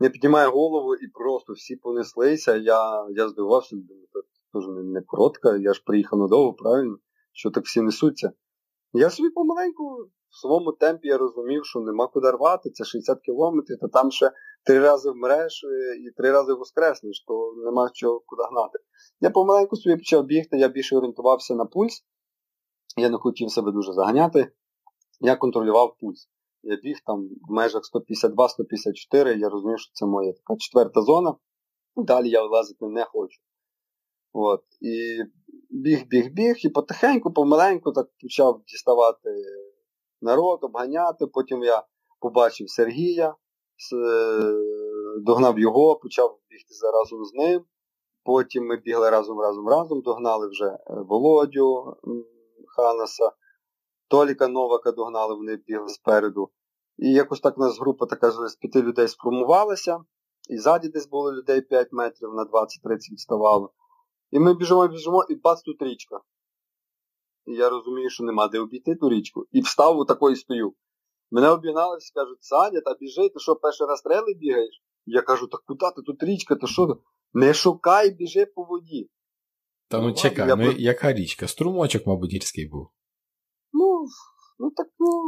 я 0.00 0.10
піднімаю 0.10 0.50
голову 0.50 0.94
і 0.94 1.08
просто 1.08 1.52
всі 1.52 1.76
понеслися. 1.76 2.56
Я 2.56 3.06
я 3.10 3.28
здивувався, 3.28 3.76
думаю, 3.76 4.06
це 4.52 4.58
не, 4.58 4.82
не 4.82 5.02
коротка, 5.02 5.56
я 5.56 5.74
ж 5.74 5.82
приїхав 5.86 6.18
надовго, 6.18 6.52
правильно, 6.52 6.96
що 7.32 7.50
так 7.50 7.64
всі 7.64 7.80
несуться. 7.80 8.32
Я 8.92 9.10
собі 9.10 9.30
помаленьку 9.30 10.10
в 10.30 10.40
своєму 10.40 10.72
темпі 10.72 11.08
я 11.08 11.18
розумів, 11.18 11.64
що 11.64 11.80
нема 11.80 12.06
куди 12.06 12.30
рвати, 12.30 12.70
це 12.70 12.84
60 12.84 13.20
кілометрів, 13.20 13.78
то 13.80 13.88
там 13.88 14.10
ще 14.10 14.32
три 14.64 14.80
рази 14.80 15.10
вмреш 15.10 15.64
е, 15.64 15.96
і 15.96 16.10
три 16.10 16.32
рази 16.32 16.52
воскреснеш, 16.52 17.24
то 17.28 17.54
нема 17.64 17.90
чого 17.94 18.22
куди 18.26 18.42
гнати. 18.50 18.78
Я 19.20 19.30
помаленьку 19.30 19.76
собі 19.76 19.96
почав 19.96 20.24
бігти, 20.24 20.56
я 20.56 20.68
більше 20.68 20.96
орієнтувався 20.96 21.54
на 21.54 21.64
пульс. 21.64 22.04
Я 23.00 23.08
не 23.08 23.16
хотів 23.16 23.50
себе 23.50 23.72
дуже 23.72 23.92
заганяти. 23.92 24.52
Я 25.20 25.36
контролював 25.36 25.96
пульс. 26.00 26.28
Я 26.62 26.76
біг 26.76 26.96
там 27.06 27.28
в 27.48 27.52
межах 27.52 27.82
152-154, 27.94 29.38
я 29.38 29.48
розумію, 29.48 29.78
що 29.78 29.90
це 29.92 30.06
моя 30.06 30.32
така 30.32 30.56
четверта 30.56 31.02
зона. 31.02 31.34
Далі 31.96 32.28
я 32.28 32.46
влазити 32.46 32.86
не 32.86 33.04
хочу. 33.04 33.40
От. 34.32 34.62
І 34.80 35.22
біг, 35.70 36.06
біг, 36.06 36.32
біг, 36.32 36.54
і 36.64 36.68
потихеньку, 36.68 37.32
помаленьку 37.32 37.92
так 37.92 38.08
почав 38.22 38.62
діставати 38.66 39.30
народ, 40.22 40.58
обганяти. 40.62 41.26
Потім 41.26 41.62
я 41.62 41.82
побачив 42.20 42.70
Сергія, 42.70 43.34
догнав 45.18 45.58
його, 45.58 45.96
почав 45.96 46.38
бігти 46.50 46.74
разом 46.92 47.24
з 47.24 47.34
ним. 47.34 47.64
Потім 48.24 48.66
ми 48.66 48.76
бігли 48.76 49.10
разом, 49.10 49.40
разом, 49.40 49.68
разом, 49.68 50.00
догнали 50.00 50.48
вже 50.48 50.64
е, 50.64 50.78
Володю 50.86 51.96
Ханаса, 52.76 53.32
Толіка 54.08 54.48
Новака 54.48 54.92
догнали, 54.92 55.34
вони 55.34 55.56
бігли 55.56 55.88
спереду. 55.88 56.50
І 56.98 57.12
якось 57.12 57.40
так 57.40 57.58
у 57.58 57.60
нас 57.60 57.78
група 57.78 58.06
така 58.06 58.30
з 58.30 58.56
п'яти 58.56 58.82
людей 58.82 59.08
сформувалася. 59.08 59.98
І 60.50 60.58
ззаді 60.58 60.88
десь 60.88 61.08
було 61.08 61.32
людей 61.32 61.60
5 61.60 61.88
метрів 61.92 62.34
на 62.34 62.44
20-30 62.44 62.66
відставало. 63.12 63.72
І 64.30 64.38
ми 64.38 64.54
біжимо, 64.54 64.88
біжимо, 64.88 65.24
і 65.28 65.34
бац 65.34 65.62
тут 65.62 65.82
річка. 65.82 66.20
І 67.46 67.52
я 67.52 67.68
розумію, 67.68 68.10
що 68.10 68.24
нема 68.24 68.48
де 68.48 68.60
обійти 68.60 68.94
ту 68.94 69.08
річку. 69.08 69.46
І 69.52 69.60
встав 69.60 69.98
у 69.98 70.04
такої 70.04 70.36
стою. 70.36 70.74
Мене 71.30 71.48
обігнали, 71.48 71.98
кажуть, 72.14 72.44
Саня, 72.44 72.80
та 72.80 72.94
біжи, 72.94 73.28
ти 73.28 73.38
що, 73.38 73.56
перший 73.56 73.86
раз 73.86 74.02
трели 74.02 74.34
бігаєш? 74.34 74.82
Я 75.06 75.22
кажу, 75.22 75.46
так 75.46 75.62
куди 75.66 75.86
ти 75.96 76.02
тут 76.02 76.22
річка, 76.22 76.56
то 76.56 76.66
що? 76.66 76.98
Не 77.32 77.54
шукай, 77.54 78.10
біжи 78.10 78.46
по 78.46 78.64
воді. 78.64 79.10
Та 79.90 79.98
ну, 79.98 80.08
ну 80.08 80.14
чекай, 80.14 80.48
я... 80.48 80.56
ну 80.56 80.72
яка 80.72 81.12
річка? 81.12 81.48
Струмочок, 81.48 82.06
мабуть, 82.06 82.32
гірський 82.32 82.68
був. 82.68 82.88
Ну, 83.72 84.06
ну 84.58 84.70
так, 84.70 84.88
ну. 84.98 85.22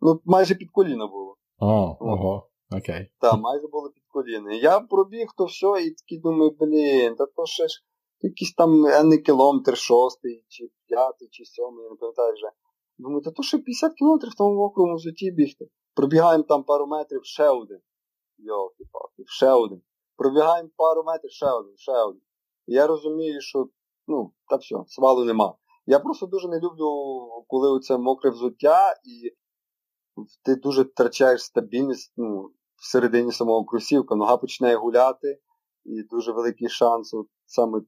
Ну, 0.00 0.20
майже 0.24 0.54
під 0.54 0.70
коліно 0.70 1.08
було. 1.08 1.36
О, 1.58 1.96
ого, 2.00 2.50
окей. 2.70 3.10
Так, 3.20 3.40
майже 3.40 3.66
було 3.66 3.90
під 3.90 4.02
коліно. 4.08 4.52
Я 4.52 4.80
пробіг 4.80 5.26
то 5.36 5.44
все, 5.44 5.66
і 5.66 5.90
такий 5.90 6.18
думаю, 6.20 6.56
блін, 6.60 7.14
та 7.14 7.26
то 7.26 7.46
ще 7.46 7.68
ж 7.68 7.84
якийсь 8.20 8.54
там 8.54 8.86
енний 8.86 9.18
кілометр, 9.18 9.76
шостий, 9.76 10.44
чи 10.48 10.70
п'ятий, 10.86 11.28
чи 11.30 11.44
сьомий, 11.44 11.84
я 11.84 11.90
не 11.90 11.96
пам'ятаю 11.96 12.34
вже. 12.34 12.50
Думаю, 12.98 13.22
та 13.22 13.30
то 13.30 13.42
ще 13.42 13.58
50 13.58 13.94
кілометрів 13.94 14.30
в 14.30 14.34
тому 14.34 14.60
окрому 14.60 14.98
житті 14.98 15.30
бігти. 15.30 15.68
Пробігаємо 15.94 16.44
там 16.44 16.64
пару 16.64 16.86
метрів, 16.86 17.24
ще 17.24 17.48
один. 17.48 17.80
Йолки 18.38 18.84
палки 18.92 19.22
ще 19.26 19.50
один. 19.50 19.82
Пробігаємо 20.16 20.68
пару 20.76 21.02
метрів, 21.04 21.30
ще 21.30 21.50
один, 21.50 21.76
ще 21.76 21.92
один. 21.92 22.22
І 22.66 22.74
я 22.74 22.86
розумію, 22.86 23.40
що 23.40 23.68
ну, 24.06 24.32
та 24.50 24.56
все, 24.56 24.76
свалу 24.86 25.24
нема. 25.24 25.54
Я 25.86 25.98
просто 25.98 26.26
дуже 26.26 26.48
не 26.48 26.60
люблю, 26.60 26.90
коли 27.48 27.70
оце 27.70 27.98
мокре 27.98 28.30
взуття, 28.30 28.94
і 29.04 29.36
ти 30.44 30.54
дуже 30.54 30.82
втрачаєш 30.82 31.42
стабільність 31.42 32.12
ну, 32.16 32.50
всередині 32.76 33.32
самого 33.32 33.64
кросівка. 33.64 34.14
Нога 34.14 34.36
починає 34.36 34.76
гуляти, 34.76 35.40
і 35.84 36.02
дуже 36.02 36.32
великий 36.32 36.68
шанс 36.68 37.14
от, 37.14 37.26
саме 37.46 37.80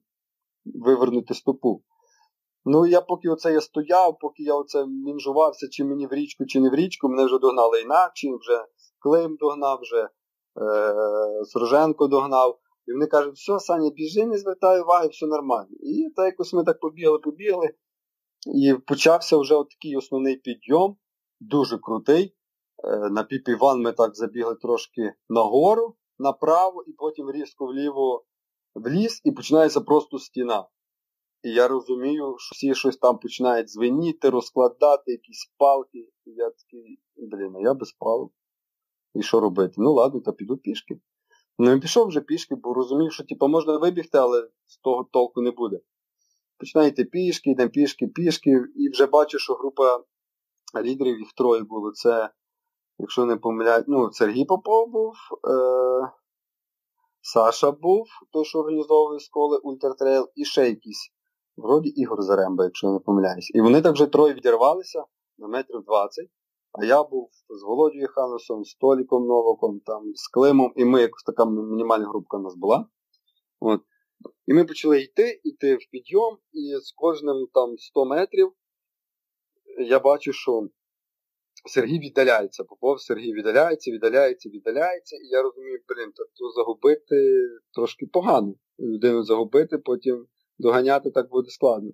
вивернути 0.65 1.33
стопу. 1.33 1.83
Ну, 2.65 2.85
я 2.85 3.01
поки 3.01 3.29
оце 3.29 3.53
я 3.53 3.61
стояв, 3.61 4.17
поки 4.19 4.43
я 4.43 4.55
оце 4.55 4.85
мінжувався, 4.85 5.67
чи 5.69 5.83
мені 5.83 6.07
в 6.07 6.13
річку, 6.13 6.45
чи 6.45 6.59
не 6.59 6.69
в 6.69 6.75
річку, 6.75 7.09
мене 7.09 7.25
вже 7.25 7.39
догнали 7.39 7.81
інакше, 7.81 8.27
вже 8.39 8.65
Клим 8.99 9.35
догнав, 9.39 9.79
вже 9.81 10.01
е, 10.03 11.45
Сроженко 11.45 12.07
догнав. 12.07 12.59
І 12.87 12.91
вони 12.91 13.07
кажуть, 13.07 13.35
все, 13.35 13.59
Саня, 13.59 13.89
біжи, 13.89 14.25
не 14.25 14.37
звертай 14.37 14.81
уваги, 14.81 15.07
все 15.07 15.25
нормально. 15.25 15.75
І 15.79 16.09
так 16.15 16.25
якось 16.25 16.53
ми 16.53 16.63
так 16.63 16.79
побігли, 16.79 17.19
побігли. 17.19 17.73
І 18.55 18.73
почався 18.87 19.37
вже 19.37 19.55
такий 19.55 19.97
основний 19.97 20.35
підйом, 20.35 20.97
дуже 21.39 21.77
крутий. 21.77 22.35
Е, 22.83 23.09
на 23.09 23.23
піпі 23.23 23.55
ван 23.55 23.81
ми 23.81 23.91
так 23.91 24.15
забігли 24.15 24.55
трошки 24.55 25.13
нагору, 25.29 25.95
направо, 26.19 26.83
і 26.87 26.93
потім 26.93 27.31
різко 27.31 27.65
вліво 27.65 28.25
в 28.75 28.87
ліс, 28.87 29.21
і 29.23 29.31
починається 29.31 29.81
просто 29.81 30.19
стіна. 30.19 30.67
І 31.43 31.49
я 31.49 31.67
розумію, 31.67 32.35
що 32.37 32.53
всі 32.53 32.75
щось 32.75 32.97
там 32.97 33.17
починають 33.19 33.69
звеніти, 33.69 34.29
розкладати, 34.29 35.11
якісь 35.11 35.53
палки. 35.57 35.99
І 36.25 36.31
я 36.31 36.49
такий, 36.49 36.99
блін, 37.15 37.55
а 37.55 37.59
я 37.59 37.73
без 37.73 37.91
палок. 37.91 38.33
І 39.13 39.21
що 39.21 39.39
робити? 39.39 39.73
Ну 39.77 39.93
ладно, 39.93 40.21
та 40.21 40.31
піду 40.31 40.57
пішки. 40.57 40.99
Ну 41.59 41.71
і 41.71 41.79
пішов 41.79 42.07
вже 42.07 42.21
пішки, 42.21 42.55
бо 42.55 42.73
розумів, 42.73 43.13
що 43.13 43.23
типу, 43.23 43.47
можна 43.47 43.77
вибігти, 43.77 44.17
але 44.17 44.49
з 44.67 44.77
того 44.77 45.03
толку 45.11 45.41
не 45.41 45.51
буде. 45.51 45.79
Починаю 46.57 46.89
йти 46.89 47.05
пішки, 47.05 47.51
йдемо 47.51 47.69
пішки, 47.69 48.07
пішки, 48.07 48.63
і 48.75 48.89
вже 48.89 49.05
бачу, 49.05 49.39
що 49.39 49.53
група 49.53 50.03
лідерів, 50.81 51.19
їх 51.19 51.33
троє 51.33 51.63
було. 51.63 51.91
Це, 51.91 52.29
якщо 52.99 53.25
не 53.25 53.37
помиляю, 53.37 53.83
ну, 53.87 54.11
Сергій 54.11 54.45
Попов 54.45 54.91
був, 54.91 55.13
е- 55.49 56.11
Саша 57.21 57.71
був, 57.71 58.07
той, 58.31 58.45
що 58.45 58.59
організовує 58.59 59.19
школи 59.19 59.57
Ультратрейл, 59.57 60.29
і 60.35 60.45
ще 60.45 60.69
якийсь, 60.69 61.11
вроді 61.57 61.89
Ігор 61.89 62.21
Заремба, 62.21 62.63
якщо 62.63 62.91
не 62.91 62.99
помиляюсь. 62.99 63.51
І 63.53 63.61
вони 63.61 63.81
так 63.81 63.93
вже 63.93 64.05
троє 64.05 64.33
відірвалися 64.33 65.03
на 65.37 65.47
метрів 65.47 65.83
20. 65.83 66.29
А 66.77 66.85
я 66.85 67.03
був 67.03 67.29
з 67.49 67.63
Володією 67.63 68.07
Ханусом, 68.07 68.65
з 68.65 68.75
Толіком 68.75 69.27
Новаком, 69.27 69.79
там, 69.85 70.15
з 70.15 70.27
Климом, 70.27 70.73
і 70.75 70.85
ми 70.85 71.01
якось 71.01 71.23
така 71.23 71.45
мінімальна 71.45 72.07
групка 72.07 72.37
у 72.37 72.41
нас 72.41 72.55
була. 72.55 72.85
От. 73.59 73.81
І 74.47 74.53
ми 74.53 74.65
почали 74.65 75.01
йти, 75.01 75.41
йти 75.43 75.75
в 75.75 75.89
підйом, 75.91 76.37
і 76.53 76.75
з 76.81 76.91
кожним 76.91 77.47
там 77.53 77.77
100 77.77 78.05
метрів 78.05 78.53
я 79.79 79.99
бачу, 79.99 80.33
що 80.33 80.69
Сергій 81.65 81.99
віддаляється. 81.99 82.63
Попов 82.63 83.01
Сергій 83.01 83.33
віддаляється, 83.33 83.91
віддаляється, 83.91 84.49
віддаляється. 84.49 85.15
І 85.15 85.27
я 85.27 85.41
розумію, 85.41 85.79
блін, 85.87 86.11
то 86.11 86.49
загубити 86.49 87.15
трошки 87.73 88.05
погано. 88.05 88.55
Людину 88.79 89.23
загубити, 89.23 89.77
потім 89.77 90.27
доганяти 90.57 91.11
так 91.11 91.29
буде 91.29 91.49
складно. 91.49 91.91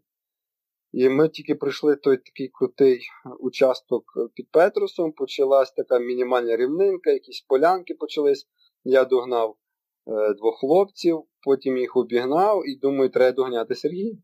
І 0.92 1.10
ми 1.10 1.30
тільки 1.30 1.56
прийшли 1.56 1.96
той 1.96 2.18
такий 2.18 2.48
крутий 2.48 3.02
участок 3.40 4.04
під 4.34 4.52
Петрусом, 4.52 5.12
почалась 5.12 5.72
така 5.72 6.00
мінімальна 6.00 6.58
рівнинка, 6.58 7.12
якісь 7.12 7.42
полянки 7.42 7.94
почались. 7.94 8.48
Я 8.84 9.06
догнав 9.06 9.56
е, 10.08 10.34
двох 10.34 10.60
хлопців, 10.60 11.24
потім 11.46 11.78
їх 11.78 11.96
обігнав 11.96 12.70
і 12.70 12.76
думаю, 12.76 13.10
треба 13.10 13.36
доганяти 13.36 13.76
Сергія. 13.76 14.16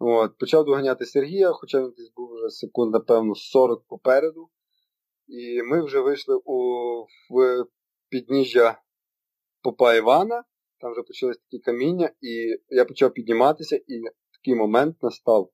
От, 0.00 0.38
Почав 0.38 0.64
доганяти 0.64 1.06
Сергія, 1.06 1.52
хоча 1.52 1.80
він 1.80 1.92
десь 1.96 2.12
був 2.16 2.30
вже 2.34 2.50
секунд, 2.50 2.92
напевно, 2.92 3.34
40 3.34 3.84
попереду. 3.88 4.48
І 5.26 5.62
ми 5.62 5.84
вже 5.84 6.00
вийшли 6.00 6.40
у, 6.44 6.58
в 7.30 7.66
підніжжя 8.08 8.80
Попа 9.62 9.94
Івана, 9.94 10.44
там 10.80 10.92
вже 10.92 11.02
почались 11.02 11.38
такі 11.38 11.58
каміння, 11.58 12.10
і 12.20 12.56
я 12.68 12.84
почав 12.84 13.12
підніматися, 13.12 13.76
і 13.76 14.00
такий 14.32 14.54
момент 14.54 15.02
настав 15.02 15.50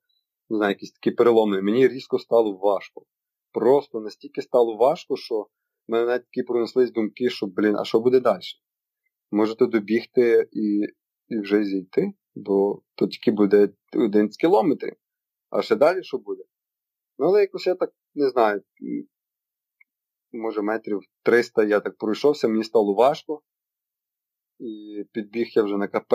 не 0.50 0.56
знаю, 0.56 0.70
якісь 0.70 0.92
такі 0.92 1.10
переломний, 1.10 1.62
мені 1.62 1.88
різко 1.88 2.18
стало 2.18 2.52
важко. 2.56 3.06
Просто 3.52 4.00
настільки 4.00 4.42
стало 4.42 4.76
важко, 4.76 5.16
що 5.16 5.46
мене 5.88 6.06
навіть 6.06 6.24
такі 6.24 6.42
пронеслись 6.42 6.92
думки, 6.92 7.30
що, 7.30 7.46
блін, 7.46 7.76
а 7.76 7.84
що 7.84 8.00
буде 8.00 8.20
далі? 8.20 8.42
Можете 9.30 9.66
добігти 9.66 10.48
і 10.52 10.86
і 11.30 11.40
вже 11.40 11.64
зійти, 11.64 12.12
бо 12.34 12.82
то 12.94 13.06
тільки 13.06 13.30
буде 13.30 13.68
11 13.94 14.36
кілометрів. 14.36 14.96
А 15.50 15.62
ще 15.62 15.76
далі 15.76 16.02
що 16.02 16.18
буде? 16.18 16.42
Ну, 17.18 17.26
але 17.26 17.40
якось 17.40 17.66
я 17.66 17.74
так 17.74 17.90
не 18.14 18.28
знаю, 18.28 18.62
може 20.32 20.62
метрів 20.62 21.00
300 21.22 21.64
я 21.64 21.80
так 21.80 21.96
пройшовся, 21.96 22.48
мені 22.48 22.64
стало 22.64 22.94
важко. 22.94 23.42
І 24.58 25.04
підбіг 25.12 25.46
я 25.54 25.62
вже 25.62 25.76
на 25.76 25.88
КП. 25.88 26.14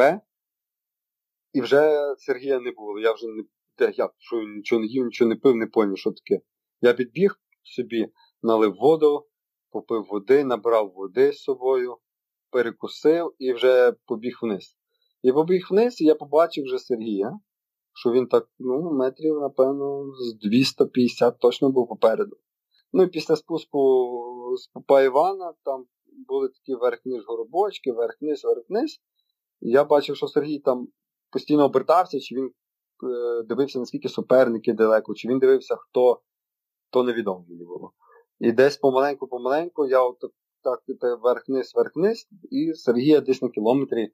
І 1.53 1.61
вже 1.61 2.15
Сергія 2.17 2.59
не 2.59 2.71
було. 2.71 2.99
Я 2.99 3.13
вже 3.13 3.27
не 3.27 3.43
те, 3.75 3.93
я 3.95 4.09
що 4.17 4.43
нічого 4.43 4.81
не 4.81 4.87
нічого 4.87 5.29
не 5.29 5.35
пив, 5.35 5.55
не 5.55 5.67
поняв, 5.67 5.97
що 5.97 6.11
таке. 6.11 6.41
Я 6.81 6.93
підбіг 6.93 7.35
собі, 7.63 8.07
налив 8.43 8.75
воду, 8.75 9.25
попив 9.71 10.05
води, 10.09 10.43
набрав 10.43 10.91
води 10.95 11.33
з 11.33 11.39
собою, 11.39 11.97
перекусив 12.51 13.33
і 13.39 13.53
вже 13.53 13.93
побіг 14.05 14.39
вниз. 14.41 14.77
І 15.23 15.31
побіг 15.31 15.67
вниз, 15.71 16.01
і 16.01 16.05
я 16.05 16.15
побачив 16.15 16.63
вже 16.63 16.79
Сергія, 16.79 17.39
що 17.93 18.11
він 18.11 18.27
так, 18.27 18.49
ну, 18.59 18.91
метрів, 18.91 19.35
напевно, 19.39 20.13
з 20.15 20.33
250 20.49 21.39
точно 21.39 21.69
був 21.69 21.87
попереду. 21.87 22.37
Ну 22.93 23.03
і 23.03 23.07
після 23.07 23.35
спуску 23.35 23.79
з 24.57 24.67
Попа 24.67 25.01
Івана 25.01 25.53
там 25.63 25.85
були 26.27 26.47
такі 26.47 26.75
верх-низ 26.75 27.23
горобочки, 27.27 27.91
верх-низ, 27.91 28.43
верх-низ. 28.43 28.99
Я 29.61 29.83
бачив, 29.83 30.15
що 30.15 30.27
Сергій 30.27 30.59
там 30.59 30.87
постійно 31.31 31.65
обертався, 31.65 32.19
чи 32.19 32.35
він 32.35 32.51
дивився, 33.47 33.79
наскільки 33.79 34.09
суперники 34.09 34.73
далеко, 34.73 35.13
чи 35.13 35.27
він 35.27 35.39
дивився, 35.39 35.75
хто 35.75 36.21
то 36.89 37.03
невідомо 37.03 37.45
мені 37.49 37.65
було. 37.65 37.91
І 38.39 38.51
десь 38.51 38.77
помаленьку-помаленьку 38.77 39.85
я 39.85 40.01
от 40.01 40.17
так 40.63 40.79
верх-низ, 41.23 41.71
верх-низ, 41.75 42.27
і 42.51 42.73
Сергія 42.73 43.21
десь 43.21 43.41
на 43.41 43.49
кілометрі, 43.49 44.09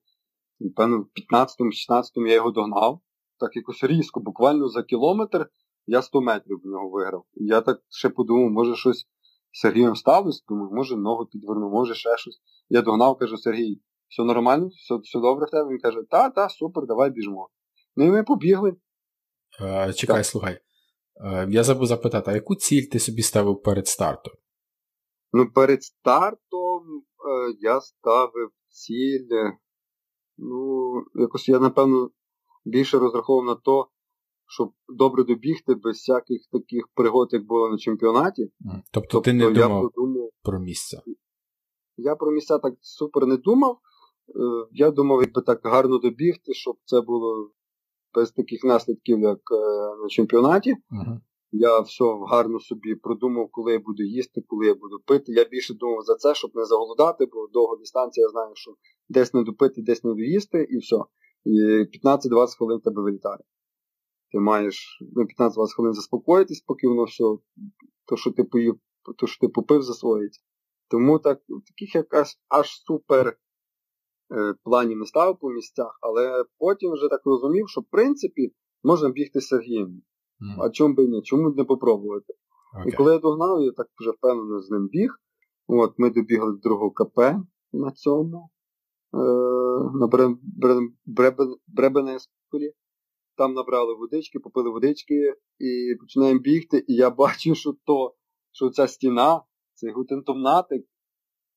напевно, 0.60 0.98
в 0.98 1.34
15-16 1.34 2.28
я 2.28 2.34
його 2.34 2.52
догнав. 2.52 3.00
Так 3.40 3.56
якось 3.56 3.84
різко, 3.84 4.20
буквально 4.20 4.70
за 4.70 4.84
кілометр 4.84 5.50
я 5.88 6.02
100 6.02 6.22
метрів 6.22 6.62
в 6.64 6.68
нього 6.68 6.90
виграв. 6.90 7.26
І 7.34 7.46
я 7.46 7.62
так 7.62 7.82
ще 7.90 8.10
подумав, 8.10 8.52
може 8.52 8.76
щось 8.76 9.08
Сергієм 9.52 9.96
сталося, 9.96 10.44
думаю, 10.50 10.70
може 10.72 10.98
ногу 10.98 11.26
підвернув, 11.26 11.72
може 11.72 11.96
ще 11.96 12.18
щось. 12.18 12.42
Я 12.70 12.82
догнав, 12.82 13.18
кажу, 13.18 13.38
Сергій, 13.38 13.82
все 14.08 14.24
нормально, 14.24 14.68
все 14.68 14.96
все 14.96 15.20
добре 15.20 15.46
в 15.46 15.50
тебе? 15.50 15.70
Він 15.70 15.80
каже, 15.80 16.04
та, 16.10 16.30
та, 16.30 16.50
супер, 16.50 16.86
давай 16.86 17.10
біжмо. 17.10 17.50
Ну 17.96 18.06
і 18.06 18.10
ми 18.10 18.24
побігли. 18.24 18.76
Е, 19.62 19.94
чекай, 19.94 20.18
так. 20.18 20.26
слухай. 20.26 20.60
Е, 21.26 21.48
я 21.50 21.64
забув 21.64 21.86
запитати, 21.86 22.32
а 22.32 22.34
яку 22.34 22.56
ціль 22.56 22.84
ти 22.92 23.00
собі 23.00 23.22
ставив 23.22 23.62
перед 23.62 23.88
стартом? 23.88 24.34
Ну, 25.34 25.52
перед 25.52 25.84
стартом 25.84 27.04
е, 27.30 27.56
я 27.60 27.82
ставив 27.82 28.50
ціль. 28.68 29.28
Ну, 30.38 30.94
якось 31.16 31.50
я, 31.50 31.60
напевно, 31.60 32.10
більше 32.66 33.00
розраховував 33.00 33.46
на 33.46 33.56
то, 33.56 33.88
щоб 34.48 34.74
добре 34.88 35.24
добігти 35.24 35.76
без 35.76 35.96
всяких 35.96 36.42
таких 36.52 36.88
пригод, 36.94 37.30
як 37.32 37.46
було 37.46 37.70
на 37.70 37.78
чемпіонаті. 37.78 38.52
Тобто, 38.66 38.82
тобто 38.92 39.22
ти 39.22 39.34
не 39.34 39.44
тобто 39.44 39.62
думав 39.62 39.82
подумав, 39.82 40.30
про 40.44 40.60
місця? 40.60 41.02
Я 41.98 42.16
про 42.16 42.32
місця 42.32 42.58
так 42.58 42.74
супер 42.82 43.26
не 43.26 43.38
думав. 43.38 43.78
Е, 44.30 44.68
я 44.72 44.92
думав, 44.92 45.22
якби 45.22 45.42
так 45.42 45.60
гарно 45.64 45.98
добігти, 45.98 46.54
щоб 46.54 46.76
це 46.86 47.02
було 47.02 47.52
без 48.16 48.32
таких 48.32 48.64
наслідків, 48.64 49.20
як 49.20 49.40
е, 49.52 49.56
на 50.04 50.08
чемпіонаті. 50.10 50.72
Uh-huh. 50.74 51.20
Я 51.52 51.80
все 51.80 52.04
гарно 52.30 52.60
собі 52.60 52.96
продумав, 52.96 53.50
коли 53.52 53.72
я 53.72 53.80
буду 53.80 54.04
їсти, 54.04 54.42
коли 54.48 54.66
я 54.66 54.74
буду 54.74 55.00
пити. 55.06 55.32
Я 55.32 55.44
більше 55.44 55.74
думав 55.74 56.02
за 56.02 56.16
це, 56.16 56.36
щоб 56.36 56.52
не 56.56 56.66
заголодати, 56.66 57.26
бо 57.26 57.48
довга 57.54 57.76
дистанція, 57.76 58.26
я 58.26 58.30
знаю, 58.30 58.52
що 58.54 58.72
десь 59.10 59.34
не 59.34 59.44
допити, 59.44 59.82
десь 59.82 60.04
не 60.04 60.14
доїсти, 60.14 60.68
і 60.70 60.78
все. 60.78 60.96
І 61.46 61.52
15-20 62.06 62.58
хвилин 62.58 62.80
тебе 62.80 63.02
вилітає. 63.02 63.40
Ти 64.32 64.40
маєш 64.40 65.00
ну, 65.16 65.24
15-20 65.24 65.76
хвилин 65.76 65.94
заспокоїтись, 65.94 66.62
поки 66.62 66.88
воно 66.88 67.04
все, 67.04 67.24
то, 68.06 68.18
що 68.18 68.32
ти 68.32 68.44
поїв, 68.44 68.80
то, 69.18 69.28
що 69.28 69.48
ти 69.48 69.54
попив, 69.54 69.82
засвоїться. 69.82 70.42
Тому 70.90 71.20
так, 71.20 71.40
таких 71.68 71.96
якась 71.96 72.40
аж 72.50 72.70
супер 72.70 73.38
е, 74.32 74.54
планів 74.64 74.98
не 74.98 75.06
ставив 75.06 75.40
по 75.40 75.50
місцях, 75.50 76.00
але 76.02 76.46
потім 76.58 76.92
вже 76.92 77.08
так 77.10 77.22
розумів, 77.26 77.70
що 77.70 77.82
в 77.82 77.86
принципі 77.92 78.54
можна 78.84 79.10
бігти 79.10 79.42
з 79.42 79.48
Сергієм. 79.48 79.88
Mm. 79.88 80.64
А 80.64 80.70
чому 80.70 80.96
би 80.96 81.08
ні? 81.08 81.22
Чому 81.22 81.52
б 81.52 81.58
не 81.58 81.64
попробувати? 81.64 82.34
Okay. 82.74 82.88
І 82.88 82.92
коли 82.92 83.14
я 83.14 83.20
догнав, 83.20 83.62
я 83.62 83.72
так 83.72 83.88
вже 84.00 84.12
впевнено 84.12 84.62
з 84.62 84.70
ним 84.70 84.88
біг. 84.88 85.16
От 85.68 85.94
Ми 85.98 86.10
добігли 86.10 86.52
до 86.52 86.58
другого 86.58 86.92
КП 86.92 87.20
на 87.74 87.92
цьому, 87.92 88.50
е, 89.14 89.18
на 89.94 90.10
Бребенескулі. 91.68 92.74
Там 93.38 93.54
набрали 93.54 93.94
водички, 93.94 94.40
попили 94.40 94.70
водички 94.70 95.36
і 95.60 95.96
починаємо 96.00 96.40
бігти. 96.40 96.86
І 96.88 96.94
я 96.96 97.10
бачу, 97.10 97.56
що 97.56 97.74
то, 97.86 98.16
що 98.52 98.70
ця 98.70 98.88
стіна, 98.88 99.42
цей 99.74 99.92
гутентомнатик. 99.92 100.86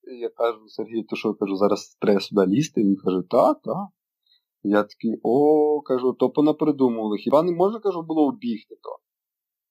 Я 0.07 0.28
кажу, 0.28 0.68
Сергій, 0.68 1.02
то 1.02 1.16
що 1.16 1.34
кажу, 1.34 1.57
зараз 1.57 1.96
треба 2.00 2.20
сюди 2.20 2.46
лізти. 2.46 2.80
Він 2.80 2.96
каже, 2.96 3.22
так, 3.30 3.61
так. 3.62 3.88
Я 4.62 4.82
такий, 4.82 5.20
о, 5.22 5.80
кажу, 5.80 6.12
то 6.12 6.30
понапридумували. 6.30 7.18
Хіба 7.18 7.42
не 7.42 7.52
можна, 7.52 7.80
кажу, 7.80 8.02
було 8.02 8.26
обігти 8.26 8.74
то? 8.82 8.98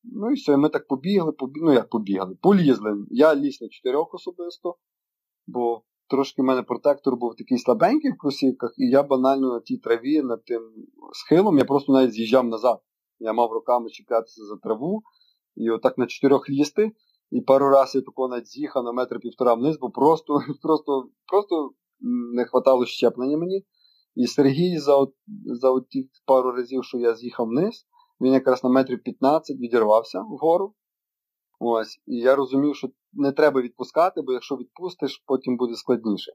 Ну 0.04 0.32
і 0.32 0.34
все, 0.34 0.58
ми 0.58 0.70
так 0.70 0.88
побігли, 0.88 1.32
побігли, 1.32 1.68
ну 1.68 1.74
як 1.74 1.90
побігли, 1.90 2.36
полізли. 2.42 3.06
Я 3.10 3.36
ліз 3.36 3.62
на 3.62 3.70
чотирьох 3.70 4.14
особисто, 4.14 4.76
бо 5.48 5.84
трошки 6.10 6.42
в 6.42 6.46
мене 6.46 6.64
протектор 6.64 7.16
був 7.16 7.36
такий 7.36 7.58
слабенький 7.58 8.12
в 8.12 8.18
кросівках, 8.18 8.74
і 8.78 8.90
я 8.90 9.04
банально 9.04 9.54
на 9.54 9.60
тій 9.60 9.78
траві, 9.78 10.22
над 10.22 10.46
тим 10.46 10.62
схилом, 11.14 11.58
я 11.58 11.66
просто 11.66 11.94
навіть 11.94 12.12
з'їжджав 12.12 12.48
назад. 12.48 12.80
Я 13.20 13.34
мав 13.34 13.52
руками 13.52 13.90
чіплятися 13.90 14.46
за 14.46 14.58
траву, 14.58 15.04
і 15.56 15.70
отак 15.70 15.98
на 15.98 16.06
чотирьох 16.06 16.50
лізти. 16.50 16.92
І 17.34 17.42
пару 17.42 17.70
разів 17.70 18.02
я 18.02 18.06
тако 18.06 18.28
навіть 18.28 18.48
з'їхав 18.48 18.84
на 18.84 18.92
метр 18.92 19.20
півтора 19.20 19.54
вниз, 19.54 19.78
бо 19.82 19.90
просто 19.90 20.40
просто, 20.62 21.10
просто 21.28 21.72
не 22.36 22.46
хватало 22.46 22.86
щеплення 22.86 23.38
мені. 23.38 23.66
І 24.16 24.28
Сергій 24.28 24.78
за 24.78 25.08
за 25.46 25.82
ті 25.90 26.10
пару 26.26 26.52
разів, 26.52 26.84
що 26.84 26.98
я 26.98 27.16
з'їхав 27.16 27.48
вниз, 27.48 27.86
він 28.22 28.34
якраз 28.34 28.64
на 28.64 28.70
метрів 28.70 29.04
15 29.04 29.58
відірвався 29.58 30.22
вгору. 30.22 30.74
Ось, 31.60 32.02
І 32.08 32.16
я 32.16 32.36
розумів, 32.36 32.76
що 32.76 32.90
не 33.14 33.32
треба 33.32 33.62
відпускати, 33.62 34.22
бо 34.22 34.34
якщо 34.34 34.56
відпустиш, 34.56 35.24
потім 35.28 35.58
буде 35.58 35.76
складніше. 35.76 36.32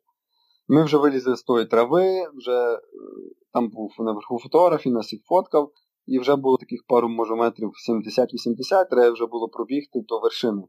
Ми 0.69 0.85
вже 0.85 0.97
вилізли 0.97 1.37
з 1.37 1.43
тої 1.43 1.67
трави, 1.67 2.29
вже 2.35 2.75
е, 2.75 2.81
там 3.53 3.69
був 3.69 3.95
наверху 3.99 4.39
фотограф, 4.39 4.87
він 4.87 4.93
нас 4.93 5.13
їх 5.13 5.23
фоткав, 5.25 5.73
і 6.07 6.19
вже 6.19 6.37
було 6.37 6.57
таких 6.57 6.85
пару, 6.89 7.09
може, 7.09 7.35
метрів 7.35 7.73
70-80, 7.91 8.89
треба 8.91 9.11
вже 9.11 9.27
було 9.27 9.49
пробігти 9.49 10.01
до 10.09 10.21
вершини 10.21 10.63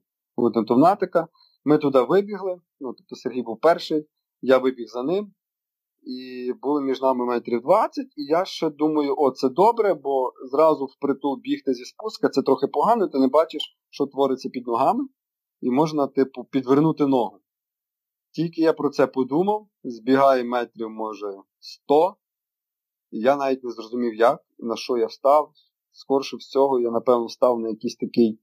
Товнатика. 0.67 1.27
Ми 1.65 1.77
туди 1.77 2.01
вибігли, 2.01 2.61
ну, 2.79 2.93
тобто 2.93 3.15
Сергій 3.15 3.41
був 3.41 3.59
перший, 3.59 4.07
я 4.41 4.57
вибіг 4.57 4.87
за 4.87 5.03
ним. 5.03 5.33
І 6.01 6.51
були 6.61 6.81
між 6.81 7.01
нами 7.01 7.25
метрів 7.25 7.61
20, 7.61 8.05
і 8.05 8.23
я 8.23 8.45
ще 8.45 8.69
думаю, 8.69 9.15
о, 9.17 9.31
це 9.31 9.49
добре, 9.49 9.93
бо 9.93 10.33
зразу 10.51 10.85
впритул 10.85 11.39
бігти 11.43 11.73
зі 11.73 11.85
спуска, 11.85 12.29
це 12.29 12.41
трохи 12.41 12.67
погано, 12.67 13.07
ти 13.07 13.19
не 13.19 13.27
бачиш, 13.27 13.77
що 13.89 14.05
твориться 14.05 14.49
під 14.49 14.67
ногами, 14.67 15.07
і 15.61 15.71
можна, 15.71 16.07
типу, 16.07 16.43
підвернути 16.43 17.07
ногу. 17.07 17.39
Тільки 18.31 18.61
я 18.61 18.73
про 18.73 18.89
це 18.89 19.07
подумав, 19.07 19.67
збігає 19.83 20.43
метрів, 20.43 20.89
може, 20.89 21.33
100, 21.59 22.15
і 23.11 23.19
я 23.19 23.35
навіть 23.35 23.63
не 23.63 23.71
зрозумів, 23.71 24.13
як, 24.15 24.41
на 24.59 24.75
що 24.75 24.97
я 24.97 25.05
встав. 25.05 25.51
Скорше 25.91 26.37
всього, 26.37 26.79
я, 26.79 26.91
напевно, 26.91 27.25
встав 27.25 27.59
на 27.59 27.69
якийсь 27.69 27.95
такий, 27.95 28.39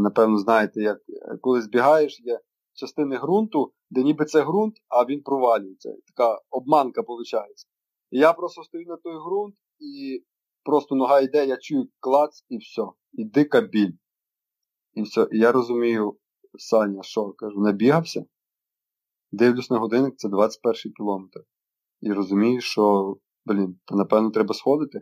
напевно, 0.00 0.38
знаєте, 0.38 0.82
як 0.82 0.98
коли 1.40 1.62
збігаєш, 1.62 2.20
є 2.20 2.40
частини 2.74 3.18
ґрунту, 3.18 3.72
де 3.90 4.02
ніби 4.02 4.24
це 4.24 4.44
ґрунт, 4.44 4.74
а 4.88 5.04
він 5.04 5.22
провалюється. 5.22 5.94
Така 6.06 6.38
обманка 6.50 7.00
виходить. 7.00 7.66
І 8.10 8.18
я 8.18 8.32
просто 8.32 8.62
стою 8.62 8.86
на 8.86 8.96
той 8.96 9.14
ґрунт 9.14 9.54
і 9.78 10.24
просто 10.64 10.94
нога 10.94 11.20
йде, 11.20 11.46
я 11.46 11.56
чую 11.56 11.88
клац 12.00 12.44
і 12.48 12.58
все. 12.58 12.82
І 13.12 13.24
дика 13.24 13.60
біль. 13.60 13.92
І 14.94 15.02
все. 15.02 15.28
І 15.32 15.38
я 15.38 15.52
розумію, 15.52 16.16
Саня, 16.58 17.02
що 17.02 17.32
кажу, 17.32 17.60
набігався. 17.60 18.24
Дивлюсь 19.32 19.70
на 19.70 19.78
годинник, 19.78 20.16
це 20.16 20.28
21 20.28 20.92
кілометр. 20.92 21.40
І 22.00 22.12
розумію, 22.12 22.60
що, 22.60 23.16
блін, 23.46 23.80
то 23.84 23.94
напевно 23.94 24.30
треба 24.30 24.54
сходити. 24.54 25.00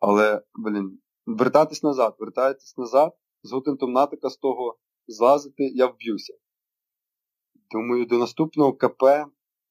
Але, 0.00 0.42
блін, 0.54 0.98
вертатись 1.26 1.82
назад, 1.82 2.16
вертайтесь 2.18 2.76
назад, 2.76 3.12
з 3.42 3.52
готинтом 3.52 3.92
натика 3.92 4.30
з 4.30 4.36
того 4.36 4.78
злазити, 5.06 5.70
я 5.74 5.86
вб'юся. 5.86 6.34
Думаю, 7.70 8.06
до 8.06 8.18
наступного 8.18 8.72
КП 8.72 9.02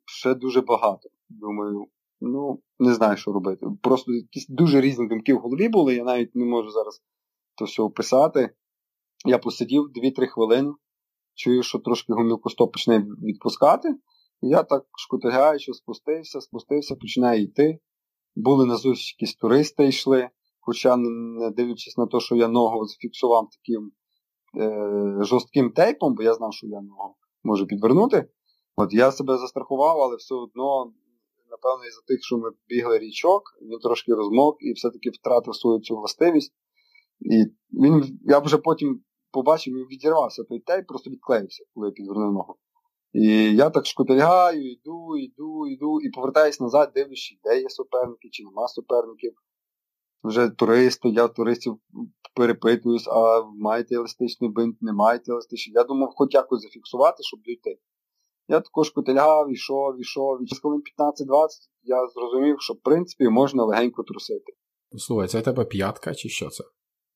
ще 0.06 0.34
дуже 0.34 0.62
багато. 0.62 1.10
Думаю, 1.30 1.88
ну, 2.22 2.62
не 2.80 2.94
знаю, 2.94 3.18
що 3.18 3.32
робити. 3.32 3.66
Просто 3.82 4.14
якісь 4.14 4.48
дуже 4.48 4.82
різні 4.82 5.08
думки 5.08 5.34
в 5.34 5.38
голові 5.38 5.70
були, 5.70 5.96
я 5.96 6.04
навіть 6.04 6.36
не 6.36 6.46
можу 6.46 6.70
зараз 6.70 7.02
то 7.56 7.66
все 7.66 7.82
описати. 7.82 8.50
Я 9.26 9.38
посидів 9.38 9.84
2-3 9.84 10.28
хвилини, 10.28 10.74
чую, 11.36 11.64
що 11.64 11.80
трошки 11.80 12.14
гомілкостоп 12.14 12.74
почне 12.74 13.00
відпускати. 13.00 13.90
І 14.42 14.48
я 14.48 14.64
так 14.64 14.86
шкутигаючи, 14.98 15.74
спустився, 15.74 16.42
спустився, 16.42 16.96
починаю 16.96 17.44
йти. 17.44 17.80
Були 18.36 18.66
на 18.66 18.78
якісь 18.84 19.36
туристи 19.36 19.88
йшли, 19.88 20.30
хоча, 20.68 20.98
не 20.98 21.52
дивлячись 21.52 21.98
на 21.98 22.08
те, 22.08 22.20
що 22.20 22.36
я 22.36 22.48
ногу 22.48 22.86
зафіксував 22.86 23.48
таким 23.50 23.92
е, 24.62 25.24
жорстким 25.24 25.72
тейпом, 25.72 26.16
бо 26.16 26.24
я 26.24 26.34
знав, 26.34 26.54
що 26.54 26.68
я 26.68 26.82
ногу 26.82 27.16
може 27.44 27.66
підвернути. 27.66 28.30
От 28.76 28.94
я 28.94 29.12
себе 29.12 29.38
застрахував, 29.38 30.02
але 30.02 30.16
все 30.16 30.36
одно, 30.36 30.94
напевно, 31.50 31.86
із-за 31.86 32.02
тих, 32.08 32.18
що 32.22 32.38
ми 32.38 32.50
бігли 32.68 33.00
річок, 33.00 33.42
він 33.62 33.80
трошки 33.80 34.14
розмок 34.14 34.58
і 34.60 34.74
все-таки 34.74 35.10
втратив 35.10 35.56
свою 35.56 35.80
цю 35.80 35.96
властивість. 35.96 36.54
І 37.20 37.46
він, 37.74 38.20
я 38.22 38.40
вже 38.40 38.58
потім 38.58 39.02
побачив, 39.32 39.74
він 39.74 39.88
відірвався 39.92 40.44
той 40.44 40.60
тейп, 40.60 40.88
просто 40.88 41.10
відклеївся, 41.10 41.64
коли 41.74 41.88
я 41.88 41.92
підвернув 41.92 42.34
ногу. 42.34 42.56
І 43.14 43.56
я 43.56 43.70
так 43.70 43.86
шкутильгаю, 43.86 44.72
йду, 44.72 45.18
йду, 45.18 45.68
йду, 45.68 46.02
і 46.02 46.10
повертаюсь 46.10 46.60
назад, 46.60 46.92
дивлюся, 46.96 47.36
де 47.44 47.62
є 47.62 47.70
суперники, 47.70 48.30
чи 48.32 48.44
нема 48.44 48.68
суперників. 48.68 49.34
Вже 50.24 50.50
туристи, 50.50 51.10
я 51.10 51.28
туристів 51.28 51.80
перепитуюсь, 52.36 53.08
а 53.08 53.44
маєте 53.44 53.96
еластичний 53.96 54.50
бинт, 54.50 54.82
не 54.82 54.94
маєте 54.94 55.32
еластичний. 55.32 55.74
Я 55.74 55.84
думав, 55.84 56.14
хоч 56.16 56.34
якось 56.34 56.62
зафіксувати, 56.62 57.24
щоб 57.24 57.42
дійти. 57.42 57.80
Я 58.48 58.60
також 58.60 58.90
котельгав, 58.90 59.52
ішов, 59.52 60.02
ішов, 60.02 60.44
і 60.44 60.56
хвилин 60.56 60.82
15-20 61.00 61.48
я 61.84 62.08
зрозумів, 62.08 62.62
що 62.62 62.74
в 62.74 62.80
принципі 62.82 63.30
можна 63.30 63.66
легенько 63.66 64.04
трусити. 64.04 64.54
Слухай, 64.98 65.28
це 65.28 65.42
тебе 65.42 65.66
п'ятка 65.66 66.16
чи 66.16 66.30
що 66.30 66.50
це? 66.50 66.64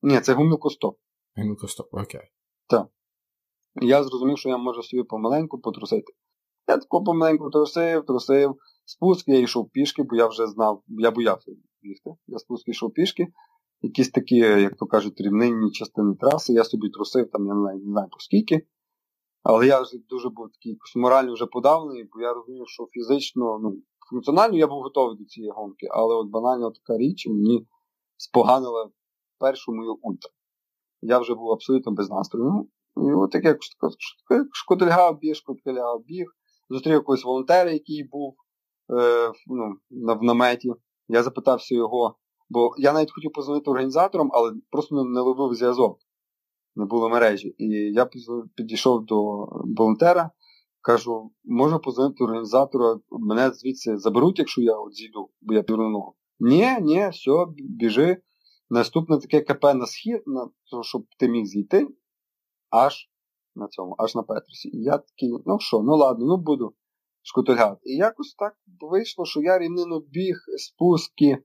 Ні, 0.01 0.19
це 0.19 0.33
гумілкостоп. 0.33 0.97
Гумілкостоп, 1.35 1.93
окей. 1.93 2.31
Так. 2.67 2.87
Я 3.75 4.03
зрозумів, 4.03 4.37
що 4.37 4.49
я 4.49 4.57
можу 4.57 4.83
собі 4.83 5.03
помаленьку 5.03 5.59
потрусити. 5.59 6.13
Я 6.67 6.77
тако 6.77 7.03
помаленьку 7.03 7.49
трусив, 7.49 8.05
трусив. 8.05 8.55
Спуск 8.85 9.27
я 9.27 9.39
йшов 9.39 9.69
пішки, 9.69 10.03
бо 10.03 10.15
я 10.15 10.27
вже 10.27 10.47
знав, 10.47 10.83
я 10.87 11.11
боявся 11.11 11.51
бігти. 11.83 12.11
Я 12.27 12.39
спуск 12.39 12.67
йшов 12.67 12.93
пішки 12.93 13.27
якісь 13.81 14.09
такі, 14.09 14.35
як 14.35 14.75
то 14.75 14.85
кажуть, 14.85 15.21
рівнинні 15.21 15.71
частини 15.71 16.15
траси. 16.15 16.53
Я 16.53 16.63
собі 16.63 16.89
трусив, 16.89 17.29
там, 17.31 17.47
я 17.47 17.53
не 17.53 17.79
знаю 17.79 18.09
по 18.09 18.19
скільки. 18.19 18.67
Але 19.43 19.67
я 19.67 19.81
вже 19.81 19.97
дуже 20.09 20.29
був 20.29 20.51
такий 20.51 20.77
морально 20.95 21.33
вже 21.33 21.45
подавлений, 21.45 22.09
бо 22.13 22.21
я 22.21 22.33
розумів, 22.33 22.67
що 22.67 22.87
фізично, 22.91 23.59
ну, 23.59 23.77
функціонально 24.09 24.57
я 24.57 24.67
був 24.67 24.81
готовий 24.81 25.17
до 25.17 25.25
цієї 25.25 25.51
гонки, 25.51 25.87
але 25.91 26.15
от 26.15 26.29
банально 26.29 26.71
така 26.71 26.97
річ, 26.97 27.27
мені 27.27 27.67
споганила 28.17 28.89
першу 29.39 29.71
мою 29.71 29.93
ультру. 30.01 30.31
Я 31.01 31.19
вже 31.19 31.35
був 31.35 31.51
абсолютно 31.51 31.91
без 31.91 32.09
настрою. 32.09 32.69
Ну, 32.95 33.09
і 33.09 33.13
от 33.13 33.35
як 33.35 33.57
шкодельгав 34.51 35.19
біг, 35.19 35.35
шкодельгав 35.35 36.03
біг. 36.03 36.25
Зустрів 36.69 36.93
якогось 36.93 37.23
волонтера, 37.23 37.71
який 37.71 38.03
був 38.03 38.35
е, 38.99 39.31
ну, 39.47 39.75
в 39.89 40.23
наметі. 40.23 40.73
Я 41.11 41.23
запитався 41.23 41.75
його, 41.75 42.15
бо 42.49 42.75
я 42.77 42.93
навіть 42.93 43.11
хотів 43.11 43.31
позвонити 43.31 43.69
організаторам, 43.69 44.29
але 44.33 44.53
просто 44.69 45.03
не 45.03 45.21
ловив 45.21 45.53
зв'язок. 45.53 45.99
Не 46.75 46.85
було 46.85 47.09
мережі. 47.09 47.55
І 47.57 47.65
я 47.93 48.09
підійшов 48.55 49.05
до 49.05 49.47
волонтера, 49.77 50.31
кажу, 50.81 51.31
можу 51.43 51.79
позвонити 51.79 52.23
організатору, 52.23 53.01
мене 53.09 53.51
звідси 53.51 53.97
заберуть, 53.97 54.39
якщо 54.39 54.61
я 54.61 54.75
от 54.75 54.93
зійду, 54.93 55.29
бо 55.41 55.53
я 55.53 55.63
ногу. 55.67 56.15
Ні, 56.39 56.77
ні, 56.81 57.09
все, 57.11 57.45
біжи. 57.57 58.17
Наступне 58.69 59.17
таке 59.17 59.41
КП 59.41 59.63
на 59.63 59.85
схід, 59.85 60.23
на, 60.25 60.49
щоб 60.81 61.05
ти 61.17 61.27
міг 61.27 61.45
зійти 61.45 61.87
аж 62.69 63.09
на 63.55 63.67
цьому, 63.67 63.95
аж 63.97 64.15
на 64.15 64.23
Петрусі. 64.23 64.69
І 64.69 64.83
я 64.83 64.97
такий, 64.97 65.31
ну 65.45 65.59
що, 65.59 65.81
ну 65.81 65.95
ладно, 65.95 66.25
ну 66.25 66.37
буду 66.37 66.73
шкутильгати. 67.23 67.81
І 67.83 67.95
якось 67.95 68.33
так 68.33 68.53
вийшло, 68.81 69.25
що 69.25 69.41
я 69.41 69.59
рівнину 69.59 69.99
біг, 69.99 70.35
спуски 70.57 71.37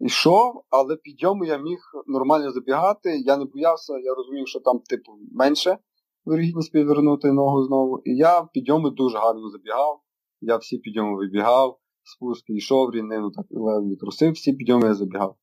йшов, 0.00 0.64
але 0.70 0.96
підйому 0.96 1.44
я 1.44 1.58
міг 1.58 1.78
нормально 2.06 2.52
забігати. 2.52 3.18
Я 3.18 3.36
не 3.36 3.44
боявся, 3.44 3.98
я 3.98 4.14
розумів, 4.14 4.48
що 4.48 4.60
там, 4.60 4.78
типу, 4.78 5.12
менше 5.32 5.78
вирогідність 6.24 6.72
підвернути 6.72 7.32
ногу 7.32 7.64
знову. 7.64 8.02
І 8.04 8.16
я 8.16 8.42
підйоми 8.42 8.90
дуже 8.90 9.18
гарно 9.18 9.48
забігав. 9.48 10.00
Я 10.40 10.56
всі 10.56 10.78
підйоми 10.78 11.16
вибігав, 11.16 11.78
спуски 12.02 12.54
йшов, 12.54 12.90
рівнину 12.90 13.30
так 13.30 13.46
ледве 13.50 13.96
трусив, 13.96 14.32
всі 14.32 14.52
підйоми 14.52 14.86
я 14.86 14.94
забігав. 14.94 15.36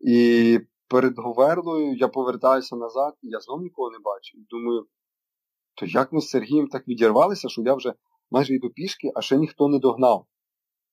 І 0.00 0.60
перед 0.88 1.18
Говерлою 1.18 1.96
я 1.96 2.08
повертаюся 2.08 2.76
назад, 2.76 3.14
і 3.22 3.28
я 3.28 3.40
знову 3.40 3.62
нікого 3.62 3.90
не 3.90 3.98
бачу. 3.98 4.38
Думаю, 4.50 4.86
то 5.74 5.86
як 5.86 6.12
ми 6.12 6.20
з 6.20 6.28
Сергієм 6.28 6.66
так 6.66 6.88
відірвалися, 6.88 7.48
що 7.48 7.62
я 7.62 7.74
вже 7.74 7.94
майже 8.30 8.54
йду 8.54 8.70
пішки, 8.70 9.12
а 9.14 9.20
ще 9.20 9.36
ніхто 9.36 9.68
не 9.68 9.78
догнав. 9.78 10.26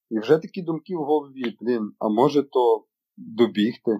І 0.09 0.19
вже 0.19 0.38
такі 0.38 0.61
думки 0.61 0.95
в 0.95 1.03
голові, 1.03 1.57
блін, 1.61 1.91
а 1.99 2.09
може 2.09 2.43
то 2.43 2.86
добігти. 3.17 3.99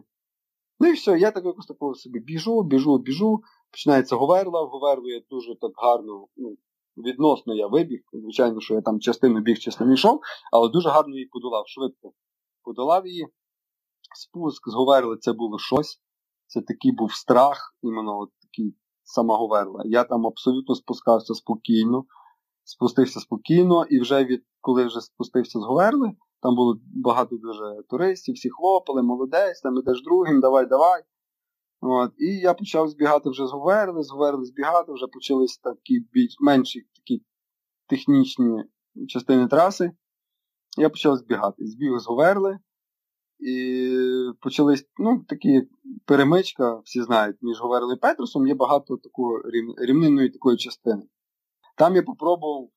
Ну 0.80 0.88
і 0.88 0.94
все, 0.94 1.20
я 1.20 1.32
так 1.32 1.46
якось 1.46 1.66
такого 1.66 1.96
собі 1.96 2.20
біжу, 2.20 2.64
біжу, 2.64 2.98
біжу, 2.98 3.42
починається 3.72 4.16
Говерла, 4.16 4.64
в 4.64 4.68
Говерлу 4.68 5.10
я 5.10 5.22
дуже 5.30 5.56
так 5.56 5.72
гарно, 5.76 6.28
ну, 6.38 6.58
відносно 6.98 7.56
я 7.56 7.68
вибіг. 7.68 8.02
Звичайно, 8.14 8.62
що 8.62 8.74
я 8.74 8.82
там 8.82 9.00
частину 9.00 9.42
біг, 9.42 9.60
частину 9.60 9.94
йшов, 9.94 10.20
але 10.52 10.70
дуже 10.70 10.90
гарно 10.90 11.16
її 11.16 11.26
подолав, 11.26 11.64
швидко 11.68 12.14
подолав 12.64 13.08
її 13.08 13.28
спуск 14.16 14.70
з 14.70 14.74
Говерли 14.74 15.18
це 15.18 15.34
було 15.34 15.60
щось. 15.60 16.02
Це 16.48 16.62
такий 16.62 16.92
був 16.92 17.14
страх, 17.14 17.76
іменно 17.82 18.20
от 18.20 18.30
такий 18.42 18.76
сама 19.04 19.38
Говерла. 19.38 19.82
Я 19.86 20.04
там 20.04 20.28
абсолютно 20.28 20.76
спускався 20.76 21.34
спокійно, 21.34 22.06
спустився 22.72 23.20
спокійно, 23.20 23.86
і 23.90 24.00
вже 24.00 24.26
від 24.26 24.44
коли 24.62 24.86
вже 24.86 25.02
спустився 25.02 25.60
з 25.60 25.64
Говерли, 25.64 26.12
там 26.42 26.56
було 26.56 26.80
багато 26.96 27.38
дуже 27.38 27.84
туристів, 27.90 28.36
всі 28.36 28.50
хлопали, 28.50 29.04
молодець, 29.04 29.62
там 29.62 29.78
ідеш 29.78 30.04
другим, 30.04 30.42
давай, 30.42 30.66
давай. 30.66 31.02
От, 31.82 32.12
І 32.18 32.26
я 32.26 32.54
почав 32.54 32.88
збігати 32.88 33.30
вже 33.30 33.48
з 33.48 33.52
Говерли, 33.52 34.04
з 34.04 34.12
Говерли 34.12 34.46
збігати, 34.46 34.94
вже 34.94 35.08
почались 35.08 35.58
такі 35.58 36.00
більш 36.12 36.36
менші 36.40 36.82
такі 36.96 37.24
технічні 37.88 38.64
частини 39.08 39.48
траси. 39.48 39.92
Я 40.78 40.90
почав 40.90 41.18
збігати. 41.18 41.68
Збіг 41.68 42.00
з 42.00 42.08
Говерли. 42.08 42.60
І 43.40 43.98
почались 44.42 44.86
ну, 44.98 45.26
такі 45.28 45.62
перемичка, 46.06 46.76
всі 46.76 47.02
знають, 47.02 47.38
між 47.42 47.62
Говерло 47.62 47.94
і 47.94 47.98
Петрусом 47.98 48.48
є 48.48 48.56
багато 48.56 48.98
такої 48.98 49.42
рівнинної 49.78 50.30
такої 50.30 50.58
частини. 50.58 51.04
Там 51.82 51.96
я 51.96 52.04
попробував, 52.04 52.70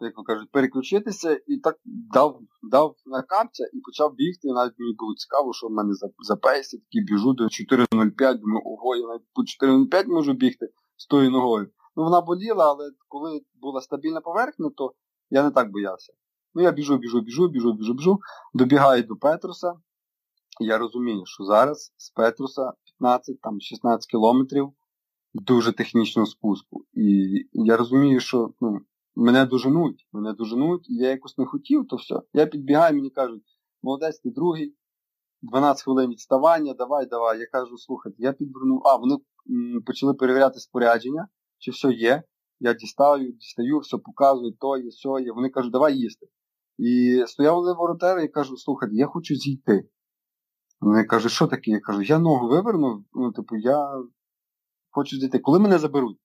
як 0.00 0.18
ви 0.18 0.24
кажуть, 0.24 0.50
переключитися 0.52 1.40
і 1.46 1.58
так 1.58 1.76
дав 1.84 2.40
дав 2.62 2.96
на 3.06 3.22
капця 3.22 3.64
і 3.72 3.80
почав 3.80 4.14
бігти. 4.14 4.48
І 4.48 4.52
навіть 4.52 4.78
мені 4.78 4.94
було 4.98 5.14
цікаво, 5.14 5.52
що 5.52 5.66
в 5.66 5.70
мене 5.70 5.94
за, 5.94 6.08
за 6.18 6.36
пейсі 6.36 6.78
такий 6.78 7.04
біжу 7.04 7.32
до 7.32 7.44
4.05, 7.44 8.38
думаю, 8.38 8.62
ого, 8.64 8.96
я 8.96 9.06
навіть 9.06 9.22
по 9.34 9.66
4.05 9.66 10.08
можу 10.08 10.32
бігти 10.32 10.68
з 10.96 11.06
тою 11.06 11.30
ногою. 11.30 11.70
Ну 11.96 12.04
вона 12.04 12.20
боліла, 12.20 12.70
але 12.70 12.90
коли 13.08 13.40
була 13.54 13.80
стабільна 13.80 14.20
поверхня, 14.20 14.70
то 14.76 14.94
я 15.30 15.42
не 15.42 15.50
так 15.50 15.72
боявся. 15.72 16.12
Ну, 16.54 16.62
я 16.62 16.72
біжу, 16.72 16.98
біжу, 16.98 17.20
біжу, 17.20 17.48
біжу, 17.48 17.72
біжу, 17.72 17.94
біжу, 17.94 18.18
добігаю 18.54 19.02
до 19.02 19.16
Петруса. 19.16 19.74
Я 20.60 20.78
розумію, 20.78 21.22
що 21.26 21.44
зараз 21.44 21.94
з 21.96 22.10
Петруса 22.10 22.72
15 22.98 23.40
там 23.40 23.60
16 23.60 24.10
кілометрів 24.10 24.72
дуже 25.34 25.72
технічного 25.72 26.26
спуску. 26.26 26.84
І 26.92 27.34
я 27.52 27.76
розумію, 27.76 28.20
що 28.20 28.50
ну, 28.60 28.80
мене 29.16 29.46
доженуть, 29.46 30.08
мене 30.12 30.32
доженуть, 30.32 30.90
і 30.90 30.94
я 30.94 31.08
якось 31.08 31.38
не 31.38 31.44
хотів, 31.46 31.86
то 31.88 31.96
все. 31.96 32.14
Я 32.32 32.46
підбігаю, 32.46 32.94
мені 32.94 33.10
кажуть, 33.10 33.42
молодець, 33.82 34.18
ти 34.18 34.30
другий, 34.30 34.76
12 35.42 35.84
хвилин 35.84 36.10
відставання, 36.10 36.74
давай, 36.74 37.06
давай. 37.06 37.38
Я 37.38 37.46
кажу, 37.46 37.78
слухайте, 37.78 38.16
я 38.18 38.32
підвернув. 38.32 38.82
А, 38.84 38.96
вони 38.96 39.16
почали 39.86 40.14
перевіряти 40.14 40.60
спорядження, 40.60 41.28
чи 41.58 41.70
все 41.70 41.92
є. 41.92 42.22
Я 42.60 42.74
дістаю, 42.74 43.32
дістаю, 43.32 43.78
все 43.78 43.98
показую, 43.98 44.52
то 44.60 44.76
є, 44.76 44.88
все 44.88 45.08
є. 45.24 45.32
Вони 45.32 45.48
кажуть, 45.48 45.72
давай 45.72 45.96
їсти. 45.96 46.26
І 46.78 47.24
стояли 47.26 47.74
волонтери 47.74 48.24
і 48.24 48.28
кажуть, 48.28 48.60
слухайте, 48.60 48.96
я 48.96 49.06
хочу 49.06 49.34
зійти. 49.34 49.88
Вони 50.80 51.04
кажуть, 51.04 51.32
що 51.32 51.46
таке? 51.46 51.70
Я 51.70 51.80
кажу, 51.80 52.02
я 52.02 52.18
ногу 52.18 52.48
вивернув, 52.48 53.04
ну, 53.14 53.32
типу, 53.32 53.56
я 53.56 54.02
хочу 54.94 55.16
зійти. 55.16 55.38
Коли 55.38 55.58
мене 55.58 55.78
заберуть? 55.78 56.18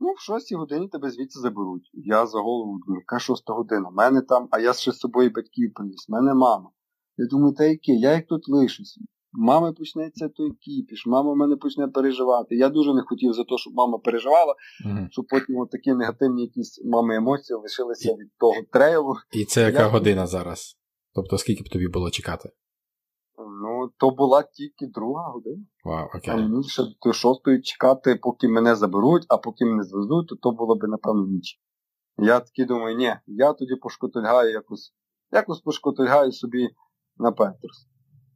Ну, 0.00 0.12
в 0.12 0.20
6 0.20 0.54
годині 0.54 0.88
тебе 0.88 1.10
звідси 1.10 1.40
заберуть. 1.40 1.90
Я 1.92 2.26
за 2.26 2.38
голову 2.38 2.78
думаю, 2.86 3.00
яка 3.00 3.18
6 3.18 3.42
година? 3.46 3.90
Мене 3.90 4.20
там, 4.20 4.48
а 4.50 4.58
я 4.58 4.72
ще 4.72 4.92
з 4.92 4.98
собою 4.98 5.30
батьків 5.30 5.74
приніс, 5.74 6.08
мене 6.08 6.34
мама. 6.34 6.70
Я 7.16 7.26
думаю, 7.26 7.54
та 7.54 7.64
яке? 7.64 7.92
Я 7.92 8.12
як 8.12 8.26
тут 8.26 8.48
лишусь 8.48 8.98
мами 9.36 9.72
почнеться 9.72 10.28
той 10.28 10.50
кіпіш, 10.50 11.06
мама 11.06 11.34
мене 11.34 11.56
почне 11.56 11.88
переживати. 11.88 12.56
Я 12.56 12.68
дуже 12.68 12.94
не 12.94 13.02
хотів 13.02 13.32
за 13.32 13.44
те, 13.44 13.58
щоб 13.58 13.74
мама 13.74 13.98
переживала, 13.98 14.54
mm 14.86 15.06
щоб 15.10 15.26
потім 15.26 15.56
от 15.56 15.70
такі 15.70 15.94
негативні 15.94 16.42
якісь 16.42 16.84
мами 16.84 17.16
емоції 17.16 17.58
лишилися 17.58 18.12
від 18.12 18.30
того 18.38 18.54
трейлу. 18.72 19.14
І 19.32 19.44
це 19.44 19.62
яка 19.62 19.82
Я... 19.82 19.88
година 19.88 20.26
зараз? 20.26 20.76
Тобто 21.14 21.38
скільки 21.38 21.62
б 21.62 21.68
тобі 21.68 21.88
було 21.88 22.10
чекати? 22.10 22.50
Ну, 23.38 23.90
то 23.96 24.10
була 24.10 24.42
тільки 24.42 24.86
друга 24.86 25.28
година. 25.30 25.64
Вау, 25.84 26.06
окей. 26.14 26.34
А 26.34 26.36
мені 26.36 26.62
ще 26.68 26.82
до 27.02 27.12
шостої 27.12 27.62
чекати, 27.62 28.16
поки 28.22 28.48
мене 28.48 28.74
заберуть, 28.74 29.26
а 29.28 29.38
поки 29.38 29.64
мене 29.64 29.82
звезуть, 29.82 30.28
то 30.28 30.36
то 30.36 30.52
було 30.52 30.76
б, 30.76 30.88
напевно, 30.88 31.26
ніч. 31.26 31.60
Я 32.18 32.40
такий 32.40 32.64
думаю, 32.64 32.96
ні, 32.96 33.16
я 33.26 33.52
тоді 33.52 33.76
пошкотильгаю 33.76 34.50
якось, 34.50 34.94
якось 35.30 35.60
пошкотильгаю 35.60 36.32
собі 36.32 36.68
на 37.16 37.32
Петрус. 37.32 37.88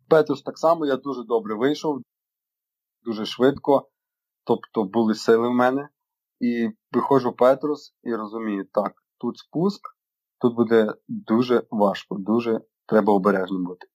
Петрус 0.09 0.43
так 0.43 0.59
само 0.59 0.87
я 0.87 0.97
дуже 0.97 1.25
добре 1.25 1.55
вийшов, 1.55 2.03
дуже 3.05 3.27
швидко. 3.27 3.89
Тобто 4.45 4.85
були 4.85 5.15
сили 5.15 5.49
в 5.49 5.53
мене. 5.53 5.89
І 6.41 6.71
виходжу 6.93 7.35
Петрус 7.39 7.95
і 8.03 8.15
розумію, 8.15 8.65
так, 8.73 8.93
тут 9.19 9.39
спуск, 9.39 9.81
тут 10.41 10.57
буде 10.57 10.95
дуже 11.09 11.67
важко, 11.71 12.17
дуже 12.19 12.61
треба 12.87 13.13
обережним 13.13 13.65
бути. 13.65 13.87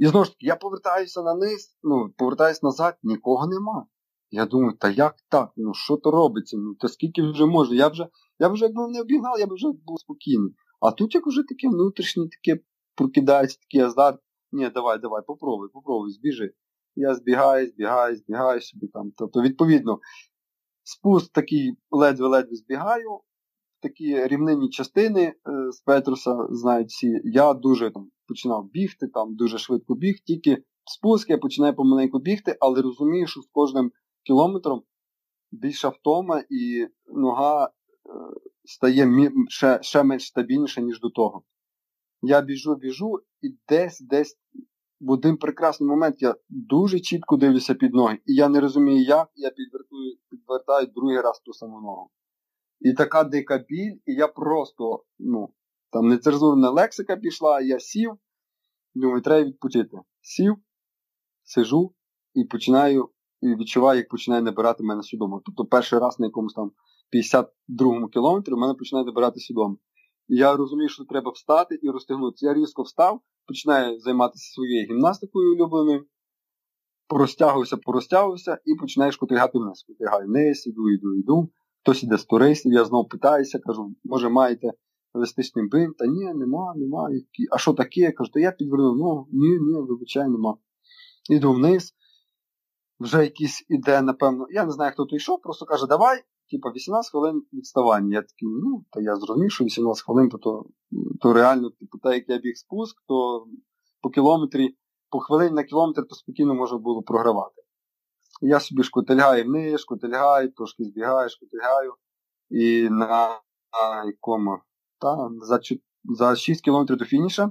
І 0.00 0.06
знову 0.06 0.24
ж 0.24 0.30
таки, 0.30 0.46
я 0.46 0.56
повертаюся 0.56 1.22
на 1.22 1.34
низ, 1.34 1.78
ну, 1.82 2.10
повертаюся 2.16 2.60
назад, 2.62 2.98
нікого 3.02 3.46
нема. 3.46 3.86
Я 4.30 4.46
думаю, 4.46 4.76
та 4.80 4.90
як 4.90 5.16
так? 5.28 5.52
Ну 5.56 5.74
що 5.74 5.96
то 5.96 6.10
робиться? 6.10 6.56
Ну, 6.56 6.74
та 6.74 6.88
скільки 6.88 7.22
вже 7.22 7.46
можна? 7.46 7.76
Я 7.76 7.88
вже, 7.88 8.08
я 8.38 8.48
вже 8.48 8.64
якби 8.64 8.88
не 8.88 9.00
обігнав, 9.00 9.38
я 9.38 9.46
б 9.46 9.52
вже 9.52 9.66
був 9.86 10.00
спокійний. 10.00 10.54
А 10.80 10.90
тут 10.90 11.14
як 11.14 11.26
вже 11.26 11.42
таке 11.42 11.68
внутрішнє 11.68 12.24
таке 12.28 12.62
прокидається 12.94 13.58
такий 13.58 13.80
азарт. 13.80 14.20
Ні, 14.52 14.70
давай, 14.70 14.98
давай, 14.98 15.22
попробуй, 15.26 15.68
попробуй, 15.72 16.10
збіжи. 16.10 16.52
Я 16.96 17.14
збігаю, 17.14 17.66
збігаю, 17.66 18.16
збігаю 18.16 18.60
собі 18.60 18.88
там. 18.88 19.12
Тобто, 19.16 19.42
відповідно, 19.42 19.98
спуск 20.82 21.32
такий 21.32 21.76
ледве-ледве 21.90 22.56
збігаю, 22.56 23.20
такі 23.80 24.26
рівнинні 24.26 24.68
частини 24.68 25.22
е, 25.22 25.34
з 25.72 25.80
Петруса 25.80 26.46
знають 26.50 26.88
всі. 26.88 27.20
Я 27.24 27.54
дуже 27.54 27.90
там 27.90 28.10
починав 28.28 28.70
бігти, 28.70 29.08
там 29.08 29.36
дуже 29.36 29.58
швидко 29.58 29.94
біг, 29.94 30.14
тільки 30.24 30.62
спуск 30.84 31.30
я 31.30 31.38
починаю 31.38 31.74
помаленьку 31.74 32.18
бігти, 32.18 32.56
але 32.60 32.82
розумію, 32.82 33.26
що 33.26 33.40
з 33.40 33.48
кожним 33.52 33.92
кілометром 34.26 34.82
більша 35.52 35.88
втома 35.88 36.42
і 36.50 36.86
нога 37.06 37.64
е, 37.64 37.70
стає 38.64 39.32
ще, 39.48 39.78
ще 39.82 40.02
менш 40.02 40.26
стабільніша, 40.26 40.80
ніж 40.80 41.00
до 41.00 41.10
того. 41.10 41.42
Я 42.22 42.40
біжу, 42.40 42.74
біжу, 42.74 43.18
і 43.42 43.48
десь, 43.68 44.00
десь 44.00 44.38
в 45.00 45.10
один 45.10 45.36
прекрасний 45.36 45.90
момент 45.90 46.22
я 46.22 46.34
дуже 46.48 47.00
чітко 47.00 47.36
дивлюся 47.36 47.74
під 47.74 47.94
ноги. 47.94 48.18
І 48.26 48.34
я 48.34 48.48
не 48.48 48.60
розумію, 48.60 49.02
як 49.02 49.28
я 49.34 49.50
підвертую, 49.50 50.16
підвертаю 50.30 50.86
другий 50.86 51.20
раз 51.20 51.40
ту 51.40 51.52
саму 51.52 51.80
ногу. 51.80 52.10
І 52.80 52.92
така 52.92 53.24
дика 53.24 53.58
біль, 53.58 53.96
і 54.06 54.14
я 54.14 54.28
просто, 54.28 55.04
ну, 55.18 55.48
там 55.92 56.08
нецензурна 56.08 56.70
лексика 56.70 57.16
пішла, 57.16 57.60
я 57.60 57.80
сів, 57.80 58.12
думаю, 58.94 59.20
треба 59.20 59.48
відпочити. 59.48 59.96
Сів, 60.20 60.56
сижу 61.42 61.94
і 62.34 62.44
починаю, 62.44 63.10
і 63.40 63.54
відчуваю, 63.54 63.98
як 63.98 64.08
починає 64.08 64.42
набирати 64.42 64.84
мене 64.84 65.02
свідомо. 65.02 65.42
Тобто 65.44 65.64
перший 65.64 65.98
раз 65.98 66.18
на 66.18 66.26
якомусь 66.26 66.54
там 66.54 66.72
52-му 67.12 68.08
кілометрі 68.08 68.54
мене 68.54 68.74
починає 68.74 69.06
набирати 69.06 69.40
свідомо. 69.40 69.76
І 70.28 70.36
я 70.36 70.56
розумію, 70.56 70.88
що 70.88 71.04
треба 71.04 71.30
встати 71.30 71.78
і 71.82 71.90
розтягнутися. 71.90 72.46
Я 72.46 72.54
різко 72.54 72.82
встав, 72.82 73.20
починаю 73.46 74.00
займатися 74.00 74.52
своєю 74.54 74.86
гімнастикою 74.86 75.52
улюбленою, 75.52 76.06
порозтягувався, 77.08 77.76
порозтягувався 77.76 78.58
і 78.64 78.74
починаєш 78.74 79.16
котигати 79.16 79.58
вниз. 79.58 79.82
Котигаю 79.82 80.26
вниз, 80.26 80.66
іду, 80.66 80.90
іду, 80.90 81.14
іду. 81.14 81.50
Хтось 81.82 82.02
іде 82.02 82.18
з 82.18 82.24
туристів, 82.24 82.72
я 82.72 82.84
знову 82.84 83.08
питаюся, 83.08 83.58
кажу, 83.58 83.94
може 84.04 84.28
маєте 84.28 84.72
еластичний 85.14 85.68
бинт? 85.68 85.96
Та 85.96 86.06
ні, 86.06 86.34
нема, 86.34 86.74
нема. 86.76 87.08
А 87.50 87.58
що 87.58 87.72
таке? 87.72 88.00
Я 88.00 88.12
кажу, 88.12 88.30
то 88.32 88.40
я 88.40 88.52
підвернув, 88.52 88.96
ну 88.96 89.26
ні, 89.32 89.48
ні, 89.48 89.80
вибачай, 89.88 90.28
нема. 90.28 90.56
Іду 91.30 91.52
вниз. 91.52 91.94
Вже 93.00 93.22
якийсь 93.22 93.66
іде, 93.68 94.02
напевно, 94.02 94.46
я 94.50 94.64
не 94.64 94.72
знаю, 94.72 94.92
хто 94.92 95.04
то 95.04 95.16
йшов, 95.16 95.42
просто 95.42 95.66
каже, 95.66 95.86
давай, 95.86 96.22
типа 96.50 96.70
18 96.70 97.10
хвилин 97.10 97.42
відставання. 97.52 98.14
Я 98.14 98.22
такий, 98.22 98.48
ну, 98.48 98.84
та 98.90 99.00
я 99.00 99.16
зрозумів, 99.16 99.52
що 99.52 99.64
18 99.64 100.04
хвилин, 100.04 100.28
то 100.28 100.38
то, 100.38 100.64
то 101.20 101.32
реально, 101.32 101.70
типу, 101.70 101.98
так 101.98 102.14
як 102.14 102.28
я 102.28 102.38
біг 102.38 102.56
спуск, 102.56 102.96
то 103.08 103.46
по 104.02 104.10
кілометрі, 104.10 104.76
по 105.10 105.20
хвилині 105.20 105.54
на 105.54 105.64
кілометр, 105.64 106.02
то 106.08 106.14
спокійно 106.14 106.54
можна 106.54 106.78
було 106.78 107.02
програвати. 107.02 107.62
Я 108.40 108.60
собі 108.60 108.82
шкотельгаю 108.82 109.44
вниз, 109.44 109.80
шкотельгаю, 109.80 110.52
трошки 110.52 110.84
збігаю, 110.84 111.28
шкотельгаю. 111.28 111.94
І 112.50 112.88
на, 112.90 113.40
якому, 114.06 114.58
та, 114.98 115.30
за, 115.42 115.60
за 116.04 116.36
6 116.36 116.64
кілометрів 116.64 116.98
до 116.98 117.04
фініша 117.04 117.50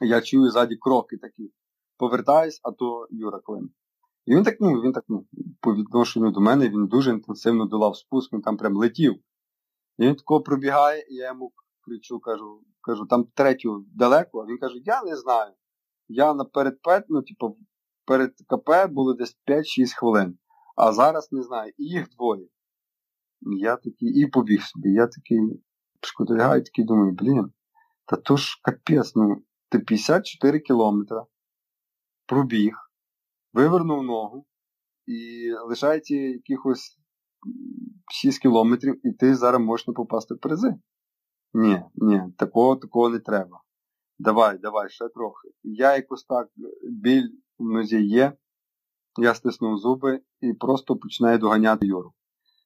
я 0.00 0.20
чую 0.20 0.50
ззаді 0.50 0.76
кроки 0.76 1.16
такі. 1.16 1.52
Повертаюсь, 1.96 2.60
а 2.62 2.72
то 2.72 3.06
Юра 3.10 3.40
Клин. 3.40 3.70
І 4.26 4.36
він 4.36 4.42
так, 4.42 4.56
ну, 4.60 4.80
він 4.80 4.92
так, 4.92 5.04
ну, 5.08 5.26
по 5.60 5.74
відношенню 5.74 6.30
до 6.30 6.40
мене, 6.40 6.68
він 6.68 6.86
дуже 6.86 7.10
інтенсивно 7.10 7.66
долав 7.66 7.96
спуск, 7.96 8.32
він 8.32 8.42
там 8.42 8.56
прям 8.56 8.76
летів. 8.76 9.14
І 9.98 10.06
він 10.06 10.14
такого 10.14 10.40
пробігає, 10.40 11.06
і 11.10 11.14
я 11.14 11.26
йому 11.26 11.52
кричу, 11.80 12.20
кажу, 12.20 12.62
кажу, 12.80 13.06
там 13.06 13.24
третю 13.34 13.84
далеко, 13.94 14.40
а 14.40 14.46
він 14.46 14.58
каже, 14.58 14.78
я 14.84 15.02
не 15.02 15.16
знаю. 15.16 15.52
Я 16.08 16.34
на 16.34 16.44
перед 16.44 16.82
пет, 16.82 17.04
ну, 17.08 17.22
типу, 17.22 17.58
перед 18.08 18.34
КП 18.46 18.92
було 18.92 19.14
десь 19.14 19.38
5-6 19.46 19.62
хвилин. 19.98 20.38
А 20.76 20.92
зараз 20.92 21.32
не 21.32 21.42
знаю, 21.42 21.72
і 21.78 21.84
їх 21.84 22.08
двоє. 22.08 22.48
Я 23.40 23.76
такий, 23.76 24.08
і 24.08 24.26
побіг 24.26 24.62
собі. 24.62 24.92
Я 24.92 25.06
такий 25.06 25.62
шкотильгаю, 26.00 26.64
такий 26.64 26.84
думаю, 26.84 27.12
блін, 27.12 27.52
та 28.04 28.16
то 28.16 28.36
ж 28.36 28.60
капець, 28.62 29.16
ну, 29.16 29.42
ти 29.68 29.78
54 29.78 30.60
кілометра, 30.60 31.26
пробіг 32.26 32.74
вивернув 33.52 34.02
ногу 34.02 34.46
і 35.06 35.50
лишається 35.52 36.14
якихось 36.14 36.98
6 38.12 38.42
кілометрів, 38.42 39.06
і 39.06 39.12
ти 39.12 39.34
зараз 39.34 39.60
можеш 39.60 39.86
не 39.86 39.94
попасти 39.94 40.34
в 40.34 40.38
призи. 40.38 40.74
Ні, 41.54 41.82
ні, 41.94 42.22
такого 42.38 42.76
такого 42.76 43.08
не 43.08 43.18
треба. 43.18 43.62
Давай, 44.18 44.58
давай, 44.58 44.90
ще 44.90 45.08
трохи. 45.08 45.48
Я 45.62 45.96
якось 45.96 46.24
так, 46.24 46.48
біль 46.82 47.28
в 47.58 47.64
нозі 47.64 48.02
є, 48.02 48.32
я 49.18 49.34
стиснув 49.34 49.78
зуби 49.78 50.20
і 50.40 50.52
просто 50.52 50.96
починаю 50.96 51.38
доганяти 51.38 51.86
Юру. 51.86 52.12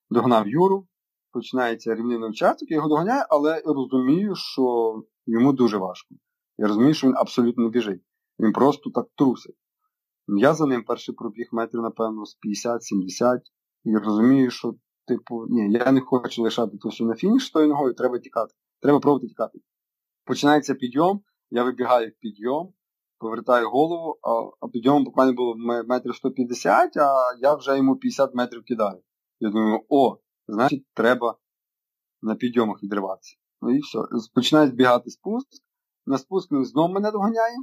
Догнав 0.09 0.47
Юру, 0.47 0.87
починається 1.31 1.95
рівнинний 1.95 2.29
участок, 2.29 2.71
я 2.71 2.75
його 2.75 2.89
доганяю, 2.89 3.23
але 3.29 3.61
розумію, 3.65 4.35
що 4.35 4.95
йому 5.25 5.53
дуже 5.53 5.77
важко. 5.77 6.15
Я 6.57 6.67
розумію, 6.67 6.93
що 6.93 7.07
він 7.07 7.17
абсолютно 7.17 7.63
не 7.63 7.69
біжить. 7.69 8.01
Він 8.39 8.53
просто 8.53 8.89
так 8.89 9.07
трусить. 9.15 9.55
Я 10.27 10.53
за 10.53 10.65
ним 10.65 10.83
перший 10.83 11.15
пробіг 11.15 11.49
метрів, 11.51 11.81
напевно, 11.81 12.25
з 12.25 12.37
50-70 12.65 13.39
і 13.83 13.97
розумію, 13.97 14.51
що, 14.51 14.75
типу, 15.07 15.45
ні, 15.49 15.71
я 15.71 15.91
не 15.91 16.01
хочу 16.01 16.43
лишати 16.43 16.77
то 16.77 16.89
все 16.89 17.03
на 17.03 17.15
фініш 17.15 17.51
тою 17.51 17.67
ногою, 17.67 17.93
треба 17.93 18.19
тікати. 18.19 18.53
Треба 18.81 18.99
пробувати 18.99 19.27
тікати. 19.27 19.59
Починається 20.25 20.75
підйом, 20.75 21.21
я 21.51 21.63
вибігаю 21.63 22.09
в 22.09 22.19
підйом, 22.19 22.73
повертаю 23.23 23.69
голову, 23.69 24.19
а, 24.21 24.29
а 24.65 24.67
підйом 24.67 25.03
буквально 25.03 25.33
було 25.33 25.55
метрів 25.87 26.15
150, 26.15 26.97
а 26.97 27.13
я 27.39 27.55
вже 27.55 27.77
йому 27.77 27.95
50 27.95 28.35
метрів 28.35 28.63
кидаю. 28.63 29.01
Я 29.39 29.49
думаю, 29.49 29.79
о, 29.89 30.17
значить, 30.47 30.85
треба 30.93 31.37
на 32.21 32.35
підйомах 32.35 32.83
відриватися. 32.83 33.37
Ну 33.61 33.75
і 33.75 33.79
все. 33.79 33.99
Починає 34.35 34.67
збігати 34.67 35.09
спуск. 35.09 35.47
На 36.05 36.17
спуск 36.17 36.51
він 36.51 36.65
знову 36.65 36.93
мене 36.93 37.11
доганяє. 37.11 37.55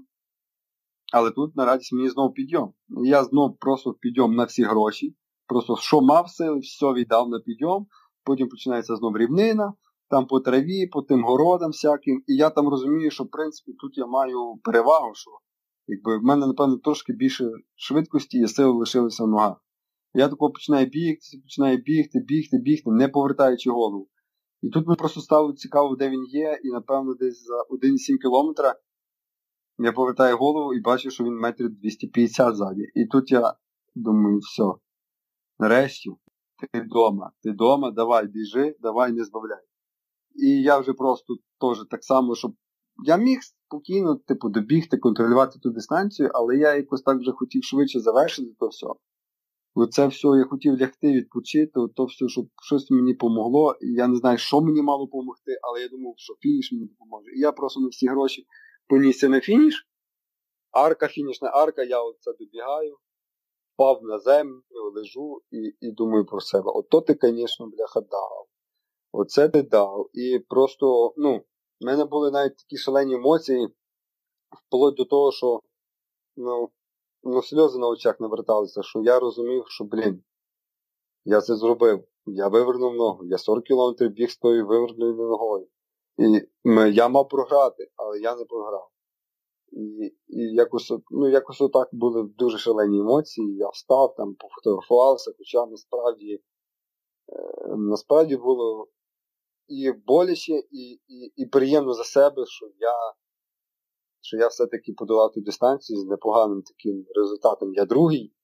Але 1.13 1.31
тут 1.31 1.57
на 1.57 1.65
радість 1.65 1.93
мені 1.93 2.09
знову 2.09 2.33
підйом. 2.33 2.73
Я 2.89 3.25
знову 3.25 3.55
просто 3.55 3.93
підйом 3.93 4.35
на 4.35 4.45
всі 4.45 4.63
гроші. 4.63 5.17
Просто 5.47 5.77
що 5.77 6.01
мав 6.01 6.29
сили, 6.31 6.59
все 6.59 6.93
віддав 6.93 7.29
на 7.29 7.41
підйом. 7.41 7.87
Потім 8.25 8.49
починається 8.49 8.97
знову 8.97 9.19
рівнина, 9.19 9.73
там 10.11 10.27
по 10.27 10.41
траві, 10.41 10.87
по 10.87 11.03
тим 11.03 11.25
городам 11.25 11.71
всяким. 11.71 12.23
І 12.27 12.37
я 12.37 12.51
там 12.51 12.69
розумію, 12.69 13.11
що 13.11 13.25
в 13.25 13.31
принципі 13.31 13.73
тут 13.73 13.99
я 13.99 14.07
маю 14.07 14.57
перевагу, 14.65 15.15
що 15.15 15.31
якби 15.91 16.19
в 16.19 16.23
мене, 16.23 16.47
напевно, 16.47 16.79
трошки 16.79 17.13
більше 17.13 17.51
швидкості 17.75 18.39
і 18.39 18.49
сили 18.49 18.73
лишилися 18.73 19.25
в 19.25 19.29
ногах. 19.29 19.65
Я 20.15 20.29
тако 20.29 20.51
починаю 20.51 20.87
бігти, 20.87 21.39
починаю 21.43 21.79
бігти, 21.79 22.21
бігти, 22.21 22.59
бігти, 22.59 22.91
не 22.91 23.09
повертаючи 23.09 23.71
голову. 23.71 24.09
І 24.63 24.69
тут 24.69 24.87
мені 24.87 24.97
просто 24.97 25.21
стало 25.21 25.53
цікаво, 25.53 25.97
де 25.97 26.11
він 26.11 26.25
є, 26.25 26.61
і 26.65 26.69
напевно 26.69 27.15
десь 27.15 27.45
за 27.45 27.55
1,7 27.55 28.19
кілометра 28.23 28.75
я 29.79 29.93
повертаю 29.93 30.37
голову 30.37 30.75
і 30.75 30.81
бачу, 30.81 31.11
що 31.11 31.25
він 31.25 31.35
метрів 31.35 31.71
250 31.71 32.57
ззаді. 32.57 32.83
І 32.95 33.07
тут 33.07 33.33
я 33.33 33.55
думаю, 33.95 34.39
все. 34.39 34.65
Нарешті, 35.59 36.11
ти 36.73 36.81
вдома, 36.81 37.33
ти 37.43 37.51
вдома, 37.51 37.91
давай 37.91 38.27
біжи, 38.27 38.77
давай 38.81 39.13
не 39.13 39.25
збавляй. 39.25 39.65
І 40.35 40.63
я 40.63 40.79
вже 40.79 40.93
просто 40.93 41.35
теж 41.61 41.87
так 41.91 42.05
само, 42.05 42.35
щоб 42.35 42.55
я 43.05 43.17
міг 43.17 43.39
спокійно, 43.71 44.17
типу, 44.17 44.49
добігти, 44.49 44.97
контролювати 44.97 45.59
ту 45.59 45.71
дистанцію, 45.71 46.31
але 46.35 46.57
я 46.57 46.75
якось 46.75 47.03
так 47.03 47.19
вже 47.19 47.33
хотів 47.33 47.65
швидше 47.65 48.01
завершити 48.01 48.55
то 48.59 48.69
все. 48.69 48.87
Оце 49.75 50.07
все 50.07 50.29
я 50.29 50.45
хотів 50.45 50.81
лягти, 50.81 51.13
відпочити, 51.13 51.73
то 51.97 52.05
все, 52.05 52.29
щоб 52.29 52.47
щось 52.63 52.91
мені 52.91 53.15
помогло. 53.15 53.77
Я 53.81 54.09
не 54.09 54.17
знаю, 54.17 54.39
що 54.39 54.61
мені 54.61 54.83
мало 54.83 55.05
допомогти, 55.05 55.59
але 55.63 55.81
я 55.81 55.89
думав, 55.89 56.15
що 56.17 56.35
фініш 56.41 56.73
мені 56.73 56.87
допоможе. 56.87 57.31
І 57.37 57.41
я 57.41 57.53
просто 57.53 57.81
на 57.81 57.89
всі 57.89 58.09
гроші 58.09 58.47
понісся 58.89 59.29
на 59.29 59.41
фініш. 59.41 59.87
Арка, 60.71 61.09
фінішна 61.09 61.49
арка, 61.49 61.83
я 61.83 62.03
оце 62.03 62.33
добігаю, 62.41 62.97
впав 63.75 64.01
на 64.03 64.19
землю, 64.19 64.93
лежу 64.95 65.41
і 65.51 65.87
і 65.87 65.93
думаю 65.93 66.25
про 66.27 66.41
себе. 66.41 66.71
Ото 66.71 67.01
ти, 67.01 67.19
звісно, 67.23 67.67
бляха, 67.67 68.01
дав. 68.01 68.47
Оце 69.13 69.49
ти 69.49 69.63
дав. 69.63 70.11
І 70.13 70.39
просто, 70.49 71.15
ну, 71.17 71.45
в 71.81 71.85
мене 71.85 72.05
були 72.05 72.31
навіть 72.31 72.57
такі 72.57 72.77
шалені 72.77 73.15
емоції, 73.15 73.69
вплоть 74.51 74.95
до 74.95 75.05
того, 75.05 75.33
що 75.33 75.61
ну, 76.37 76.71
ну, 77.23 77.43
сльози 77.43 77.79
на 77.79 77.89
очах 77.89 78.21
наверталися, 78.21 78.83
що 78.83 79.03
я 79.03 79.19
розумів, 79.19 79.65
що, 79.69 79.85
блін, 79.85 80.23
я 81.25 81.41
це 81.41 81.57
зробив. 81.57 82.05
Я 82.27 82.49
вивернув 82.49 82.95
ногу, 82.95 83.25
я 83.25 83.39
40 83.39 83.65
кілометрів 83.65 84.11
біг 84.11 84.31
з 84.31 84.37
тою 84.37 84.67
виверненою 84.67 85.29
ногою. 85.29 85.69
І 86.19 86.49
я 86.93 87.09
мав 87.09 87.29
програти, 87.29 87.91
але 87.97 88.21
я 88.21 88.37
не 88.37 88.45
програв. 88.45 88.89
І 89.73 90.15
і 90.29 90.55
якось 90.55 90.93
ну, 91.11 91.29
якось 91.29 91.61
отак 91.61 91.89
були 91.93 92.23
дуже 92.23 92.59
шалені 92.59 93.01
емоції. 93.01 93.57
Я 93.57 93.69
встав, 93.69 94.15
там, 94.15 94.35
пофотографувався, 94.35 95.33
хоча 95.39 95.67
насправді 95.67 96.43
е, 97.33 97.77
насправді 97.77 98.37
було 98.37 98.89
і 99.71 99.93
боляче, 100.07 100.53
і 100.53 101.01
і, 101.09 101.33
і 101.37 101.47
приємно 101.47 101.95
за 101.95 102.05
себе, 102.05 102.47
що 102.47 102.67
я 102.67 102.95
що 104.23 104.37
я 104.37 104.49
все-таки 104.49 104.93
подолав 104.93 105.33
ту 105.33 105.41
дистанцію 105.41 106.01
з 106.01 106.07
непоганим 106.07 106.63
таким 106.63 107.05
результатом. 107.17 107.75
Я 107.75 107.85
другий. 107.85 108.35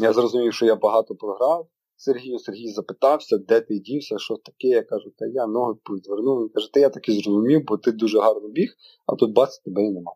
Я 0.00 0.12
зрозумів, 0.12 0.54
що 0.54 0.66
я 0.66 0.76
багато 0.76 1.14
програв. 1.14 1.68
Сергію 1.96 2.38
Сергій 2.38 2.72
запитався, 2.72 3.38
де 3.38 3.60
ти 3.60 3.78
дівся, 3.78 4.18
що 4.18 4.36
таке. 4.36 4.68
Я 4.68 4.82
кажу, 4.82 5.10
та 5.18 5.26
я 5.26 5.46
ноги 5.46 5.74
підвернув. 5.84 6.40
Він 6.40 6.48
каже, 6.48 6.72
та 6.72 6.80
я 6.80 6.90
так 6.90 7.08
і 7.08 7.12
зрозумів, 7.12 7.64
бо 7.66 7.78
ти 7.78 7.92
дуже 7.92 8.20
гарно 8.20 8.48
біг, 8.48 8.74
а 9.06 9.16
тут 9.16 9.32
бац, 9.32 9.58
тебе 9.58 9.82
і 9.82 9.90
нема. 9.90 10.12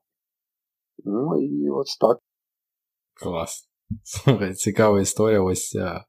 Ну 1.04 1.42
і 1.42 1.70
ось 1.70 1.96
так. 1.96 2.18
Клас. 3.14 3.68
Цікава 4.56 5.00
історія. 5.00 5.42
Ось 5.42 5.74
е, 5.74 6.04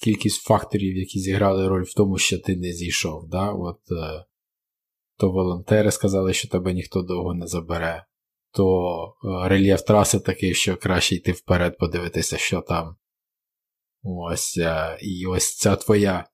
кількість 0.00 0.42
факторів, 0.42 0.96
які 0.96 1.18
зіграли 1.18 1.68
роль 1.68 1.84
в 1.84 1.94
тому, 1.94 2.18
що 2.18 2.38
ти 2.38 2.56
не 2.56 2.72
зійшов. 2.72 3.28
Да? 3.28 3.52
От, 3.52 3.80
е, 3.90 4.24
То 5.16 5.30
волонтери 5.30 5.90
сказали, 5.90 6.32
що 6.32 6.48
тебе 6.48 6.72
ніхто 6.72 7.02
довго 7.02 7.34
не 7.34 7.46
забере, 7.46 8.04
то 8.52 8.90
е, 9.24 9.48
рельєф 9.48 9.82
траси 9.82 10.20
такий, 10.20 10.54
що 10.54 10.76
краще 10.76 11.14
йти 11.14 11.32
вперед, 11.32 11.78
подивитися, 11.78 12.36
що 12.36 12.60
там. 12.60 12.96
Ось, 14.02 14.58
І 15.02 15.26
ось 15.26 15.56
ця 15.56 15.76
твоя 15.76 16.28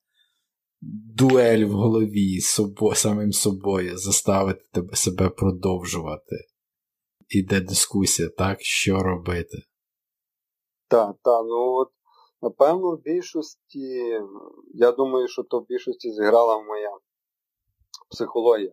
дуель 1.16 1.64
в 1.64 1.72
голові 1.72 2.40
з 2.40 2.46
собою, 2.46 2.94
самим 2.94 3.32
собою 3.32 3.98
заставити 3.98 4.64
тебе 4.72 4.96
себе 4.96 5.28
продовжувати. 5.28 6.36
Іде 7.28 7.60
дискусія, 7.60 8.28
так, 8.28 8.58
що 8.60 9.02
робити. 9.02 9.58
Так, 10.88 11.16
так, 11.22 11.42
ну 11.48 11.72
от, 11.72 11.88
напевно, 12.44 12.96
в 12.96 13.00
більшості, 13.00 14.20
я 14.74 14.92
думаю, 14.92 15.28
що 15.28 15.42
то 15.42 15.60
в 15.60 15.66
більшості 15.66 16.12
зіграла 16.12 16.62
моя 16.62 16.98
психологія. 18.10 18.72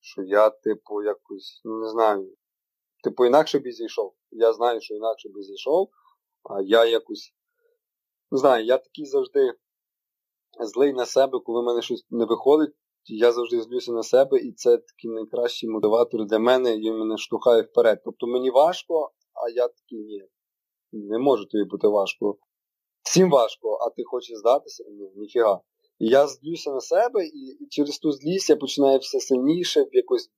Що 0.00 0.22
я, 0.22 0.50
типу, 0.50 1.02
якось, 1.02 1.60
ну 1.64 1.80
не 1.80 1.88
знаю, 1.88 2.34
типу, 3.04 3.24
інакше 3.24 3.58
б 3.58 3.70
зійшов. 3.70 4.14
Я 4.30 4.52
знаю, 4.52 4.80
що 4.80 4.94
інакше 4.94 5.28
б 5.28 5.42
зійшов, 5.42 5.88
а 6.42 6.60
я 6.62 6.84
якось. 6.84 7.34
Не 8.30 8.38
знаю, 8.38 8.64
я 8.64 8.78
такий 8.78 9.06
завжди 9.06 9.54
злий 10.60 10.92
на 10.92 11.06
себе, 11.06 11.40
коли 11.44 11.60
в 11.60 11.64
мене 11.64 11.82
щось 11.82 12.06
не 12.10 12.24
виходить. 12.24 12.74
Я 13.06 13.32
завжди 13.32 13.60
злюся 13.60 13.92
на 13.92 14.02
себе, 14.02 14.38
і 14.38 14.52
це 14.52 14.78
такий 14.78 15.10
найкращий 15.10 15.68
мотиватор 15.68 16.24
для 16.26 16.38
мене, 16.38 16.76
і 16.76 16.92
мене 16.92 17.18
штовхає 17.18 17.62
вперед. 17.62 18.00
Тобто 18.04 18.26
мені 18.26 18.50
важко, 18.50 19.10
а 19.32 19.48
я 19.48 19.68
такий 19.68 20.04
ні. 20.04 20.22
Не 20.92 21.18
може 21.18 21.46
тобі 21.48 21.64
бути 21.64 21.88
важко. 21.88 22.38
Всім 23.04 23.30
важко, 23.30 23.78
а 23.80 23.90
ти 23.90 24.02
хочеш 24.04 24.38
здатися? 24.38 24.84
Ні, 24.90 25.10
ніфіга. 25.16 25.60
І 25.98 26.06
я 26.06 26.26
злюся 26.26 26.70
на 26.70 26.80
себе, 26.80 27.26
і, 27.26 27.66
через 27.70 27.98
ту 27.98 28.12
злість 28.12 28.50
я 28.50 28.56
починаю 28.56 28.98
все 28.98 29.20
сильніше 29.20 29.86
якось 29.92 30.30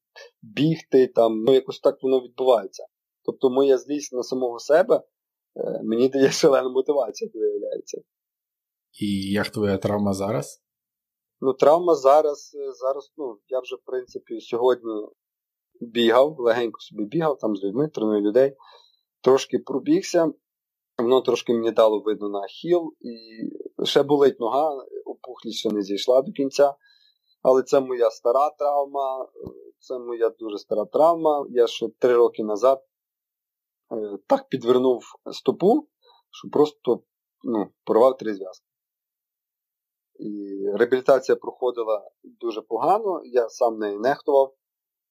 бігти, 0.42 1.06
там, 1.06 1.44
ну 1.44 1.54
якось 1.54 1.80
так 1.80 2.02
воно 2.02 2.20
відбувається. 2.20 2.86
Тобто 3.24 3.50
моя 3.50 3.78
злість 3.78 4.12
на 4.12 4.22
самого 4.22 4.58
себе 4.58 4.96
е, 5.56 5.80
мені 5.84 6.08
дає 6.08 6.30
шалену 6.30 6.70
мотивацію, 6.70 7.30
виявляється. 7.34 8.00
І 9.00 9.32
як 9.32 9.48
твоя 9.48 9.78
травма 9.78 10.14
зараз? 10.14 10.62
Ну, 11.40 11.52
травма 11.52 11.94
зараз, 11.94 12.56
е, 12.60 12.72
зараз, 12.72 13.12
ну, 13.16 13.38
я 13.48 13.60
вже, 13.60 13.76
в 13.76 13.84
принципі, 13.84 14.40
сьогодні 14.40 14.92
бігав, 15.80 16.36
легенько 16.38 16.80
собі 16.80 17.04
бігав 17.04 17.38
там 17.38 17.56
з 17.56 17.64
людьми, 17.64 17.88
треную 17.88 18.20
людей, 18.20 18.56
трошки 19.20 19.58
пробігся, 19.58 20.32
воно 20.99 21.20
трошки 21.20 21.53
мені 21.53 21.70
дало 21.70 22.01
видно 22.01 22.28
на 22.28 22.47
хіл, 22.47 22.94
і 23.01 23.16
ще 23.84 24.03
болить 24.03 24.40
нога, 24.40 24.84
опухлість 25.05 25.59
ще 25.59 25.70
не 25.70 25.82
зійшла 25.82 26.22
до 26.22 26.32
кінця. 26.32 26.74
Але 27.42 27.62
це 27.62 27.80
моя 27.80 28.11
стара 28.11 28.51
травма, 28.51 29.28
це 29.78 29.99
моя 29.99 30.28
дуже 30.28 30.59
стара 30.59 30.84
травма. 30.84 31.47
Я 31.51 31.66
ще 31.66 31.88
три 31.99 32.14
роки 32.14 32.44
назад 32.44 32.84
е, 33.92 34.18
так 34.26 34.49
підвернув 34.49 35.05
стопу, 35.32 35.88
що 36.30 36.49
просто 36.53 37.03
ну, 37.44 37.66
порвав 37.84 38.16
три 38.16 38.34
зв'язки. 38.34 38.66
І 40.18 40.62
реабілітація 40.74 41.36
проходила 41.36 42.11
дуже 42.24 42.62
погано, 42.62 43.20
я 43.24 43.49
сам 43.49 43.78
неї 43.78 43.99
нехтував. 43.99 44.55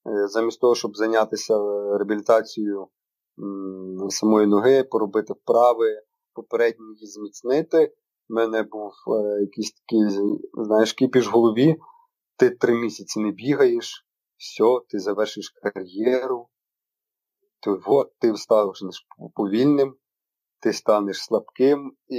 Е, 0.07 0.27
замість 0.27 0.61
того, 0.61 0.75
щоб 0.75 0.95
зайнятися 0.95 1.57
реабілітацією 1.97 2.87
самої 4.09 4.47
ноги, 4.47 4.83
поробити 4.83 5.33
вправи, 5.33 6.01
попередньо 6.33 6.85
її 6.93 7.07
зміцнити. 7.07 7.93
У 8.29 8.33
мене 8.33 8.63
був 8.63 8.91
е, 9.07 9.41
якийсь 9.41 9.71
такий, 9.71 10.39
знаєш, 10.53 10.93
кипіш 10.93 11.27
в 11.27 11.31
голові. 11.31 11.75
Ти 12.37 12.49
три 12.49 12.75
місяці 12.75 13.19
не 13.19 13.31
бігаєш, 13.31 14.05
все, 14.37 14.63
ти 14.89 14.99
завершиш 14.99 15.49
кар'єру, 15.49 16.47
ти, 17.59 17.71
от, 17.85 18.11
ти 18.19 18.37
станеш 18.37 19.07
повільним, 19.35 19.95
ти 20.59 20.73
станеш 20.73 21.17
слабким. 21.17 21.97
І 22.07 22.17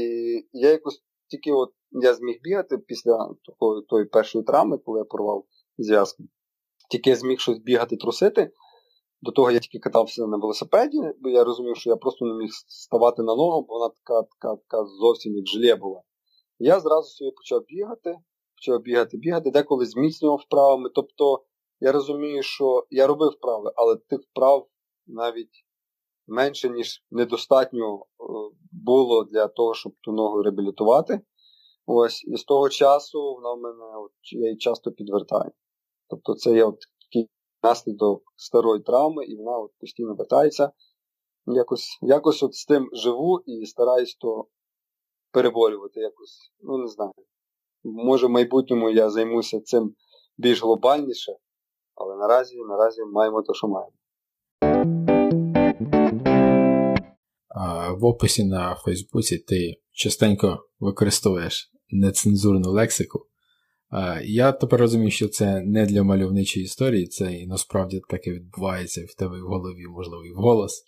я 0.52 0.70
якось 0.70 1.02
тільки 1.26 1.52
от 1.52 1.72
я 1.90 2.14
зміг 2.14 2.38
бігати 2.42 2.78
після 2.78 3.34
такої, 3.44 3.82
тої 3.82 4.04
першої 4.04 4.44
травми, 4.44 4.78
коли 4.78 4.98
я 4.98 5.04
порвав 5.04 5.44
зв'язку. 5.78 6.24
Тільки 6.90 7.10
я 7.10 7.16
зміг 7.16 7.38
щось 7.38 7.58
бігати, 7.58 7.96
трусити. 7.96 8.50
До 9.26 9.32
того 9.32 9.50
я 9.50 9.58
тільки 9.58 9.78
катався 9.78 10.26
на 10.26 10.36
велосипеді, 10.36 11.00
бо 11.20 11.28
я 11.28 11.44
розумів, 11.44 11.76
що 11.76 11.90
я 11.90 11.96
просто 11.96 12.24
не 12.24 12.34
міг 12.34 12.50
ставати 12.68 13.22
на 13.22 13.34
ногу, 13.34 13.66
бо 13.68 13.74
вона 13.74 13.88
така 13.88 14.22
така, 14.22 14.56
така 14.56 14.84
зовсім 14.84 15.36
як 15.36 15.46
желе 15.46 15.74
була. 15.76 16.02
Я 16.58 16.80
зразу 16.80 17.08
собі 17.08 17.30
почав 17.30 17.64
бігати, 17.68 18.16
почав 18.56 18.80
бігати, 18.80 19.16
бігати, 19.16 19.50
деколи 19.50 19.86
зміцнював 19.86 20.38
вправами. 20.46 20.90
Тобто 20.94 21.44
я 21.80 21.92
розумію, 21.92 22.42
що 22.42 22.86
я 22.90 23.06
робив 23.06 23.30
вправи, 23.30 23.72
але 23.76 23.96
тих 23.96 24.20
вправ 24.30 24.66
навіть 25.06 25.64
менше, 26.26 26.68
ніж 26.68 27.04
недостатньо 27.10 27.96
е, 27.96 28.02
було 28.72 29.24
для 29.24 29.48
того, 29.48 29.74
щоб 29.74 29.92
ту 30.00 30.12
ногу 30.12 30.42
реабілітувати. 30.42 31.20
Ось, 31.86 32.24
і 32.24 32.36
з 32.36 32.44
того 32.44 32.68
часу 32.68 33.34
вона 33.34 33.52
в 33.52 33.58
мене 33.58 33.84
от, 33.96 34.12
я 34.32 34.46
її 34.46 34.56
часто 34.56 34.92
підвертаю. 34.92 35.50
Тобто 36.08 36.34
це 36.34 36.54
є 36.54 36.64
от 36.64 36.78
наслідок 37.62 38.22
старої 38.36 38.82
травми, 38.82 39.24
і 39.24 39.36
вона 39.36 39.58
от 39.58 39.70
постійно 39.80 40.14
вертається. 40.14 40.70
Якось 41.46 41.98
якось 42.02 42.42
от 42.42 42.54
з 42.54 42.64
тим 42.64 42.90
живу 42.92 43.42
і 43.46 43.66
стараюсь 43.66 44.14
то 44.14 44.46
переборювати 45.32 46.00
якось. 46.00 46.52
Ну, 46.60 46.78
не 46.78 46.88
знаю. 46.88 47.12
Може, 47.84 48.26
в 48.26 48.30
майбутньому 48.30 48.90
я 48.90 49.10
займуся 49.10 49.60
цим 49.60 49.94
більш 50.38 50.62
глобальніше, 50.62 51.32
але 51.94 52.16
наразі 52.16 52.56
наразі 52.68 53.02
маємо 53.04 53.42
те, 53.42 53.54
що 53.54 53.68
маємо. 53.68 53.92
В 58.00 58.04
описі 58.04 58.44
на 58.44 58.74
Фейсбуці 58.74 59.38
ти 59.38 59.74
частенько 59.92 60.58
використовуєш 60.80 61.72
нецензурну 61.90 62.70
лексику. 62.70 63.26
Я 64.24 64.52
тепер 64.52 64.80
розумію, 64.80 65.10
що 65.10 65.28
це 65.28 65.60
не 65.60 65.86
для 65.86 66.02
мальовничої 66.02 66.64
історії, 66.64 67.06
це 67.06 67.32
і 67.32 67.46
насправді 67.46 68.00
таке 68.08 68.32
відбувається 68.32 69.06
в 69.08 69.14
тебе 69.14 69.40
в 69.40 69.46
голові, 69.46 69.86
можливо, 69.88 70.24
і 70.24 70.32
в 70.32 70.36
голос. 70.36 70.84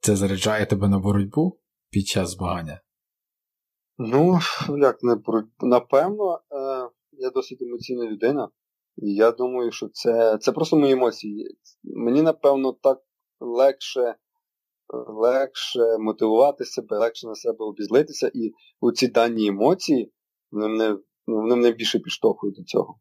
Це 0.00 0.16
заряджає 0.16 0.66
тебе 0.66 0.88
на 0.88 0.98
боротьбу 0.98 1.60
під 1.90 2.06
час 2.06 2.30
змагання? 2.30 2.80
Ну, 3.98 4.38
як 4.78 5.02
не 5.02 5.16
напевно, 5.60 6.34
е, 6.34 6.90
я 7.12 7.30
досить 7.30 7.62
емоційна 7.62 8.04
людина, 8.04 8.48
і 8.96 9.14
я 9.14 9.30
думаю, 9.30 9.72
що 9.72 9.88
це 9.88 10.38
це 10.40 10.52
просто 10.52 10.76
мої 10.76 10.92
емоції. 10.92 11.56
Мені, 11.84 12.22
напевно, 12.22 12.72
так 12.72 12.98
легше 13.40 14.14
легше 15.08 15.98
мотивувати 15.98 16.64
себе, 16.64 16.98
легше 16.98 17.26
на 17.26 17.34
себе 17.34 17.64
обізлитися, 17.64 18.30
і 18.34 18.52
оці 18.80 19.08
дані 19.08 19.46
емоції 19.46 20.12
вони 20.50 20.68
мене, 20.68 20.98
вони 21.34 21.56
мене 21.56 21.72
більше 21.72 21.98
підштовхують 21.98 22.56
до 22.56 22.62
цього. 22.62 23.00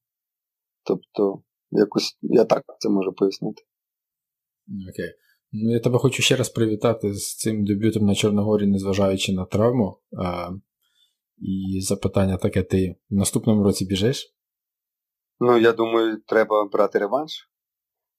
Тобто, 0.83 1.43
якось 1.71 2.17
я 2.21 2.45
так 2.45 2.63
це 2.79 2.89
можу 2.89 3.13
пояснити. 3.13 3.63
Окей. 4.89 5.13
Ну, 5.51 5.73
я 5.73 5.79
тебе 5.79 5.97
хочу 5.97 6.23
ще 6.23 6.35
раз 6.35 6.49
привітати 6.49 7.13
з 7.13 7.35
цим 7.35 7.65
дебютом 7.65 8.05
на 8.05 8.15
Чорногорі, 8.15 8.67
незважаючи 8.67 9.33
на 9.33 9.45
травму. 9.45 10.01
А, 10.17 10.49
І 11.37 11.81
запитання 11.81 12.37
таке: 12.37 12.63
ти 12.63 12.95
в 13.09 13.15
наступному 13.15 13.63
році 13.63 13.85
біжиш? 13.85 14.33
Ну, 15.39 15.57
я 15.57 15.73
думаю, 15.73 16.21
треба 16.27 16.65
брати 16.65 16.99
реванш. 16.99 17.51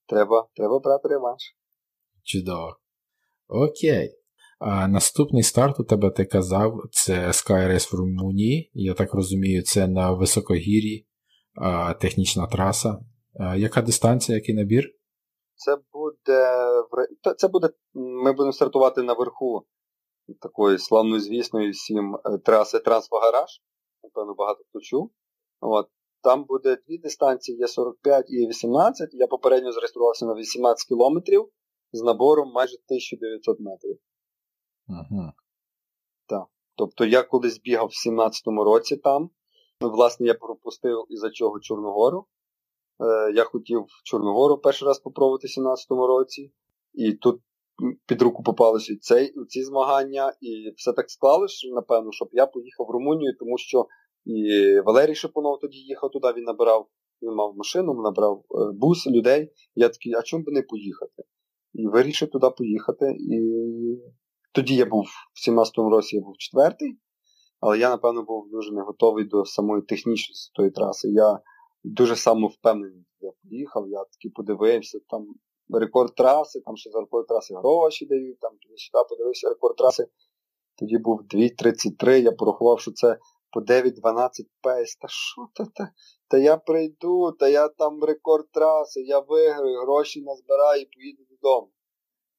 Треба 0.07 0.49
треба 0.55 0.79
брати 0.79 1.09
реванш. 1.09 1.57
Чудово. 2.23 2.77
Окей. 3.49 4.18
А 4.59 4.89
Наступний 4.89 5.43
старт 5.43 5.81
у 5.81 5.85
тебе 5.85 6.11
ти 6.11 6.25
казав, 6.25 6.83
це 6.91 7.29
Skyrace 7.29 7.93
в 7.93 7.97
Румунії. 7.97 8.71
Я 8.75 8.95
так 8.95 9.15
розумію, 9.15 9.63
це 9.63 9.87
на 9.87 10.13
високогір'ї, 10.13 11.07
технічна 12.01 12.47
траса. 12.47 12.99
А, 13.41 13.57
Яка 13.57 13.83
дистанція, 13.83 14.37
який 14.39 14.55
набір? 14.55 14.85
Це 15.55 15.77
буде 15.93 16.59
це 17.37 17.49
буде. 17.49 17.69
Ми 17.95 18.33
будемо 18.33 18.53
стартувати 18.53 19.03
наверху 19.03 19.67
такої 20.41 20.79
славнозвісної 20.79 21.71
всім 21.71 22.15
е, 22.15 22.39
траси 22.39 22.79
Трансфагараж. 22.79 23.51
Напевно, 24.03 24.35
багато 24.35 24.65
хто 24.69 24.81
чув. 24.81 25.11
От. 25.61 25.89
Там 26.23 26.45
буде 26.45 26.77
дві 26.89 26.99
дистанції, 26.99 27.59
є 27.59 27.69
45 27.69 28.31
і 28.31 28.47
18. 28.47 29.09
Я 29.13 29.27
попередньо 29.27 29.73
зареєструвався 29.73 30.27
на 30.27 30.35
18 30.35 30.89
кілометрів 30.89 31.49
з 31.93 32.03
набором 32.03 32.53
майже 32.53 32.75
1900 32.75 33.61
метрів. 33.61 33.99
Ага. 34.89 35.33
Так. 36.27 36.47
Тобто 36.77 37.05
я 37.05 37.23
колись 37.23 37.61
бігав 37.61 37.87
в 37.89 38.09
17-му 38.09 38.65
році 38.65 38.97
там. 38.97 39.31
Власне, 39.81 40.27
я 40.27 40.35
пропустив 40.35 41.05
із-за 41.09 41.31
чого 41.31 41.61
Чорногору. 41.61 42.27
Е, 43.01 43.33
Я 43.33 43.45
хотів 43.45 43.81
в 43.81 44.03
Чорногору 44.05 44.59
перший 44.59 44.89
раз 44.89 44.99
попробувати 44.99 45.47
в 45.47 45.61
17-му 45.61 46.07
році. 46.07 46.53
І 46.95 47.13
тут 47.13 47.41
під 48.07 48.23
руку 48.23 48.43
попалися 48.43 48.97
цей, 49.01 49.35
ці 49.49 49.65
змагання, 49.65 50.33
і 50.41 50.73
все 50.77 50.93
так 50.93 51.11
склалося, 51.11 51.69
напевно, 51.69 52.13
щоб 52.13 52.29
я 52.33 52.47
поїхав 52.47 52.87
в 52.87 52.91
Румунію, 52.91 53.37
тому 53.39 53.59
що 53.59 53.87
і 54.25 54.81
Валерій 54.81 55.15
Шипунов 55.15 55.59
тоді 55.61 55.79
їхав 55.79 56.11
туди, 56.11 56.33
він 56.37 56.45
набирав, 56.45 56.89
він 57.23 57.35
мав 57.35 57.57
машину, 57.57 57.95
набрав 57.95 58.39
е, 58.39 58.73
бус 58.73 59.07
людей. 59.07 59.53
Я 59.75 59.89
такий, 59.89 60.15
а 60.15 60.23
чому 60.23 60.45
би 60.45 60.53
не 60.53 60.63
поїхати? 60.63 61.23
І 61.75 61.87
вирішив 61.87 62.31
туди 62.31 62.51
поїхати. 62.59 63.17
І 63.21 63.41
тоді 64.53 64.75
я 64.75 64.87
був 64.87 65.05
в 65.05 65.51
17-му 65.51 65.91
році 65.91 66.17
я 66.17 66.23
був 66.23 66.37
четвертий, 66.39 66.99
але 67.61 67.79
я, 67.79 67.91
напевно, 67.91 68.23
був 68.23 68.51
дуже 68.51 68.73
не 68.73 68.83
готовий 68.83 69.25
до 69.25 69.45
самої 69.45 69.83
технічності 69.83 70.51
тої 70.55 70.71
траси. 70.71 71.09
Я 71.09 71.41
дуже 71.85 72.17
самовпевнений 72.17 73.09
я 73.21 73.31
поїхав, 73.43 73.89
я 73.89 73.99
таки 73.99 74.31
подивився, 74.35 74.99
там 75.09 75.27
рекорд 75.71 76.15
траси, 76.15 76.61
там 76.61 76.77
ще 76.77 76.91
за 76.91 77.01
рекорд 77.01 77.27
траси 77.27 77.55
гроші 77.55 78.07
дають, 78.07 78.41
там 78.41 78.53
сюди 78.53 79.05
подивився 79.09 79.49
рекорд 79.49 79.77
траси. 79.77 80.07
тоді 80.79 80.99
був 80.99 81.21
2.33, 81.23 82.23
я 82.23 82.33
порахував, 82.33 82.81
що 82.81 82.93
це 82.93 83.19
по 83.51 83.61
9-12 83.61 84.29
пейс. 84.61 84.97
Та 84.97 85.09
що 85.09 85.49
то 85.55 85.65
та? 85.75 85.93
Та 86.29 86.39
я 86.39 86.57
прийду, 86.57 87.33
та 87.33 87.49
я 87.49 87.69
там 87.69 88.05
рекорд 88.05 88.51
траси, 88.53 89.01
я 89.01 89.19
виграю, 89.19 89.81
гроші 89.81 90.23
назбираю 90.23 90.83
і 90.83 90.87
поїду 90.87 91.23
додому. 91.31 91.73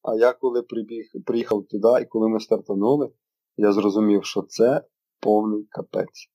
А 0.02 0.16
я 0.16 0.34
коли 0.34 0.62
прибіг, 0.62 1.12
приїхав 1.26 1.66
туди, 1.68 2.02
і 2.02 2.06
коли 2.06 2.30
ми 2.30 2.40
стартанули, 2.40 3.12
я 3.58 3.72
зрозумів, 3.72 4.26
що 4.26 4.42
це 4.42 4.84
повний 5.20 5.64
капець. 5.64 6.30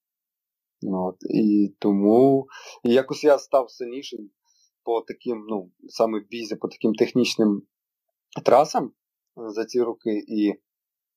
Ну, 0.83 1.05
от, 1.05 1.17
І 1.31 1.75
тому 1.79 2.47
і 2.83 2.93
якось 2.93 3.25
я 3.25 3.39
став 3.39 3.71
сильнішим 3.71 4.31
по 4.83 5.01
таким, 5.01 5.47
ну, 5.49 5.71
саме 5.89 6.21
в 6.21 6.29
бізі, 6.29 6.57
по 6.57 6.69
таким 6.69 6.95
технічним 6.95 7.63
трасам 8.45 8.93
за 9.37 9.65
ці 9.65 9.83
роки. 9.83 10.25
І 10.29 10.55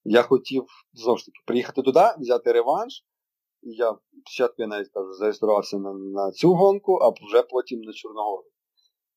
я 0.04 0.22
хотів 0.22 0.66
знову 0.94 1.18
ж 1.18 1.26
таки 1.26 1.40
приїхати 1.46 1.82
туди, 1.82 2.04
взяти 2.20 2.52
реванш. 2.52 3.06
І 3.62 3.72
я 3.72 3.98
спочатку 4.26 4.56
я 4.58 4.68
навіть 4.68 4.90
кажу, 4.90 5.14
зареєструвався 5.14 5.78
на, 5.78 5.94
на 5.94 6.32
цю 6.32 6.54
гонку, 6.54 6.96
а 6.96 7.10
вже 7.10 7.44
потім 7.44 7.82
на 7.82 7.94
Чорногору. 7.94 8.44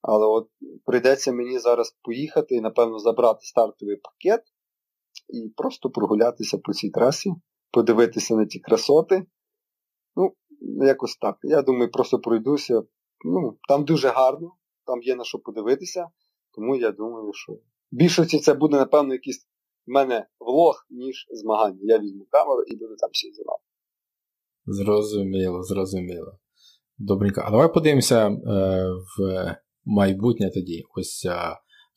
Але 0.03 0.27
от 0.27 0.49
прийдеться 0.85 1.33
мені 1.33 1.59
зараз 1.59 1.97
поїхати 2.03 2.55
і, 2.55 2.61
напевно, 2.61 2.99
забрати 2.99 3.41
стартовий 3.43 3.97
пакет 3.97 4.43
і 5.29 5.49
просто 5.57 5.91
прогулятися 5.91 6.59
по 6.59 6.73
цій 6.73 6.91
трасі, 6.91 7.35
подивитися 7.71 8.37
на 8.37 8.47
ті 8.47 8.59
красоти. 8.59 9.27
Ну, 10.17 10.35
якось 10.87 11.17
так. 11.17 11.39
Я 11.43 11.63
думаю, 11.63 11.91
просто 11.91 12.19
пройдуся. 12.19 12.83
Ну, 13.25 13.59
Там 13.69 13.85
дуже 13.85 14.09
гарно, 14.09 14.53
там 14.87 15.03
є 15.03 15.17
на 15.17 15.25
що 15.25 15.39
подивитися, 15.39 16.09
тому 16.55 16.77
я 16.77 16.93
думаю, 16.93 17.33
що 17.33 17.53
в 17.53 17.61
більшості 17.91 18.39
це 18.39 18.55
буде, 18.55 18.77
напевно, 18.77 19.13
якийсь 19.13 19.47
в 19.87 19.91
мене 19.91 20.27
влог, 20.41 20.87
ніж 20.91 21.27
змагання. 21.31 21.79
Я 21.83 21.99
візьму 21.99 22.27
камеру 22.31 22.63
і 22.63 22.77
буду 22.77 22.97
там 22.97 23.11
всі 23.13 23.33
знімати. 23.33 23.63
Зрозуміло, 24.67 25.63
зрозуміло. 25.63 26.39
Добренько. 26.99 27.43
А 27.45 27.51
давай 27.51 27.73
подивимося 27.73 28.29
е, 28.29 28.37
в 29.19 29.57
майбутнє 29.85 30.51
тоді. 30.55 30.83
Ось 30.97 31.27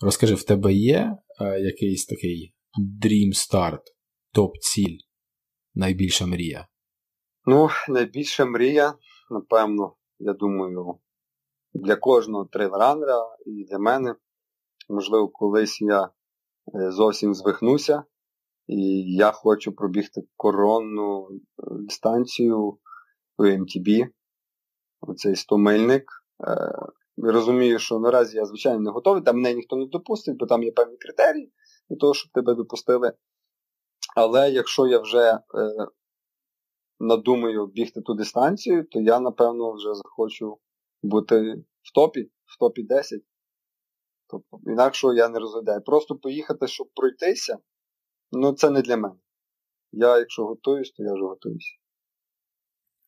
розкажи, 0.02 0.36
в 0.36 0.44
тебе 0.44 0.74
є 0.74 1.18
якийсь 1.60 2.06
такий 2.06 2.54
Dream 3.04 3.34
Start, 3.34 3.82
топ-ціль, 4.34 4.98
найбільша 5.76 6.26
мрія? 6.26 6.68
Ну, 7.46 7.70
найбільша 7.90 8.46
мрія, 8.46 8.94
напевно, 9.30 9.96
я 10.20 10.34
думаю, 10.34 11.00
для 11.74 11.96
кожного 11.96 12.46
трейлранера 12.46 13.38
і 13.46 13.66
для 13.70 13.80
мене. 13.80 14.16
Можливо, 14.90 15.28
колись 15.28 15.82
я 15.82 16.04
е, 16.04 16.92
зовсім 16.92 17.34
звихнуся, 17.34 18.04
і 18.68 18.76
я 19.16 19.32
хочу 19.32 19.72
пробігти 19.72 20.22
коронну 20.36 21.28
е, 21.32 21.38
дистанцію 21.80 22.78
у 23.38 23.44
MTB, 23.44 24.08
оцей 25.02 25.34
100-мильник. 25.34 26.04
Е, 26.48 26.72
розумію, 27.18 27.80
що 27.80 28.00
наразі 28.00 28.38
я, 28.38 28.46
звичайно, 28.46 28.80
не 28.80 28.92
готовий, 28.92 29.24
там 29.24 29.36
мене 29.36 29.54
ніхто 29.54 29.76
не 29.76 29.86
допустить, 29.86 30.38
бо 30.38 30.46
там 30.46 30.64
є 30.64 30.72
певні 30.72 30.98
критерії 30.98 31.52
для 31.90 31.98
того, 31.98 32.14
щоб 32.14 32.32
тебе 32.32 32.56
допустили. 32.56 33.14
Але 34.16 34.52
якщо 34.52 34.88
я 34.88 35.00
вже 35.00 35.32
е, 35.32 35.40
надумаю 37.00 37.68
бігти 37.68 38.02
ту 38.02 38.14
дистанцію, 38.14 38.84
то 38.84 39.00
я, 39.00 39.20
напевно, 39.20 39.74
вже 39.74 39.96
захочу 39.96 40.60
бути 41.04 41.56
в 41.82 41.94
топі, 41.94 42.32
в 42.46 42.60
топі 42.60 42.84
10. 42.84 43.22
Тобто, 44.28 44.60
інакше 44.72 45.08
я 45.08 45.30
не 45.30 45.40
розглядаю. 45.40 45.82
Просто 45.82 46.16
поїхати, 46.16 46.68
щоб 46.68 46.88
пройтися, 46.94 47.58
ну 48.32 48.54
це 48.54 48.70
не 48.70 48.82
для 48.82 48.98
мене. 48.98 49.16
Я, 49.92 50.18
якщо 50.18 50.46
готуюсь, 50.46 50.92
то 50.92 51.04
я 51.04 51.14
вже 51.14 51.24
готуюсь. 51.24 51.80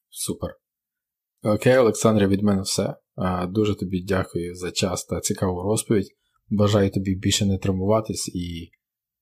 Супер. 0.09 0.57
Окей, 1.43 1.77
Олександре, 1.77 2.27
від 2.27 2.43
мене 2.43 2.61
все. 2.61 2.95
Дуже 3.49 3.75
тобі 3.75 4.03
дякую 4.03 4.55
за 4.55 4.71
час 4.71 5.05
та 5.05 5.19
цікаву 5.19 5.61
розповідь. 5.61 6.07
Бажаю 6.49 6.91
тобі 6.91 7.15
більше 7.15 7.45
не 7.45 7.57
травмуватись 7.57 8.27
і 8.35 8.71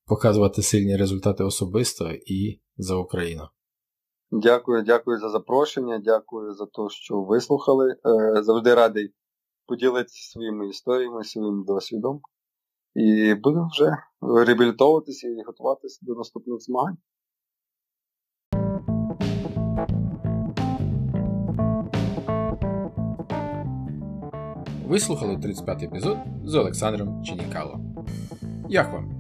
показувати 0.06 0.62
сильні 0.62 0.98
результати 0.98 1.44
особисто 1.44 2.12
і 2.12 2.62
за 2.78 2.96
Україну. 2.96 3.44
Дякую, 4.32 4.84
дякую 4.84 5.20
за 5.20 5.30
запрошення, 5.30 6.02
дякую 6.04 6.54
за 6.54 6.66
те, 6.66 6.90
що 6.90 7.22
вислухали. 7.22 7.92
Е, 7.92 8.44
завжди 8.44 8.74
радий 8.74 9.14
поділитися 9.66 10.32
своїми 10.32 10.70
історіями, 10.70 11.24
своїм 11.24 11.64
досвідом. 11.68 12.22
І 12.96 13.36
будемо 13.44 13.70
вже 13.72 13.98
реабілітовуватися 14.46 15.28
і 15.28 15.44
готуватися 15.48 16.00
до 16.02 16.16
наступних 16.16 16.62
змагань. 16.62 16.98
Ви 24.94 25.00
слухали 25.00 25.38
35 25.38 25.84
епізод 25.84 26.18
з 26.46 26.56
Олександром 26.56 27.24
Ченікало. 27.24 27.80
Як 28.70 28.94
вам? 28.94 29.12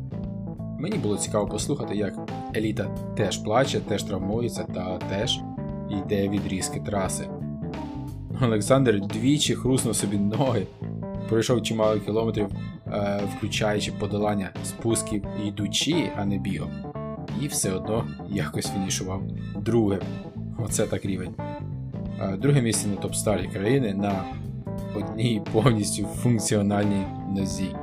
Мені 0.80 0.98
було 0.98 1.18
цікаво 1.18 1.48
послухати, 1.48 1.96
як 1.96 2.14
Еліта 2.56 2.84
теж 3.18 3.38
плаче, 3.38 3.80
теж 3.80 4.04
травмується 4.04 4.64
та 4.64 4.98
теж 4.98 5.40
йде 5.90 6.30
відрізки 6.30 6.80
траси. 6.80 7.28
Олександр 8.42 9.02
двічі 9.02 9.56
хруснув 9.56 9.96
собі 9.96 10.18
ноги, 10.18 10.68
пройшов 11.30 11.62
чимало 11.62 12.00
кілометрів, 12.00 12.48
е, 12.88 13.22
включаючи 13.38 13.92
подолання 13.92 14.50
спусків 14.64 15.26
йдучи, 15.46 16.12
а 16.18 16.26
не 16.26 16.38
бігом. 16.38 16.72
І 17.42 17.48
все 17.48 17.72
одно 17.72 18.08
якось 18.30 18.72
фінішував 18.72 19.22
друге. 19.56 20.00
Оце 20.66 20.88
так 20.88 21.06
рівень. 21.06 21.36
Е, 22.22 22.38
друге 22.38 22.62
місце 22.62 22.88
на 22.88 22.96
топ-старі 22.96 23.52
країни 23.54 23.94
на 23.94 24.24
одній 24.96 25.42
повністю 25.54 26.06
функціональній 26.06 27.06
нозі. 27.30 27.76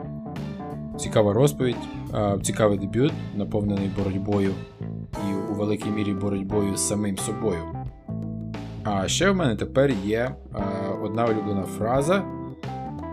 Цікава 0.99 1.33
розповідь, 1.33 1.77
цікавий 2.43 2.79
дебют, 2.79 3.13
наповнений 3.35 3.91
боротьбою 3.99 4.51
і 5.13 5.53
у 5.53 5.55
великій 5.55 5.91
мірі 5.91 6.13
боротьбою 6.13 6.77
з 6.77 6.89
самим 6.89 7.19
собою. 7.19 7.59
А 8.85 9.09
ще 9.09 9.31
в 9.31 9.37
мене 9.37 9.57
тепер 9.57 9.93
є 10.05 10.35
одна 11.03 11.25
улюблена 11.25 11.63
фраза 11.63 12.23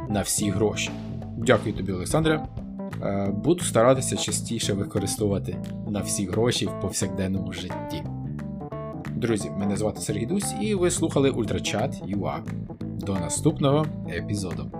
на 0.10 0.22
всі 0.22 0.50
гроші. 0.50 0.90
Дякую 1.38 1.76
тобі, 1.76 1.92
Олександре. 1.92 2.46
Буду 3.44 3.64
старатися 3.64 4.16
частіше 4.16 4.74
використовувати 4.74 5.58
на 5.88 6.02
всі 6.02 6.26
гроші 6.26 6.66
в 6.66 6.80
повсякденному 6.82 7.54
житті. 7.54 8.04
Друзі, 9.16 9.52
мене 9.58 9.78
звати 9.78 10.02
Сергій 10.02 10.26
Дусь, 10.26 10.56
і 10.62 10.76
ви 10.76 10.92
слухали 10.92 11.30
Ультрачат 11.30 12.04
UA. 12.04 12.40
До 13.08 13.14
наступного 13.14 13.86
епізоду. 14.10 14.72